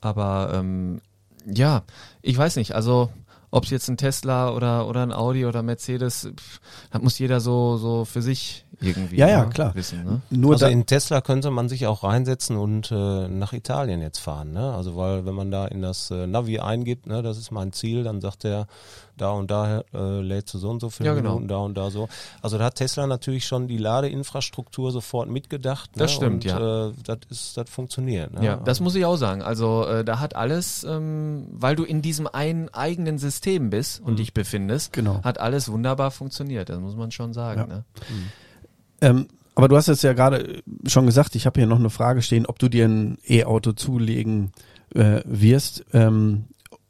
[0.02, 1.02] Aber ähm,
[1.46, 1.84] ja,
[2.22, 3.10] ich weiß nicht, also
[3.52, 6.60] ob es jetzt ein Tesla oder, oder ein Audi oder Mercedes, pff,
[6.92, 9.74] das muss jeder so, so für sich irgendwie Ja, ja, ne, klar.
[9.74, 10.04] wissen.
[10.06, 10.22] Ne?
[10.30, 14.52] Nur also in Tesla könnte man sich auch reinsetzen und äh, nach Italien jetzt fahren,
[14.52, 14.72] ne?
[14.76, 18.04] Also weil wenn man da in das äh, Navi eingibt, ne, das ist mein Ziel,
[18.04, 18.68] dann sagt er,
[19.22, 21.32] da und da äh, lädst du so und so viele Ja, genau.
[21.36, 22.10] Minuten, da und da so.
[22.42, 25.96] Also da hat Tesla natürlich schon die Ladeinfrastruktur sofort mitgedacht.
[25.96, 26.02] Ne?
[26.04, 26.88] Das stimmt, und, ja.
[26.88, 28.34] Äh, das ist, das funktioniert.
[28.34, 28.46] Ne?
[28.46, 29.42] Ja, das muss ich auch sagen.
[29.42, 34.20] Also äh, da hat alles, ähm, weil du in diesem einen eigenen System bist und
[34.20, 35.22] dich befindest, Genau.
[35.24, 36.70] hat alles wunderbar funktioniert.
[36.70, 37.62] Das muss man schon sagen.
[37.62, 37.68] Ja.
[37.68, 37.84] Ne?
[39.02, 42.22] ähm, aber du hast jetzt ja gerade schon gesagt, ich habe hier noch eine Frage
[42.22, 44.52] stehen, ob du dir ein E-Auto zulegen
[44.96, 45.84] äh, wirst.
[45.94, 46.46] Ähm,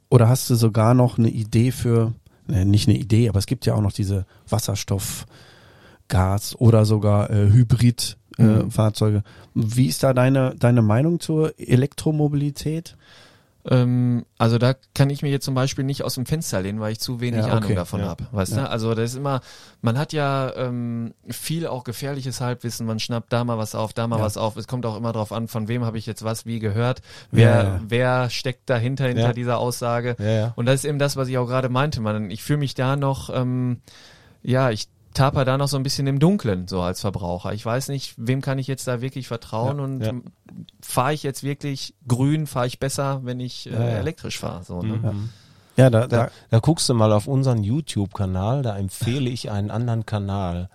[0.09, 2.13] oder hast du sogar noch eine Idee für,
[2.49, 5.25] nicht eine Idee, aber es gibt ja auch noch diese Wasserstoff,
[6.07, 8.17] Gas oder sogar äh, Hybrid.
[8.37, 8.71] Äh, Mhm.
[8.71, 9.23] Fahrzeuge.
[9.53, 12.95] Wie ist da deine, deine Meinung zur Elektromobilität?
[13.65, 16.93] Ähm, also da kann ich mir jetzt zum Beispiel nicht aus dem Fenster lehnen, weil
[16.93, 17.55] ich zu wenig Ja, okay.
[17.65, 18.07] Ahnung davon Ja.
[18.07, 18.27] habe.
[18.31, 18.63] Weißt Ja.
[18.63, 18.69] du?
[18.69, 19.41] Also das ist immer,
[19.81, 24.07] man hat ja ähm, viel auch gefährliches Halbwissen, man schnappt da mal was auf, da
[24.07, 24.55] mal was auf.
[24.55, 27.01] Es kommt auch immer drauf an, von wem habe ich jetzt was wie gehört,
[27.31, 30.15] wer, wer steckt dahinter, hinter dieser Aussage.
[30.55, 31.99] Und das ist eben das, was ich auch gerade meinte.
[32.01, 33.81] Man, ich fühle mich da noch, ähm,
[34.41, 37.53] ja, ich taper da noch so ein bisschen im Dunkeln, so als Verbraucher.
[37.53, 40.13] Ich weiß nicht, wem kann ich jetzt da wirklich vertrauen Ja, und ja.
[40.81, 43.97] fahre ich jetzt wirklich grün, fahre ich besser, wenn ich äh, Ja, ja.
[43.97, 44.63] elektrisch fahre.
[44.63, 44.97] So, ne?
[44.97, 45.29] Mhm.
[45.77, 49.71] Ja, da, da, Da, da guckst du mal auf unseren YouTube-Kanal, da empfehle ich einen
[49.71, 50.69] anderen Kanal.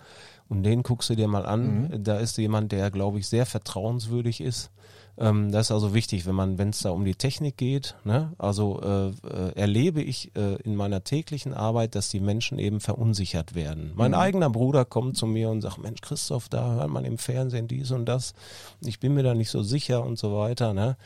[0.47, 1.89] Und den guckst du dir mal an.
[2.03, 4.69] Da ist jemand, der, glaube ich, sehr vertrauenswürdig ist.
[5.17, 7.95] Ähm, das ist also wichtig, wenn man, wenn es da um die Technik geht.
[8.03, 8.33] Ne?
[8.37, 13.55] Also äh, äh, erlebe ich äh, in meiner täglichen Arbeit, dass die Menschen eben verunsichert
[13.55, 13.91] werden.
[13.95, 17.67] Mein eigener Bruder kommt zu mir und sagt, Mensch, Christoph, da hört man im Fernsehen
[17.67, 18.33] dies und das.
[18.81, 20.73] Ich bin mir da nicht so sicher und so weiter.
[20.73, 20.97] Ne?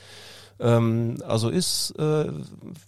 [0.60, 2.32] Ähm, also ist, äh,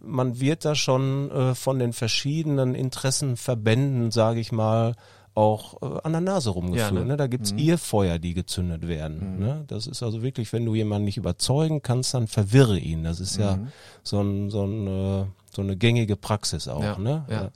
[0.03, 4.95] man wird da schon äh, von den verschiedenen Interessenverbänden, sage ich mal,
[5.34, 6.91] auch äh, an der Nase rumgeführt.
[6.91, 7.05] Ja, ne?
[7.05, 7.17] ne?
[7.17, 9.39] Da gibt's Irrfeuer, die gezündet werden.
[9.39, 9.63] Ne?
[9.67, 13.03] Das ist also wirklich, wenn du jemanden nicht überzeugen kannst, dann verwirre ihn.
[13.03, 13.59] Das ist ja
[14.03, 15.25] so, ein, so, ein, äh,
[15.55, 16.84] so eine gängige Praxis auch.
[16.84, 17.25] Ja, Ne?
[17.29, 17.51] ja.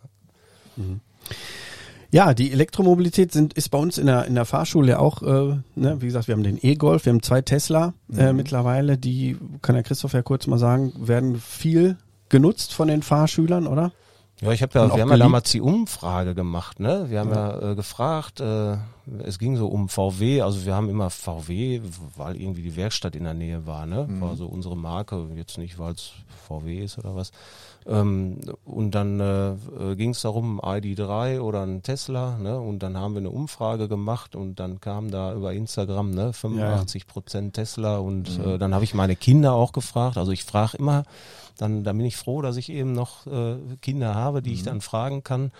[2.11, 5.57] Ja, die Elektromobilität sind, ist bei uns in der, in der Fahrschule ja auch, äh,
[5.75, 9.75] ne, wie gesagt, wir haben den E-Golf, wir haben zwei Tesla äh, mittlerweile, die, kann
[9.75, 11.97] der Christoph ja kurz mal sagen, werden viel
[12.29, 13.91] genutzt von den Fahrschülern, oder?
[14.41, 17.05] Ja, ich habe ja, wir haben ja damals die Umfrage gemacht, ne?
[17.09, 18.77] Wir haben ja, äh, gefragt, äh,
[19.23, 21.81] es ging so um VW, also wir haben immer VW,
[22.17, 24.07] weil irgendwie die Werkstatt in der Nähe war, ne?
[24.19, 26.11] War so unsere Marke, jetzt nicht, weil es
[26.47, 27.31] VW ist oder was.
[27.87, 32.59] Ähm, und dann äh, äh, ging es darum, ein ID3 oder ein Tesla, ne?
[32.59, 37.05] Und dann haben wir eine Umfrage gemacht und dann kam da über Instagram, ne, 85
[37.05, 40.17] Prozent Tesla und äh, dann habe ich meine Kinder auch gefragt.
[40.17, 41.03] Also ich frage immer,
[41.57, 44.81] dann, dann bin ich froh, dass ich eben noch äh, Kinder habe, die ich dann
[44.81, 45.51] fragen kann.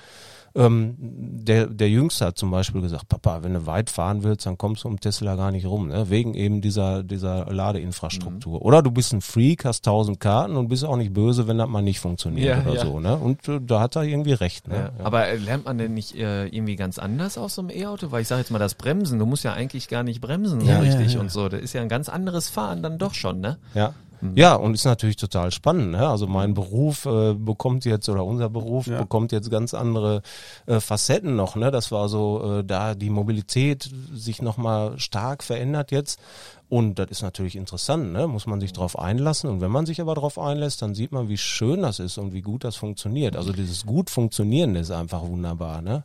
[0.56, 4.58] Ähm, der, der Jüngste hat zum Beispiel gesagt, Papa, wenn du weit fahren willst, dann
[4.58, 6.10] kommst du um Tesla gar nicht rum, ne?
[6.10, 8.62] wegen eben dieser, dieser Ladeinfrastruktur.
[8.62, 11.68] Oder du bist ein Freak, hast tausend Karten und bist auch nicht böse, wenn das
[11.68, 12.86] mal nicht funktioniert Ja, oder ja.
[12.86, 13.00] so.
[13.02, 13.18] Ne?
[13.18, 14.68] Und äh, da hat er irgendwie recht.
[14.70, 14.92] Ne?
[14.98, 15.06] Ja.
[15.06, 18.12] Aber lernt man denn nicht äh, irgendwie ganz anders aus so einem E-Auto?
[18.12, 20.72] Weil ich sage jetzt mal, das Bremsen, du musst ja eigentlich gar nicht bremsen so
[20.72, 21.50] richtig und so.
[21.50, 23.58] Das ist ja ein ganz anderes Fahren dann doch schon, ne?
[23.74, 23.94] Ja.
[24.36, 25.92] Ja, und ist natürlich total spannend.
[25.92, 26.08] Ne?
[26.08, 28.98] Also mein Beruf äh, bekommt jetzt, oder unser Beruf Ja.
[29.00, 30.22] bekommt jetzt ganz andere
[30.66, 31.56] äh, Facetten noch.
[31.56, 31.70] Ne?
[31.72, 36.20] Das war so, äh, da die Mobilität sich nochmal stark verändert jetzt.
[36.68, 38.28] Und das ist natürlich interessant, ne?
[38.28, 39.50] muss man sich darauf einlassen.
[39.50, 42.34] Und wenn man sich aber darauf einlässt, dann sieht man, wie schön das ist und
[42.34, 43.36] wie gut das funktioniert.
[43.36, 45.82] Also dieses gut funktionieren ist einfach wunderbar.
[45.84, 46.04] Ne?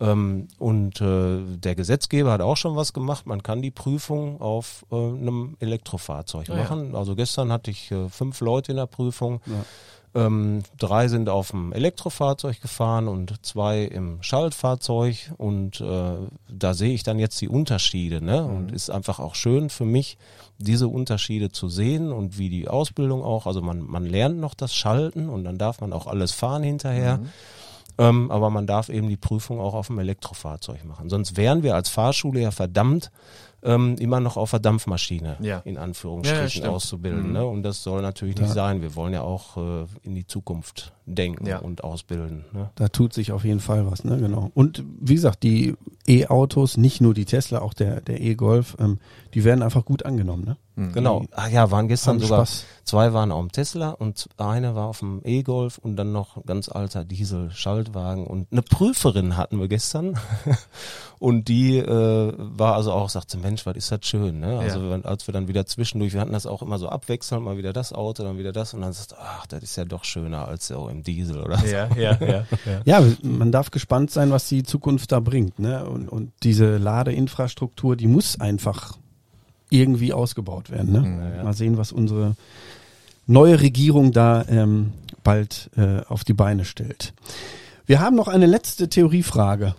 [0.00, 3.26] Ähm, und äh, der Gesetzgeber hat auch schon was gemacht.
[3.26, 6.62] Man kann die Prüfung auf äh, einem Elektrofahrzeug Ah, ja.
[6.62, 6.94] machen.
[6.94, 9.40] Also gestern hatte ich äh, fünf Leute in der Prüfung.
[10.18, 16.16] Ähm, drei sind auf dem Elektrofahrzeug gefahren und zwei im Schaltfahrzeug und äh,
[16.50, 18.44] da sehe ich dann jetzt die Unterschiede ne?
[18.44, 20.18] und ist einfach auch schön für mich,
[20.58, 24.74] diese Unterschiede zu sehen und wie die Ausbildung auch, also man, man lernt noch das
[24.74, 27.20] Schalten und dann darf man auch alles fahren hinterher.
[28.00, 31.10] Ähm, aber man darf eben die Prüfung auch auf dem Elektrofahrzeug machen.
[31.10, 33.10] Sonst wären wir als Fahrschule ja verdammt,
[33.62, 35.58] ähm, immer noch auf der Dampfmaschine Ja.
[35.64, 36.66] in Ja, ja, Anführungsstrichen stimmt.
[36.68, 37.32] auszubilden.
[37.32, 37.44] Ne?
[37.44, 38.82] Und das soll natürlich nicht sein.
[38.82, 41.58] Wir wollen ja auch äh, in die Zukunft denken Ja.
[41.58, 42.44] und ausbilden.
[42.52, 42.70] Ne?
[42.76, 44.50] Da tut sich auf jeden Fall was, ne, genau.
[44.54, 45.74] Und wie gesagt, die
[46.06, 48.98] E-Autos, nicht nur die Tesla, auch der, der E-Golf, ähm,
[49.38, 50.90] die werden einfach gut angenommen, ne?
[50.92, 51.24] Genau.
[51.32, 52.64] Ah ja, waren gestern sogar Spaß.
[52.84, 56.42] zwei waren auf dem Tesla und eine war auf dem E-Golf und dann noch ein
[56.44, 60.18] ganz alter Diesel-Schaltwagen und eine Prüferin hatten wir gestern
[61.20, 64.58] und die äh, war also auch sagte Mensch, was ist das schön, ne?
[64.58, 65.00] Also Ja.
[65.02, 67.92] als wir dann wieder zwischendurch, wir hatten das auch immer so abwechselnd, mal wieder das
[67.92, 70.66] Auto, dann wieder das und dann sagst du, ach, das ist ja doch schöner als
[70.66, 71.66] so im Diesel oder so.
[71.66, 72.44] Ja, ja, ja.
[72.84, 73.00] ja.
[73.00, 75.84] Ja, man darf gespannt sein, was die Zukunft da bringt, ne?
[75.84, 78.96] Und, und diese Ladeinfrastruktur, die muss einfach
[79.70, 81.34] irgendwie ausgebaut werden, ne?
[81.36, 81.44] ja.
[81.44, 82.36] Mal sehen, was unsere
[83.26, 84.92] neue Regierung da ähm,
[85.22, 87.12] bald äh, auf die Beine stellt.
[87.86, 89.74] Wir haben noch eine letzte Theoriefrage,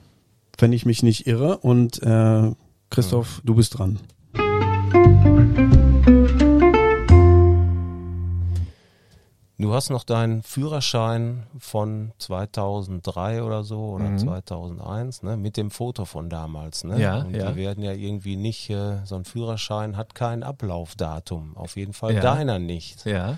[0.57, 1.57] wenn ich mich nicht irre.
[1.57, 2.51] Und äh,
[2.89, 3.99] Christoph, du bist dran.
[9.61, 16.05] Du hast noch deinen Führerschein von 2003 oder so oder 2001, ne, mit dem Foto
[16.05, 16.97] von damals, ne?
[16.97, 17.51] Ja, Und ja.
[17.51, 22.13] die werden ja irgendwie nicht, äh, so ein Führerschein hat kein Ablaufdatum, auf jeden Fall
[22.13, 22.21] Ja.
[22.21, 23.05] deiner nicht.
[23.05, 23.37] Ja.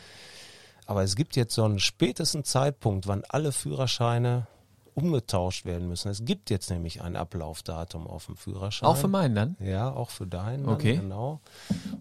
[0.86, 4.45] Aber es gibt jetzt so einen spätesten Zeitpunkt, wann alle Führerscheine
[4.93, 6.09] umgetauscht werden müssen.
[6.09, 8.87] Es gibt jetzt nämlich ein Ablaufdatum auf dem Führerschein.
[8.89, 9.55] Auch für meinen dann?
[9.59, 10.65] Ja, auch für deinen.
[10.65, 10.97] dann, Okay.
[10.97, 11.39] Genau.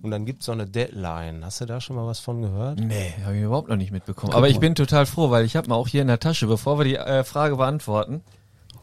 [0.03, 1.45] Und dann gibt es so eine Deadline.
[1.45, 2.81] Hast du da schon mal was von gehört?
[2.81, 4.33] Nee, habe ich überhaupt noch nicht mitbekommen.
[4.35, 6.79] Aber ich bin total froh, weil ich habe mal auch hier in der Tasche, bevor
[6.79, 8.23] wir die äh, Frage beantworten,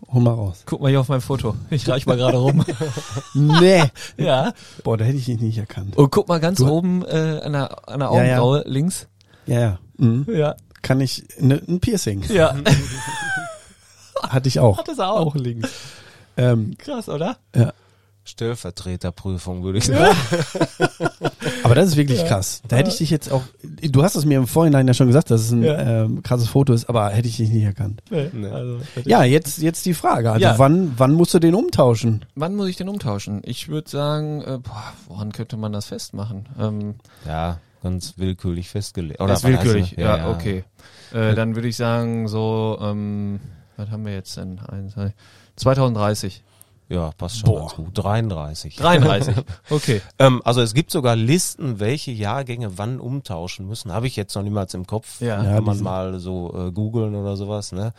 [0.09, 0.63] Hol mal raus.
[0.65, 1.55] guck mal hier auf mein Foto.
[1.69, 2.63] Ich reich mal gerade rum.
[3.33, 3.83] Nee.
[4.17, 4.53] ja.
[4.83, 5.97] Boah, da hätte ich dich nicht erkannt.
[5.97, 8.39] Und guck mal ganz Du- oben äh, an der, an der Ja, ja.
[8.39, 9.07] Augenbraue links.
[9.47, 9.79] Ja, ja.
[9.97, 10.25] Mhm.
[10.33, 10.55] Ja.
[10.83, 12.55] Kann ich, ne, ein Piercing Ja.
[14.29, 14.77] hatte ich auch.
[14.77, 15.35] Hat es auch.
[15.35, 15.69] links.
[16.37, 17.37] Ähm, Krass, oder?
[17.55, 17.73] ja.
[18.51, 20.15] Stellvertreterprüfung, würde ich sagen.
[21.63, 22.61] Aber das ist wirklich krass.
[22.67, 25.31] Da hätte ich dich jetzt auch, du hast es mir im Vorhinein ja schon gesagt,
[25.31, 26.03] dass es ein Ja.
[26.03, 28.01] ähm, krasses Foto ist, aber hätte ich dich nicht erkannt.
[28.09, 28.29] Nee.
[28.47, 30.31] Also, Ja, jetzt, jetzt die Frage.
[30.31, 30.59] Also Ja.
[30.59, 32.25] wann, wann musst du den umtauschen?
[32.35, 33.41] Wann muss ich den umtauschen?
[33.45, 36.47] Ich würde sagen, äh, boah, woran könnte man das festmachen?
[36.59, 36.95] Ähm,
[37.25, 39.19] Ja, ganz willkürlich festgelegt.
[39.21, 40.63] Oder das willkürlich, ja, okay.
[41.13, 43.39] Äh, dann würde ich sagen, so, ähm,
[43.77, 44.59] was haben wir jetzt denn?
[44.59, 45.13] Eins, zwei,
[45.55, 46.43] 2030.
[46.89, 47.59] Ja, passt schon Boah.
[47.59, 47.89] ganz gut.
[47.95, 48.77] 33.
[48.77, 49.35] 33.
[49.69, 50.01] Okay.
[50.19, 53.91] Ähm, also es gibt sogar Listen, welche Jahrgänge wann umtauschen müssen.
[53.91, 55.19] Habe ich jetzt noch niemals im Kopf.
[55.19, 55.43] Ja.
[55.43, 57.73] Ja, Kann man diese- mal so äh, googeln oder sowas.
[57.73, 57.93] Ne?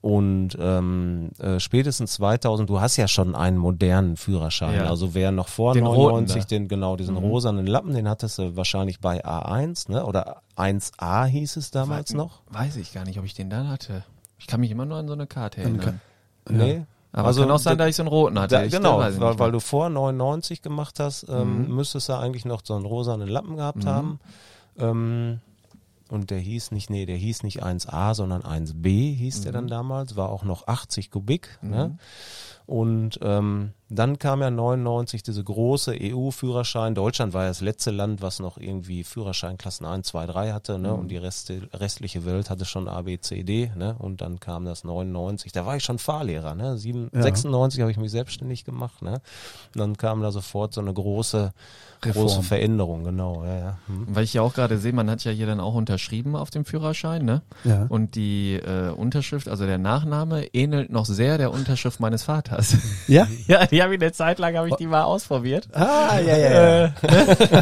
[0.00, 4.76] Und ähm, äh, spätestens 2000, du hast ja schon einen modernen Führerschein.
[4.76, 4.86] Ja.
[4.86, 6.48] Also wer noch vor Den roten 99 da.
[6.48, 10.06] den genau diesen rosanen Lappen, den hattest du wahrscheinlich bei A1, ne?
[10.06, 12.40] Oder 1A hieß es damals noch.
[12.50, 14.04] Weiß ich gar nicht, ob ich den dann hatte.
[14.42, 16.00] Ich kann mich immer nur an so eine Karte erinnern.
[16.50, 16.84] Nee.
[17.12, 18.56] Aber kann auch sein, da- dass ich so einen roten hatte.
[18.56, 21.74] Da, genau, weil, weil du vor 99 gemacht hast, ähm, Mhm.
[21.76, 24.18] müsstest du eigentlich noch so einen rosanen Lappen gehabt haben.
[24.78, 25.40] Ähm,
[26.08, 30.16] und der hieß nicht, nee, der hieß nicht 1a, sondern 1b hieß der dann damals,
[30.16, 31.58] war auch noch 80 Kubik.
[31.62, 31.96] Ne?
[32.72, 36.94] Und ähm, dann kam ja 99 diese große EU-Führerschein.
[36.94, 40.78] Deutschland war ja das letzte Land, was noch irgendwie Führerscheinklassen 1, 2, 3 hatte.
[40.78, 40.94] Ne?
[40.94, 43.70] Und die Rest, restliche Welt hatte schon A, B, C, D.
[43.76, 43.94] Ne?
[43.98, 45.52] Und dann kam das 99.
[45.52, 46.54] Da war ich schon Fahrlehrer.
[46.54, 46.78] Ne?
[46.78, 47.20] Sieben, Ja.
[47.20, 49.02] 96 habe ich mich selbstständig gemacht.
[49.02, 49.20] Ne?
[49.74, 51.52] Und dann kam da sofort so eine große,
[52.02, 52.26] Reform.
[52.26, 53.04] große Veränderung.
[53.04, 53.78] Genau, ja, ja.
[53.88, 54.06] Hm.
[54.08, 56.64] Weil ich ja auch gerade sehe, man hat ja hier dann auch unterschrieben auf dem
[56.64, 57.42] Führerschein, ne?
[57.64, 57.84] Ja.
[57.90, 62.61] Und die äh, Unterschrift, also der Nachname, ähnelt noch sehr der Unterschrift meines Vaters.
[63.08, 63.26] Ja?
[63.46, 65.68] ja, die habe ich eine Zeit lang, habe ich die mal ausprobiert.
[65.72, 66.92] Ah, ja, ja, ja.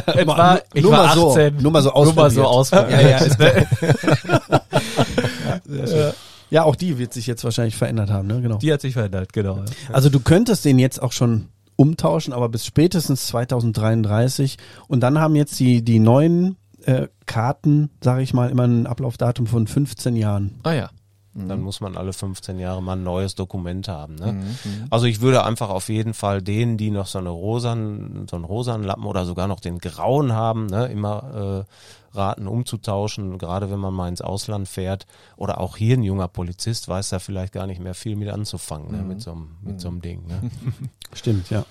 [0.07, 1.57] Es war, ich nur war mal so, 18.
[1.63, 2.99] nur mal so Nur mal so ausprobiert.
[2.99, 3.03] ausprobiert.
[3.03, 3.39] Ja, ja, ist
[5.93, 6.13] schön.
[6.51, 8.41] Ja, auch die wird sich jetzt wahrscheinlich verändert haben, ne?
[8.41, 8.59] Genau.
[8.59, 9.61] Die hat sich verändert, genau.
[9.93, 11.47] Also du könntest den jetzt auch schon
[11.77, 14.59] umtauschen, aber bis spätestens 2033.
[14.89, 19.47] Und dann haben jetzt die, die neuen äh, Karten, sage ich mal, immer ein Ablaufdatum
[19.47, 20.59] von 15 Jahren.
[20.65, 20.91] Ah ja.
[21.33, 24.17] Dann muss man alle 15 Jahre mal ein neues Dokument haben.
[24.17, 24.33] Ne?
[24.33, 24.87] Mhm.
[24.91, 28.45] Also ich würde einfach auf jeden Fall denen, die noch so eine rosan, so einen
[28.45, 31.67] rosanen Lappen oder sogar noch den grauen haben, ne, immer
[32.13, 35.07] äh, raten umzutauschen, gerade wenn man mal ins Ausland fährt.
[35.37, 38.91] Oder auch hier ein junger Polizist weiß da vielleicht gar nicht mehr viel mit anzufangen,
[38.91, 40.27] ne, mit so einem, mit so einem Ding.
[40.27, 40.51] Ne?
[41.13, 41.65] Stimmt, ja.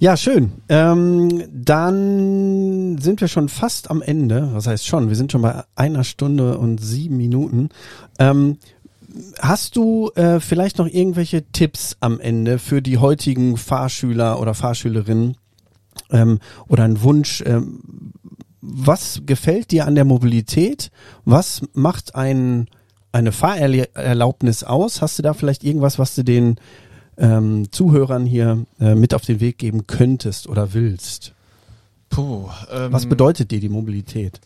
[0.00, 0.52] Ja, schön.
[0.68, 4.50] Ähm, dann sind wir schon fast am Ende.
[4.52, 5.08] Was heißt schon?
[5.08, 7.70] Wir sind schon bei einer Stunde und sieben Minuten.
[8.20, 8.58] Ähm,
[9.40, 15.36] hast du äh, vielleicht noch irgendwelche Tipps am Ende für die heutigen Fahrschüler oder Fahrschülerinnen
[16.12, 16.38] ähm,
[16.68, 17.42] oder ein Wunsch?
[17.44, 17.80] Ähm,
[18.60, 20.92] was gefällt dir an der Mobilität?
[21.24, 22.68] Was macht ein,
[23.10, 25.02] eine Fahrerlaubnis aus?
[25.02, 26.54] Hast du da vielleicht irgendwas, was du den
[27.18, 31.32] ähm, Zuhörern hier äh, mit auf den Weg geben könntest oder willst?
[32.10, 32.48] Puh.
[32.70, 34.40] Ähm, Was bedeutet dir die Mobilität?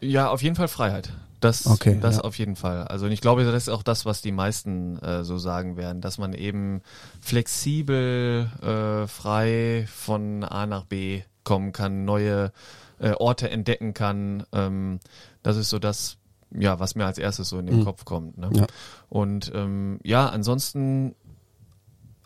[0.00, 1.10] Ja, auf jeden Fall Freiheit.
[1.40, 2.22] Das, Okay, das ja.
[2.22, 2.84] auf jeden Fall.
[2.84, 6.18] Also ich glaube, das ist auch das, was die meisten äh, so sagen werden, dass
[6.18, 6.82] man eben
[7.22, 12.52] flexibel, äh, frei von A nach B kommen kann, neue
[12.98, 14.44] äh, Orte entdecken kann.
[14.52, 15.00] Ähm,
[15.42, 16.18] das ist so das,
[16.50, 17.84] ja, was mir als erstes so in den Mhm.
[17.84, 18.36] Kopf kommt.
[18.36, 18.50] Ne?
[18.52, 18.66] Ja.
[19.08, 21.14] Und ähm, ja, ansonsten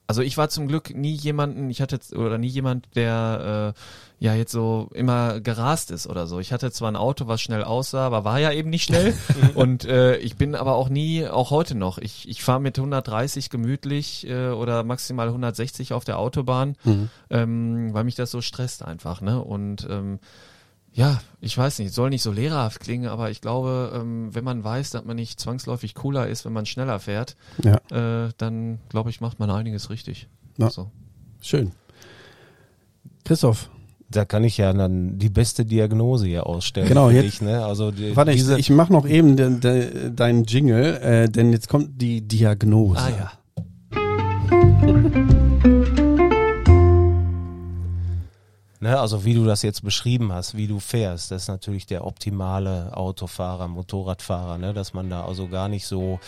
[0.07, 4.34] also ich war zum Glück nie jemanden, ich hatte oder nie jemand, der äh, ja
[4.34, 6.40] jetzt so immer gerast ist oder so.
[6.40, 9.14] Ich hatte zwar ein Auto, was schnell aussah, aber war ja eben nicht schnell.
[9.55, 13.50] und äh, ich bin aber auch nie, auch heute noch, ich, ich fahre mit 130
[13.50, 16.76] gemütlich äh, oder maximal 160 auf der Autobahn,
[17.30, 19.20] ähm, weil mich das so stresst einfach.
[19.20, 19.42] Ne?
[19.42, 20.18] Und ähm,
[20.95, 24.62] ja, ich weiß nicht, soll nicht so lehrerhaft klingen, aber ich glaube, ähm, wenn man
[24.64, 27.80] weiß, dass man nicht zwangsläufig cooler ist, wenn man schneller fährt, Ja,
[28.26, 30.28] äh, dann glaube ich, macht man einiges richtig.
[30.57, 30.70] Ja.
[30.70, 30.90] So.
[31.42, 31.72] schön.
[33.24, 33.70] Christoph,
[34.11, 36.86] Da kann ich ja dann die beste Diagnose hier ausstellen.
[36.89, 37.64] Genau, jetzt- dich, ne?
[37.64, 41.68] Also die, warte, ich, ich mache noch eben de, de, deinen Jingle, äh, denn jetzt
[41.68, 43.01] kommt die Diagnose.
[43.01, 43.32] Ah ja.
[48.85, 52.06] Ne, also wie du das jetzt beschrieben hast, wie du fährst, das ist natürlich der
[52.06, 56.20] optimale Autofahrer, Motorradfahrer, ne, dass man da also gar nicht so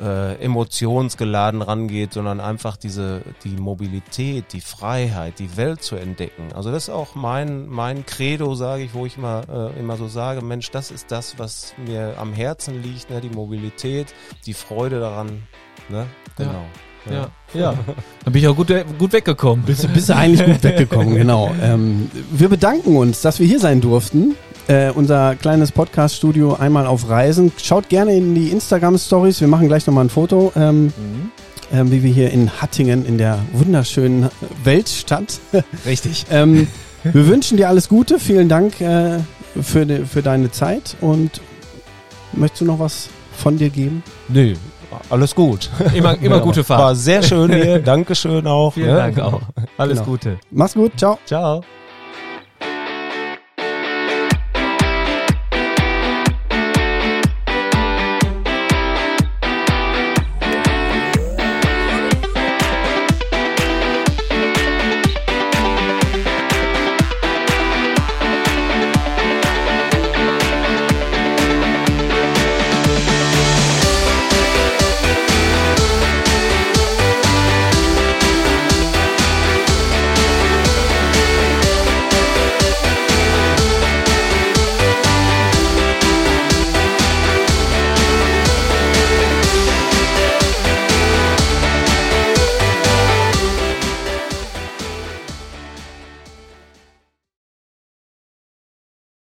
[0.00, 6.52] äh, emotionsgeladen rangeht, sondern einfach diese die Mobilität, die Freiheit, die Welt zu entdecken.
[6.52, 10.08] Also das ist auch mein mein Credo, sage ich, wo ich immer äh, immer so
[10.08, 14.12] sage, Mensch, das ist das, was mir am Herzen liegt, ne, die Mobilität,
[14.46, 15.44] die Freude daran,
[15.88, 16.50] ne, genau.
[16.54, 16.87] Ja.
[17.54, 17.74] Ja.
[18.24, 19.64] Dann bin ich auch gut, gut weggekommen.
[19.64, 21.50] Bist, bist du eigentlich gut weggekommen, genau.
[21.62, 24.34] Ähm, wir bedanken uns, dass wir hier sein durften.
[24.66, 27.52] Äh, unser kleines Podcast-Studio einmal auf Reisen.
[27.62, 29.40] Schaut gerne in die Instagram-Stories.
[29.40, 30.52] Wir machen gleich nochmal ein Foto.
[30.56, 30.92] Ähm,
[31.72, 34.28] ähm, wie wir hier in Hattingen in der wunderschönen
[34.64, 35.40] Weltstadt.
[35.86, 36.26] Richtig.
[36.30, 36.66] ähm,
[37.02, 38.18] wir wünschen dir alles Gute.
[38.18, 39.18] Vielen Dank äh,
[39.60, 41.40] für, de, für deine Zeit und
[42.32, 44.02] möchtest du noch was von dir geben?
[44.28, 44.54] Nö,
[45.10, 45.70] alles gut.
[45.94, 46.80] Immer, immer gute Fahrt.
[46.80, 47.78] War sehr schön hier.
[47.84, 48.72] Dankeschön auch.
[48.72, 48.96] Vielen ne?
[48.96, 49.40] Dank auch.
[49.76, 50.10] Alles Genau.
[50.10, 50.38] Gute.
[50.50, 50.92] Mach's gut.
[50.96, 51.18] Ciao.
[51.26, 51.62] Ciao.